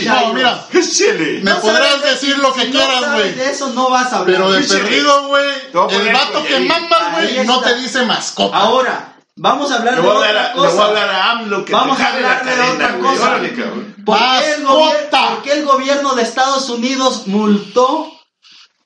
No, 0.06 0.34
mira. 0.34 0.66
Chile. 0.72 1.40
Me 1.42 1.50
No 1.52 1.60
podrás 1.60 2.02
decir 2.02 2.38
lo 2.38 2.52
que 2.54 2.62
si 2.62 2.70
quieras, 2.70 3.00
no 3.02 3.12
güey. 3.14 3.34
de 3.34 3.50
eso 3.50 3.68
no 3.70 3.90
vas 3.90 4.12
a 4.12 4.18
hablar. 4.18 4.36
Pero 4.36 4.52
de 4.52 4.62
perdido, 4.62 5.28
güey. 5.28 5.46
El 5.90 6.12
vato 6.12 6.42
que 6.44 6.60
mamas, 6.60 7.12
güey, 7.12 7.46
no 7.46 7.60
te 7.60 7.74
dice 7.76 8.02
mascota. 8.06 8.56
Ahora, 8.56 9.16
vamos 9.36 9.70
a 9.70 9.76
hablar 9.76 9.94
de 9.96 10.00
otra 10.00 10.28
hablar 10.28 10.36
a- 10.36 10.48
le 10.48 10.54
cosa. 10.56 10.70
voy 10.72 10.80
a 10.80 10.86
hablar 10.86 11.10
a 11.10 11.30
AMLO 11.32 11.64
que 11.64 11.72
Vamos 11.72 11.96
te 11.96 12.02
a 12.02 12.06
jale 12.06 12.20
la 12.22 12.38
hablar 12.38 12.44
de 12.44 12.50
cadena, 12.62 12.72
otra 12.74 12.92
güey. 12.96 13.14
cosa. 13.14 13.28
Órale, 13.30 13.54
cabrón. 13.54 13.94
¿Por 14.04 14.18
qué, 14.18 14.52
el 14.54 14.62
por 14.62 15.42
qué 15.42 15.52
el 15.52 15.64
gobierno 15.66 16.14
de 16.14 16.22
Estados 16.22 16.68
Unidos 16.70 17.26
multó, 17.26 18.10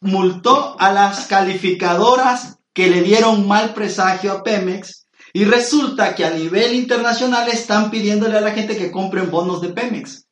multó 0.00 0.76
a 0.80 0.90
las 0.90 1.26
calificadoras 1.26 2.58
que 2.74 2.88
le 2.88 3.02
dieron 3.02 3.46
mal 3.46 3.72
presagio 3.74 4.32
a 4.32 4.42
Pemex? 4.42 5.03
Y 5.36 5.44
resulta 5.44 6.14
que 6.14 6.24
a 6.24 6.30
nivel 6.30 6.74
internacional 6.74 7.48
están 7.48 7.90
pidiéndole 7.90 8.38
a 8.38 8.40
la 8.40 8.52
gente 8.52 8.76
que 8.76 8.92
compren 8.92 9.32
bonos 9.32 9.60
de 9.60 9.70
Pemex. 9.70 10.26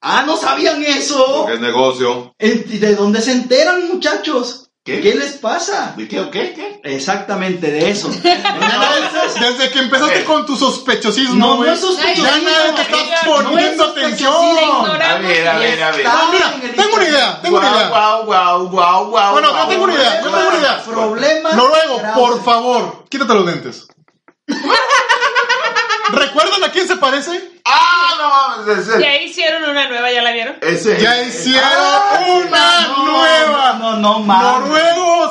Ah, 0.00 0.24
¿no 0.26 0.36
sabían 0.36 0.82
eso? 0.82 1.24
Porque 1.38 1.54
es 1.54 1.60
negocio. 1.60 2.34
¿En- 2.36 2.80
¿De 2.80 2.96
dónde 2.96 3.20
se 3.22 3.30
enteran, 3.30 3.86
muchachos? 3.86 4.61
¿Qué? 4.84 5.00
¿Qué 5.00 5.14
les 5.14 5.34
pasa? 5.34 5.94
¿De 5.96 6.08
qué 6.08 6.18
o 6.18 6.28
qué? 6.28 6.52
¿Qué? 6.54 6.80
Exactamente 6.82 7.70
de 7.70 7.90
eso. 7.90 8.08
Desde 9.40 9.70
que 9.70 9.78
empezaste 9.78 10.24
con 10.24 10.44
tu 10.44 10.56
sospechosismo, 10.56 11.36
No, 11.36 11.62
no 11.62 11.72
es 11.72 11.78
sospechosismo. 11.78 12.26
Ya 12.26 12.40
nadie 12.40 12.72
te 12.74 12.82
está 12.82 13.20
poniendo 13.24 13.84
es 13.84 13.90
atención. 13.90 14.32
A 14.34 15.18
ver, 15.18 15.48
a 15.48 15.58
ver, 15.58 15.82
a 15.84 15.90
ver. 15.92 16.04
Ah, 16.04 16.28
mira, 16.32 16.74
tengo 16.74 16.96
una 16.96 17.04
idea, 17.04 17.40
tengo 17.40 17.58
una 17.58 17.70
idea. 17.70 17.88
guau, 17.90 18.24
guau, 18.24 18.68
guau, 18.70 19.06
guau, 19.10 19.32
Bueno, 19.34 19.56
yo 19.56 19.68
tengo 19.68 19.84
una 19.84 19.94
idea, 19.94 20.20
yo 20.20 20.30
tengo 20.30 20.48
una 20.48 20.58
idea. 20.58 20.82
Problema. 20.84 21.52
Noruego, 21.52 21.98
grave. 21.98 22.14
por 22.20 22.44
favor, 22.44 23.04
quítate 23.08 23.34
los 23.34 23.46
lentes. 23.46 23.86
¿Recuerdan 26.12 26.62
a 26.64 26.70
quién 26.70 26.86
se 26.86 26.96
parece? 26.96 27.50
Ah, 27.64 28.14
no 28.18 28.66
mames. 28.66 28.86
Ya 28.98 29.16
hicieron 29.16 29.64
una 29.64 29.88
nueva, 29.88 30.12
¿ya 30.12 30.22
la 30.22 30.32
vieron? 30.32 30.56
ese 30.60 31.00
Ya 31.00 31.22
hicieron 31.22 31.62
Ah, 31.64 32.20
una 32.28 32.80
no, 32.88 33.04
nueva. 33.06 33.72
No, 33.80 33.96
no, 33.96 34.18
mames. 34.20 34.68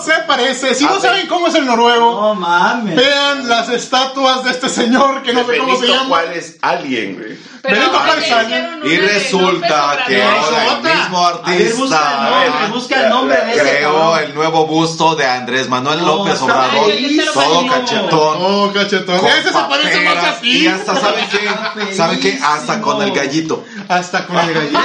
Se 0.03 0.13
parece. 0.27 0.73
Si 0.75 0.83
A 0.83 0.87
no 0.87 0.93
ver. 0.93 1.01
saben 1.01 1.27
cómo 1.27 1.47
es 1.47 1.55
el 1.55 1.65
noruego, 1.65 2.21
No 2.21 2.35
mames. 2.35 2.95
vean 2.95 3.47
las 3.47 3.69
estatuas 3.69 4.43
de 4.43 4.51
este 4.51 4.69
señor 4.69 5.21
que 5.23 5.33
no 5.33 5.45
sé 5.45 5.57
cómo 5.57 5.79
se 5.79 5.87
llama. 5.87 6.05
Juárez, 6.05 6.57
alguien, 6.61 7.15
güey. 7.15 7.51
Benito 7.63 7.91
ahora 7.91 7.99
Juárez 8.05 8.27
ya 8.27 8.39
Allen. 8.39 8.49
hicieron 8.49 8.81
una 8.81 8.91
Y 8.91 8.97
resulta 8.97 9.97
que 10.07 10.23
ahora 10.23 10.63
el 10.63 10.97
mismo 10.97 11.27
A 11.27 11.31
ver, 11.45 11.73
busca 11.75 11.95
el 11.95 12.01
artista 12.01 12.29
nombre, 12.31 12.67
busca 12.73 13.03
el 13.03 13.09
nombre 13.09 13.37
de 13.45 13.51
ese 13.53 13.61
creó 13.61 14.17
el 14.17 14.33
nuevo 14.33 14.65
busto 14.65 15.15
de 15.15 15.25
Andrés 15.27 15.69
Manuel 15.69 15.99
No, 16.01 16.07
López 16.07 16.41
Obrador. 16.41 16.91
Todo 17.33 17.67
cachetón. 17.67 18.37
Oh, 18.41 18.71
cachetón. 18.73 19.25
Ese 19.27 19.43
se 19.49 19.59
parece 19.59 20.01
más 20.01 20.25
a 20.25 20.39
ti. 20.41 20.49
Y 20.63 20.67
hasta, 20.67 20.95
¿saben 20.99 21.25
qué? 21.29 21.95
¿Saben 21.95 22.19
qué? 22.19 22.39
Hasta 22.43 22.81
con 22.81 22.99
el 23.03 23.11
gallito. 23.11 23.63
Hasta 23.87 24.25
con 24.25 24.37
el 24.39 24.53
gallito. 24.55 24.79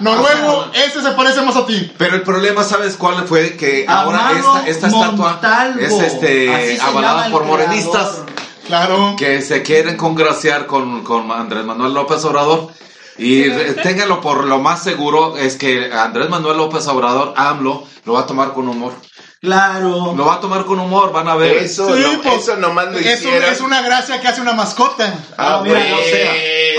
Noruego, 0.00 0.70
ese 0.74 1.00
se 1.00 1.10
parece 1.12 1.40
más 1.40 1.56
a 1.56 1.64
ti. 1.66 1.90
Pero 1.96 2.16
el 2.16 2.22
problema, 2.22 2.64
¿sabes 2.64 2.96
cuál 2.96 3.26
fue? 3.26 3.56
Que 3.56 3.86
ahora 3.88 4.17
Amaro 4.17 4.17
esta, 4.36 4.66
esta 4.68 4.86
estatua 4.88 5.10
Montalvo. 5.32 5.80
es 5.80 5.92
este 5.92 6.78
avalada 6.80 7.30
por 7.30 7.44
morenistas 7.44 8.22
Claro. 8.66 9.14
que 9.18 9.40
se 9.40 9.62
quieren 9.62 9.96
congraciar 9.96 10.66
con, 10.66 11.02
con 11.02 11.30
Andrés 11.32 11.64
Manuel 11.64 11.94
López 11.94 12.22
Obrador. 12.24 12.68
Y 13.16 13.48
ténganlo 13.82 14.20
por 14.20 14.44
lo 14.44 14.58
más 14.60 14.82
seguro, 14.82 15.36
es 15.36 15.56
que 15.56 15.90
Andrés 15.92 16.28
Manuel 16.28 16.56
López 16.58 16.86
Obrador, 16.86 17.32
AMLO, 17.36 17.82
lo 18.04 18.12
va 18.12 18.20
a 18.20 18.26
tomar 18.26 18.52
con 18.52 18.68
humor. 18.68 18.92
Claro. 19.40 20.14
Lo 20.16 20.24
va 20.26 20.34
a 20.34 20.40
tomar 20.40 20.64
con 20.64 20.78
humor, 20.80 21.12
van 21.12 21.28
a 21.28 21.34
ver. 21.36 21.56
Eso, 21.58 21.94
Sí, 21.96 22.02
no, 22.02 22.20
pues, 22.22 22.42
eso 22.42 22.56
nomás 22.56 22.86
lo 22.92 22.98
Eso 22.98 23.08
hicieron. 23.28 23.52
es 23.52 23.60
una 23.60 23.82
gracia 23.82 24.20
que 24.20 24.28
hace 24.28 24.40
una 24.40 24.52
mascota. 24.52 25.14
Ah, 25.36 25.60
mira, 25.64 25.78
bueno. 25.80 25.96
no 25.96 26.02
sea. 26.02 26.32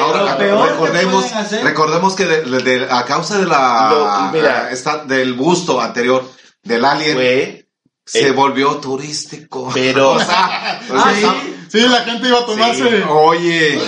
Ahora, 0.03 0.31
Lo 0.31 0.37
peor 0.37 0.63
que 0.65 0.71
recordemos, 0.73 1.25
recordemos 1.63 2.15
que 2.15 2.25
de- 2.25 2.41
de- 2.43 2.79
de- 2.79 2.87
a 2.91 3.03
causa 3.05 3.37
de 3.37 3.45
la 3.45 3.89
Lo- 3.89 4.31
mira. 4.31 4.69
esta- 4.71 5.03
del 5.05 5.33
busto 5.33 5.81
anterior 5.81 6.23
del 6.69 6.85
alien 6.85 7.65
se 8.05 8.27
eh, 8.27 8.31
volvió 8.31 8.77
turístico. 8.77 9.69
pero- 9.73 10.11
o 10.13 10.19
sea, 10.19 10.81
o 10.89 10.93
Ah, 10.97 11.13
sea, 11.19 11.31
sí. 11.41 11.55
Sí, 11.71 11.79
la 11.87 11.99
gente 11.99 12.27
iba 12.27 12.39
a 12.39 12.45
tomarse. 12.47 12.81
sí, 12.83 13.03
oye, 13.07 13.79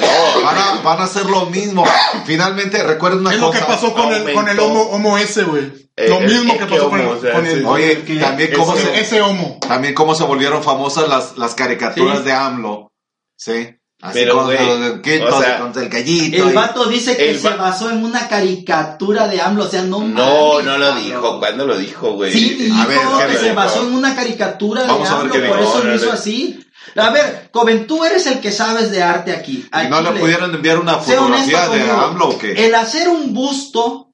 van 0.44 0.56
a, 0.58 0.82
van 0.84 1.00
a 1.00 1.04
hacer 1.06 1.26
lo 1.26 1.48
mismo. 1.48 1.84
Finalmente, 2.28 2.84
recuerden 2.84 3.22
una 3.22 3.34
Es 3.34 3.40
lo 3.40 3.48
cosa. 3.48 3.60
que 3.60 3.66
pasó 3.66 3.94
con 3.96 4.14
el, 4.14 4.34
con 4.34 4.48
el 4.48 4.60
homo, 4.60 4.84
homo 4.84 5.18
ese, 5.18 5.44
güey. 5.46 5.64
Eh, 5.96 6.08
Lo 6.08 6.20
el- 6.20 6.28
mismo 6.28 6.54
el 6.54 6.60
que 6.60 6.66
pasó 6.68 6.90
con 6.92 7.00
homo, 7.02 7.12
o 7.14 7.22
sea, 7.22 7.34
con 7.34 7.46
el- 7.48 7.60
sí. 7.62 7.66
Oye, 7.66 8.04
que- 8.04 8.18
también 8.18 8.52
cómo, 8.54 8.68
con 8.74 8.78
se, 8.78 9.00
ese 9.02 9.22
homo. 9.24 9.58
también 9.68 9.96
cómo 9.96 10.14
se 10.14 10.24
volvieron 10.26 10.62
famosas 10.64 11.10
las, 11.10 11.38
las 11.40 11.56
caricaturas 11.56 12.20
Sí. 12.20 12.24
de 12.26 12.32
AMLO. 12.34 12.92
Sí. 13.36 13.70
Así 14.02 14.14
Pero, 14.20 14.46
güey, 14.46 14.58
o 14.58 15.40
sea, 15.40 15.72
el 15.76 15.90
gallito. 15.90 16.44
El 16.44 16.50
y- 16.52 16.54
vato 16.56 16.86
dice 16.86 17.16
que 17.16 17.38
se 17.38 17.50
basó 17.52 17.92
en 17.92 18.04
una 18.04 18.28
caricatura 18.28 19.28
de 19.28 19.40
AMLO, 19.42 19.66
o 19.66 19.70
sea, 19.70 19.84
no 19.84 20.00
No, 20.00 20.06
mames, 20.54 20.66
no 20.66 20.78
lo 20.78 20.86
cabrón. 20.88 21.04
dijo. 21.04 21.40
¿Cuándo 21.40 21.68
lo 21.68 21.78
dijo, 21.78 22.14
güey? 22.14 22.34
Sí, 22.34 22.50
dijo 22.56 22.82
A 22.82 22.86
ver, 22.88 22.98
¿qué 23.28 23.34
que 23.34 23.40
se 23.40 23.54
basó 23.54 23.84
en 23.88 23.94
una 23.94 24.16
caricatura 24.16 24.84
Vamos 24.86 25.08
de 25.08 25.14
a 25.14 25.18
ver 25.18 25.22
AMLO, 25.22 25.34
qué 25.34 25.40
por 25.42 25.60
dijo. 25.60 25.70
eso 25.70 25.84
lo 25.84 25.90
No, 25.90 25.96
hizo 25.96 26.06
no, 26.08 26.12
así. 26.14 26.66
A 26.96 27.10
ver, 27.12 27.50
Coven, 27.52 27.86
tú 27.86 28.04
eres 28.04 28.26
el 28.26 28.40
que 28.40 28.52
sabes 28.52 28.90
de 28.92 29.04
arte 29.04 29.34
aquí. 29.34 29.66
¿Y 29.72 29.88
no 29.88 30.02
le 30.02 30.12
pudieron 30.20 30.54
enviar 30.56 30.80
una 30.80 31.00
Sé 31.00 31.18
honesto 31.20 31.52
fotografía 31.52 31.62
de 31.62 31.68
conmigo. 31.88 32.06
AMLO 32.08 32.30
o 32.30 32.38
qué? 32.40 32.66
El 32.66 32.74
hacer 32.76 33.08
un 33.08 33.34
busto, 33.36 34.11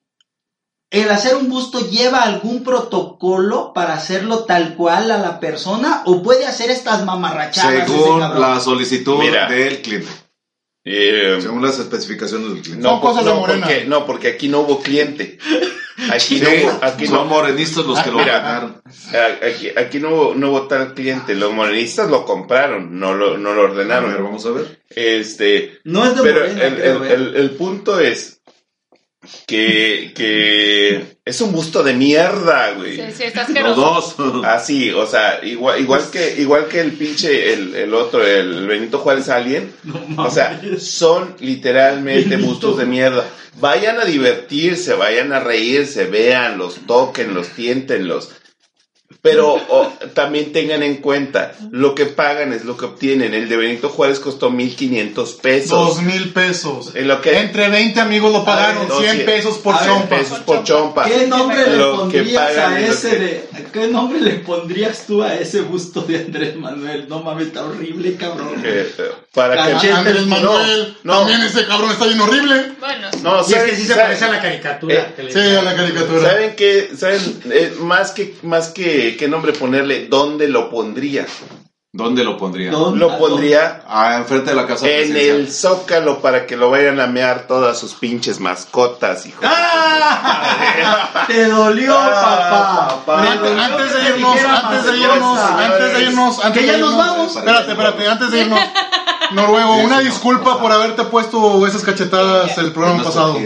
el 0.89 1.09
hacer 1.09 1.35
un 1.35 1.49
busto 1.49 1.79
lleva 1.89 2.19
algún 2.23 2.63
protocolo 2.63 3.73
para 3.73 3.93
hacerlo 3.93 4.45
tal 4.45 4.75
cual 4.75 5.11
a 5.11 5.17
la 5.17 5.39
persona 5.39 6.01
o 6.05 6.23
puede 6.23 6.45
hacer 6.45 6.71
estas 6.71 7.03
mamarrachadas. 7.05 7.87
Según 7.89 8.19
la 8.21 8.59
solicitud 8.59 9.19
Mira. 9.19 9.49
del 9.49 9.81
cliente. 9.81 10.07
Eh, 10.89 11.39
Según 11.41 11.61
las 11.61 11.77
especificaciones 11.79 12.47
del 12.53 12.61
cliente. 12.61 12.81
no, 12.83 12.91
Son 12.91 12.99
cosas 13.01 13.25
de 13.25 13.31
no, 13.31 13.39
Morena. 13.41 13.65
porque, 13.67 13.85
no, 13.85 14.05
porque 14.05 14.27
aquí 14.29 14.47
no 14.47 14.61
hubo 14.61 14.79
cliente. 14.81 15.37
Aquí 16.11 16.37
Sí, 16.37 16.41
no 16.41 16.49
hubo, 16.49 16.79
aquí 16.85 17.07
son 17.07 17.15
no, 17.15 17.25
morenistas 17.25 17.83
los 17.85 17.99
que 17.99 18.11
lo 18.11 18.19
Mira. 18.19 18.39
ganaron. 18.39 18.81
a- 18.85 19.45
aquí, 19.47 19.69
aquí 19.75 19.99
no 19.99 20.09
hubo, 20.13 20.35
no 20.35 20.51
hubo 20.51 20.61
tal 20.67 20.93
cliente. 20.93 21.35
Los 21.35 21.51
morenistas 21.51 22.09
lo 22.09 22.23
compraron, 22.23 22.97
no 22.99 23.13
lo, 23.15 23.37
no 23.37 23.53
lo 23.53 23.61
A 23.61 23.63
ver, 23.63 23.71
ordenaron. 23.71 24.23
vamos 24.23 24.45
a 24.45 24.51
ver. 24.51 24.81
Este, 24.91 25.79
No 25.83 26.05
es 26.05 26.15
de 26.15 26.21
pero 26.21 26.39
Morena, 26.41 26.63
el, 26.63 26.73
¿eh? 26.79 27.13
el, 27.13 27.35
el 27.35 27.49
punto 27.51 27.99
es 27.99 28.36
que, 29.45 30.11
que 30.15 31.17
es 31.25 31.41
un 31.41 31.51
busto 31.51 31.83
de 31.83 31.93
mierda, 31.93 32.71
güey. 32.71 32.95
Sí, 32.95 33.03
sí, 33.17 33.23
está 33.23 33.47
Los 33.49 33.75
dos. 33.75 34.15
Así, 34.45 34.91
o 34.91 35.05
sea, 35.05 35.43
igual, 35.43 35.79
igual 35.79 36.03
que, 36.11 36.35
igual 36.39 36.67
que 36.67 36.81
el 36.81 36.93
pinche, 36.93 37.53
el, 37.53 37.75
el 37.75 37.93
otro, 37.93 38.25
el 38.25 38.67
Benito 38.67 38.99
Juárez 38.99 39.29
Alien. 39.29 39.71
O 40.17 40.29
sea, 40.29 40.61
son 40.79 41.35
literalmente 41.39 42.37
bustos 42.37 42.77
de 42.77 42.85
mierda. 42.85 43.25
Vayan 43.59 43.99
a 43.99 44.05
divertirse, 44.05 44.93
vayan 44.93 45.33
a 45.33 45.39
reírse, 45.39 46.05
véanlos, 46.05 46.79
tóquenlos, 46.85 47.49
tiéntenlos. 47.49 48.31
Pero 49.31 49.61
también 50.13 50.51
tengan 50.53 50.83
en 50.83 50.97
cuenta, 50.97 51.53
lo 51.71 51.95
que 51.95 52.05
pagan 52.05 52.53
es 52.53 52.65
lo 52.65 52.77
que 52.77 52.85
obtienen. 52.85 53.33
El 53.33 53.49
de 53.49 53.57
Benito 53.57 53.89
Juárez 53.89 54.19
costó 54.19 54.49
1500 54.49 55.33
pesos. 55.33 55.69
Dos 55.69 56.01
mil 56.01 56.31
pesos. 56.33 56.91
En 56.95 57.07
lo 57.07 57.21
que 57.21 57.37
Entre 57.39 57.69
20 57.69 57.99
amigos 57.99 58.31
lo 58.31 58.43
pagaron. 58.45 58.87
no, 58.87 58.99
100 58.99 59.11
sí. 59.17 59.23
pesos 59.23 59.57
por 59.57 59.75
A 59.75 59.79
ver, 59.81 59.87
chompa. 59.89 60.17
pesos 60.17 60.39
por 60.39 60.63
chompa. 60.63 61.05
¿Qué 61.05 61.27
nombre 61.27 61.69
le 61.69 61.77
Lo 61.77 61.97
pondrías 61.97 62.57
a 62.57 62.79
ese 62.79 63.09
que- 63.09 63.17
de, 63.17 63.47
¿Qué 63.73 63.87
nombre 63.87 64.19
le 64.21 64.31
pondrías 64.39 65.05
tú 65.05 65.21
a 65.23 65.35
ese 65.35 65.61
busto 65.61 66.01
de 66.01 66.17
Andrés 66.17 66.55
Manuel? 66.55 67.05
No 67.09 67.21
mames, 67.21 67.47
está 67.47 67.63
horrible, 67.65 68.15
cabrón. 68.15 68.61
Eh, 68.63 68.89
eh, 68.97 69.03
para 69.33 69.79
que. 69.79 69.91
Andrés 69.91 70.25
Manuel. 70.25 70.95
no. 71.03 71.19
También 71.19 71.41
ese 71.43 71.65
cabrón 71.65 71.91
está 71.91 72.05
bien 72.05 72.19
horrible. 72.19 72.71
Bueno, 72.79 73.07
No, 73.23 73.37
Y 73.39 73.41
es 73.41 73.45
que 73.47 73.53
¿saben- 73.55 73.75
sí 73.75 73.85
se 73.85 73.95
parece 73.95 74.25
a 74.25 74.31
la 74.31 74.41
caricatura. 74.41 75.13
Eh, 75.17 75.29
Sí, 75.31 75.39
a 75.39 75.61
la 75.61 75.75
caricatura. 75.75 76.29
¿Saben 76.29 76.55
qué? 76.55 76.89
¿Saben? 76.97 77.41
Eh, 77.51 77.73
más 77.79 78.11
que, 78.11 78.35
más 78.43 78.69
que 78.69 79.16
qué 79.17 79.27
nombre 79.27 79.51
ponerle, 79.53 80.07
¿dónde 80.07 80.47
lo 80.47 80.69
pondría? 80.69 81.25
¿Dónde 81.91 82.23
lo 82.23 82.37
pondría? 82.37 82.69
¿Dónde? 82.71 82.99
Lo 82.99 83.17
pondría 83.17 83.81
Ah, 83.87 84.17
enfrente 84.17 84.51
de 84.51 84.55
la 84.55 84.67
casa 84.67 84.87
en 84.87 85.15
el 85.15 85.51
zócalo 85.51 86.19
para 86.21 86.45
que 86.45 86.55
lo 86.55 86.69
vayan 86.69 86.99
a 86.99 87.07
mear 87.07 87.47
todas 87.47 87.79
sus 87.79 87.93
pinches 87.95 88.39
mascotas, 88.39 89.25
hijo. 89.25 89.41
¡Ah! 89.43 91.25
Te 91.27 91.45
dolió, 91.47 91.95
Ah, 91.97 92.87
papá. 93.05 93.05
papá. 93.05 93.31
Antes, 93.31 93.41
dolió 93.49 93.63
antes 93.63 93.91
que 93.91 93.97
de 93.97 94.09
irnos, 94.17 94.39
antes 94.45 94.85
de 94.85 94.97
irnos, 94.97 95.39
antes 95.39 95.93
de 95.93 96.03
irnos, 96.03 96.45
antes 96.45 96.53
Que 96.53 96.67
de 96.67 96.73
ya 96.73 96.77
nos 96.77 96.91
irnos. 96.91 97.07
vamos. 97.07 97.35
Espérate, 97.35 97.71
espérate, 97.71 98.07
antes 98.07 98.31
de 98.31 98.39
irnos. 98.41 98.59
Noruego, 99.31 99.77
una 99.77 99.99
disculpa 99.99 100.59
por 100.59 100.71
haberte 100.71 101.03
puesto 101.05 101.65
esas 101.67 101.83
cachetadas 101.83 102.57
el 102.59 102.71
programa 102.71 103.03
pasado. 103.03 103.37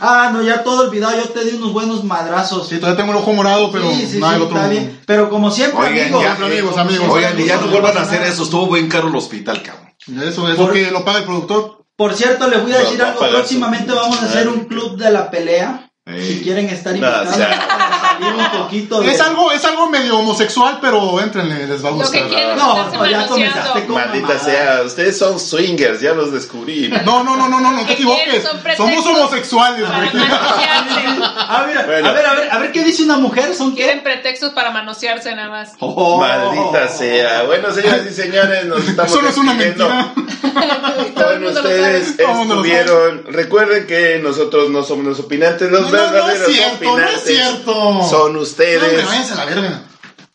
Ah, 0.00 0.30
no, 0.32 0.42
ya 0.42 0.62
todo 0.64 0.88
olvidado, 0.88 1.14
yo 1.16 1.28
te 1.28 1.44
di 1.44 1.56
unos 1.56 1.72
buenos 1.72 2.02
madrazos. 2.04 2.68
Sí, 2.68 2.78
todavía 2.78 2.96
tengo 2.96 3.12
el 3.12 3.18
ojo 3.18 3.32
morado, 3.34 3.70
pero 3.70 3.90
Sí, 3.92 4.06
sí, 4.10 4.18
nada 4.18 4.32
sí, 4.32 4.38
del 4.38 4.42
otro 4.46 4.56
está 4.56 4.68
bien. 4.70 5.00
Pero 5.06 5.28
como 5.30 5.50
siempre, 5.50 5.78
Oigan, 5.78 6.04
amigos. 6.06 6.22
ya, 6.22 6.32
amigos, 6.46 6.76
amigos. 6.78 7.06
Oigan, 7.10 7.38
y 7.40 7.44
ya 7.44 7.56
no 7.58 7.66
vuelvan 7.68 7.96
a 7.98 8.00
hacer 8.02 8.20
nada. 8.20 8.32
eso. 8.32 8.42
Estuvo 8.44 8.66
buen 8.66 8.88
caro 8.88 9.08
el 9.08 9.16
hospital, 9.16 9.62
cabrón. 9.62 9.90
Eso 10.22 10.48
es 10.48 10.56
Por- 10.56 10.68
lo 10.68 10.72
que 10.72 10.90
lo 10.90 11.04
paga 11.04 11.18
el 11.18 11.24
productor. 11.24 11.84
Por 11.96 12.14
cierto, 12.14 12.48
les 12.48 12.62
voy 12.62 12.72
a 12.72 12.78
decir 12.78 13.02
algo. 13.02 13.20
Próximamente 13.20 13.92
vamos 13.92 14.22
a 14.22 14.24
hacer 14.24 14.48
un 14.48 14.60
club 14.64 14.96
de 14.96 15.10
la 15.10 15.30
pelea. 15.30 15.89
Ey. 16.10 16.26
Si 16.38 16.42
quieren 16.42 16.68
estar 16.68 16.92
No, 16.92 16.98
invitados 16.98 17.28
o 17.32 17.36
sea- 17.36 17.68
para 17.68 18.00
salir 18.00 18.34
un 18.34 18.60
poquito 18.62 19.00
de... 19.00 19.12
Es 19.12 19.20
algo, 19.20 19.52
es 19.52 19.64
algo 19.64 19.88
medio 19.88 20.18
homosexual, 20.18 20.78
pero 20.80 21.20
entrenle, 21.20 21.66
les 21.66 21.84
va 21.84 21.88
a 21.88 21.92
Lo 21.92 21.98
que 21.98 22.02
gustar. 22.04 22.28
quieren 22.28 22.56
No, 22.56 22.90
no, 22.90 23.06
ya 23.06 23.26
comenzaste 23.26 23.86
con 23.86 23.94
Maldita 23.96 24.38
sea, 24.38 24.82
ustedes 24.84 25.18
son 25.18 25.38
swingers, 25.40 26.00
ya 26.00 26.12
los 26.12 26.32
descubrí. 26.32 26.88
No, 27.04 27.22
no, 27.24 27.36
no, 27.36 27.48
no, 27.48 27.60
no, 27.60 27.72
no 27.72 27.80
te 27.80 27.86
¿Qué 27.86 27.92
equivoques. 27.94 28.44
Somos 28.76 29.06
homosexuales, 29.06 29.86
Para 29.86 29.98
güey. 30.10 30.14
manosearse. 30.14 31.00
Ah, 31.52 31.64
Bueno. 31.66 32.08
a 32.08 32.12
ver, 32.12 32.26
a 32.26 32.34
ver, 32.34 32.48
a 32.52 32.58
ver 32.58 32.72
qué 32.72 32.84
dice 32.84 33.02
una 33.02 33.16
mujer, 33.16 33.54
¿son 33.54 33.74
qué? 33.74 33.82
Quieren 33.84 34.02
pretextos 34.02 34.52
para 34.52 34.70
manosearse 34.70 35.34
nada 35.34 35.48
más. 35.48 35.72
Oh. 35.80 36.18
Maldita 36.18 36.88
sea. 36.88 37.42
Bueno, 37.44 37.72
señoras 37.72 38.02
y 38.08 38.14
señores, 38.14 38.66
nos 38.66 38.86
estamos 38.86 39.10
Eso 39.12 39.22
no 39.22 39.28
es 39.28 39.36
una 39.36 39.54
mentira. 39.54 40.12
Lo 41.40 41.50
ustedes 41.50 42.18
estuvieron. 42.18 43.24
Recuerden 43.28 43.86
que 43.86 44.20
nosotros 44.22 44.70
no 44.70 44.82
somos 44.82 45.04
los 45.06 45.20
opinantes, 45.20 45.70
los 45.70 45.90
No, 46.10 46.30
es 46.30 46.46
cierto, 46.46 46.98
no 46.98 47.08
es 47.08 47.24
cierto. 47.24 48.02
son 48.08 48.36
ustedes. 48.36 49.06
váyanse 49.06 49.32
a 49.34 49.36
la 49.36 49.44
verga. 49.46 49.82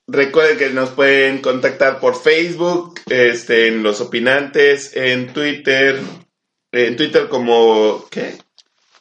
Recuerden 0.07 0.57
que 0.57 0.70
nos 0.70 0.89
pueden 0.91 1.39
contactar 1.39 1.99
por 1.99 2.16
Facebook, 2.22 2.99
este, 3.09 3.68
en 3.70 3.82
Los 3.82 4.01
Opinantes, 4.01 4.95
en 4.95 5.34
Twitter, 5.34 5.99
en 6.72 6.95
Twitter 6.95 7.28
como, 7.28 8.05
¿qué? 8.11 8.38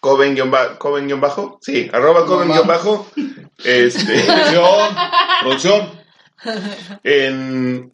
Coven 0.01 0.35
guion 0.35 0.51
ba- 0.51 0.79
Coven 0.79 1.21
bajo, 1.21 1.59
sí, 1.63 1.91
arroba 1.93 2.25
Coven 2.25 2.49
guion 2.51 2.67
bajo, 2.67 3.07
este, 3.65 4.21
Producción, 4.23 4.97
producción. 5.43 5.91
en 7.03 7.93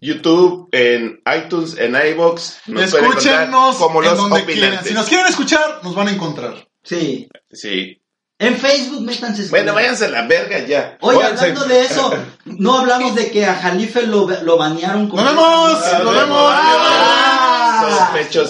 YouTube, 0.00 0.68
en 0.72 1.22
iTunes, 1.34 1.76
en 1.78 1.96
iBox, 1.96 2.58
nos 2.66 2.90
pueden 2.90 3.06
encontrar 3.06 3.42
Escúchenos 3.44 3.76
como 3.76 4.02
en 4.02 4.08
Los 4.10 4.18
donde 4.18 4.44
quieran. 4.44 4.84
Si 4.84 4.92
nos 4.94 5.06
quieren 5.06 5.26
escuchar, 5.26 5.80
nos 5.82 5.94
van 5.94 6.08
a 6.08 6.12
encontrar. 6.12 6.67
Sí. 6.82 7.28
Sí. 7.50 8.00
En 8.40 8.56
Facebook, 8.56 9.02
métanse. 9.02 9.48
Bueno, 9.50 9.74
váyanse 9.74 10.04
a 10.04 10.08
la 10.10 10.26
verga 10.26 10.60
ya. 10.60 10.96
Oye, 11.00 11.18
Váyanse. 11.18 11.44
hablando 11.46 11.66
de 11.66 11.80
eso, 11.80 12.14
no 12.44 12.78
hablamos 12.78 13.16
de 13.16 13.30
que 13.32 13.44
a 13.44 13.54
Jalife 13.56 14.02
lo, 14.06 14.28
lo 14.42 14.56
banearon 14.56 15.08
como... 15.08 15.22
¡Nos 15.22 15.34
vemos! 15.34 16.04
¡Nos 16.04 16.14
vemos! 16.14 16.52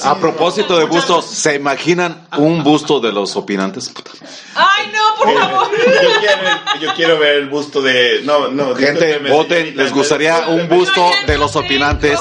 A 0.05 0.16
propósito 0.16 0.78
de 0.78 0.84
bustos, 0.84 1.24
¿se 1.26 1.55
imaginan 1.55 2.26
un 2.36 2.62
busto 2.64 3.01
de 3.01 3.12
los 3.12 3.36
opinantes? 3.36 3.89
Puta. 3.89 4.11
Ay, 4.55 4.91
no, 4.93 5.24
por 5.24 5.39
favor. 5.39 5.68
Yo 5.70 6.11
quiero, 6.20 6.43
yo 6.80 6.95
quiero 6.95 7.18
ver 7.18 7.36
el 7.36 7.49
busto 7.49 7.80
de. 7.80 8.22
No, 8.24 8.49
no. 8.49 8.74
Gente, 8.74 9.18
voten, 9.28 9.76
¿les 9.76 9.93
gustaría 9.93 10.49
un 10.49 10.68
busto 10.68 11.11
de 11.26 11.39
los 11.39 11.55
opinantes? 11.57 12.18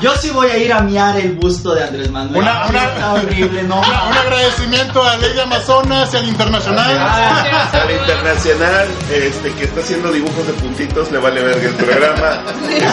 Yo 0.00 0.14
sí 0.16 0.30
voy 0.30 0.50
a 0.50 0.56
ir 0.58 0.72
a 0.72 0.80
miar 0.80 1.16
el 1.18 1.32
busto 1.32 1.74
de 1.74 1.84
Andrés 1.84 2.10
Manuel. 2.10 2.42
Una- 2.42 2.66
una- 2.68 2.84
Está 2.86 3.12
horrible, 3.14 3.62
¿no? 3.64 3.78
Un 3.80 3.84
agradecimiento 4.18 5.02
a 5.02 5.16
Ley 5.16 5.32
de 5.32 5.42
Amazonas 5.42 6.12
y 6.12 6.16
al 6.16 6.28
Internacional. 6.28 6.96
Ah, 6.98 7.70
Al 7.72 7.90
internacional, 7.90 8.88
este, 9.12 9.52
que 9.52 9.64
está 9.64 9.80
haciendo 9.80 10.10
dibujos 10.12 10.46
de 10.46 10.52
puntitos, 10.54 11.10
le 11.10 11.18
vale 11.18 11.42
verga 11.42 11.68
el 11.68 11.74
programa. 11.74 12.42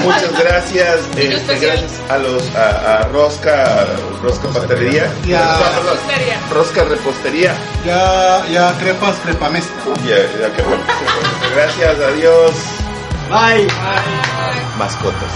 Muchas 0.03 0.39
gracias. 0.39 0.99
Este, 1.17 1.55
gracias 1.59 1.91
a 2.09 2.17
los 2.17 2.43
a, 2.55 2.97
a 3.03 3.07
Rosca, 3.33 3.87
Rosca 4.21 4.47
Pastelería. 4.49 5.11
Y 5.25 5.33
a- 5.33 5.57
Repostería. 5.81 6.39
Rosca 6.51 6.83
Repostería. 6.83 7.55
Ya, 7.83 8.45
ya 8.47 8.77
crepas, 8.77 9.15
crepamesta. 9.23 9.73
Ya, 10.05 10.17
ya. 10.17 10.49
Gracias, 11.55 11.99
adiós. 11.99 12.53
Bye. 13.29 13.67
Mascotas. 14.77 15.31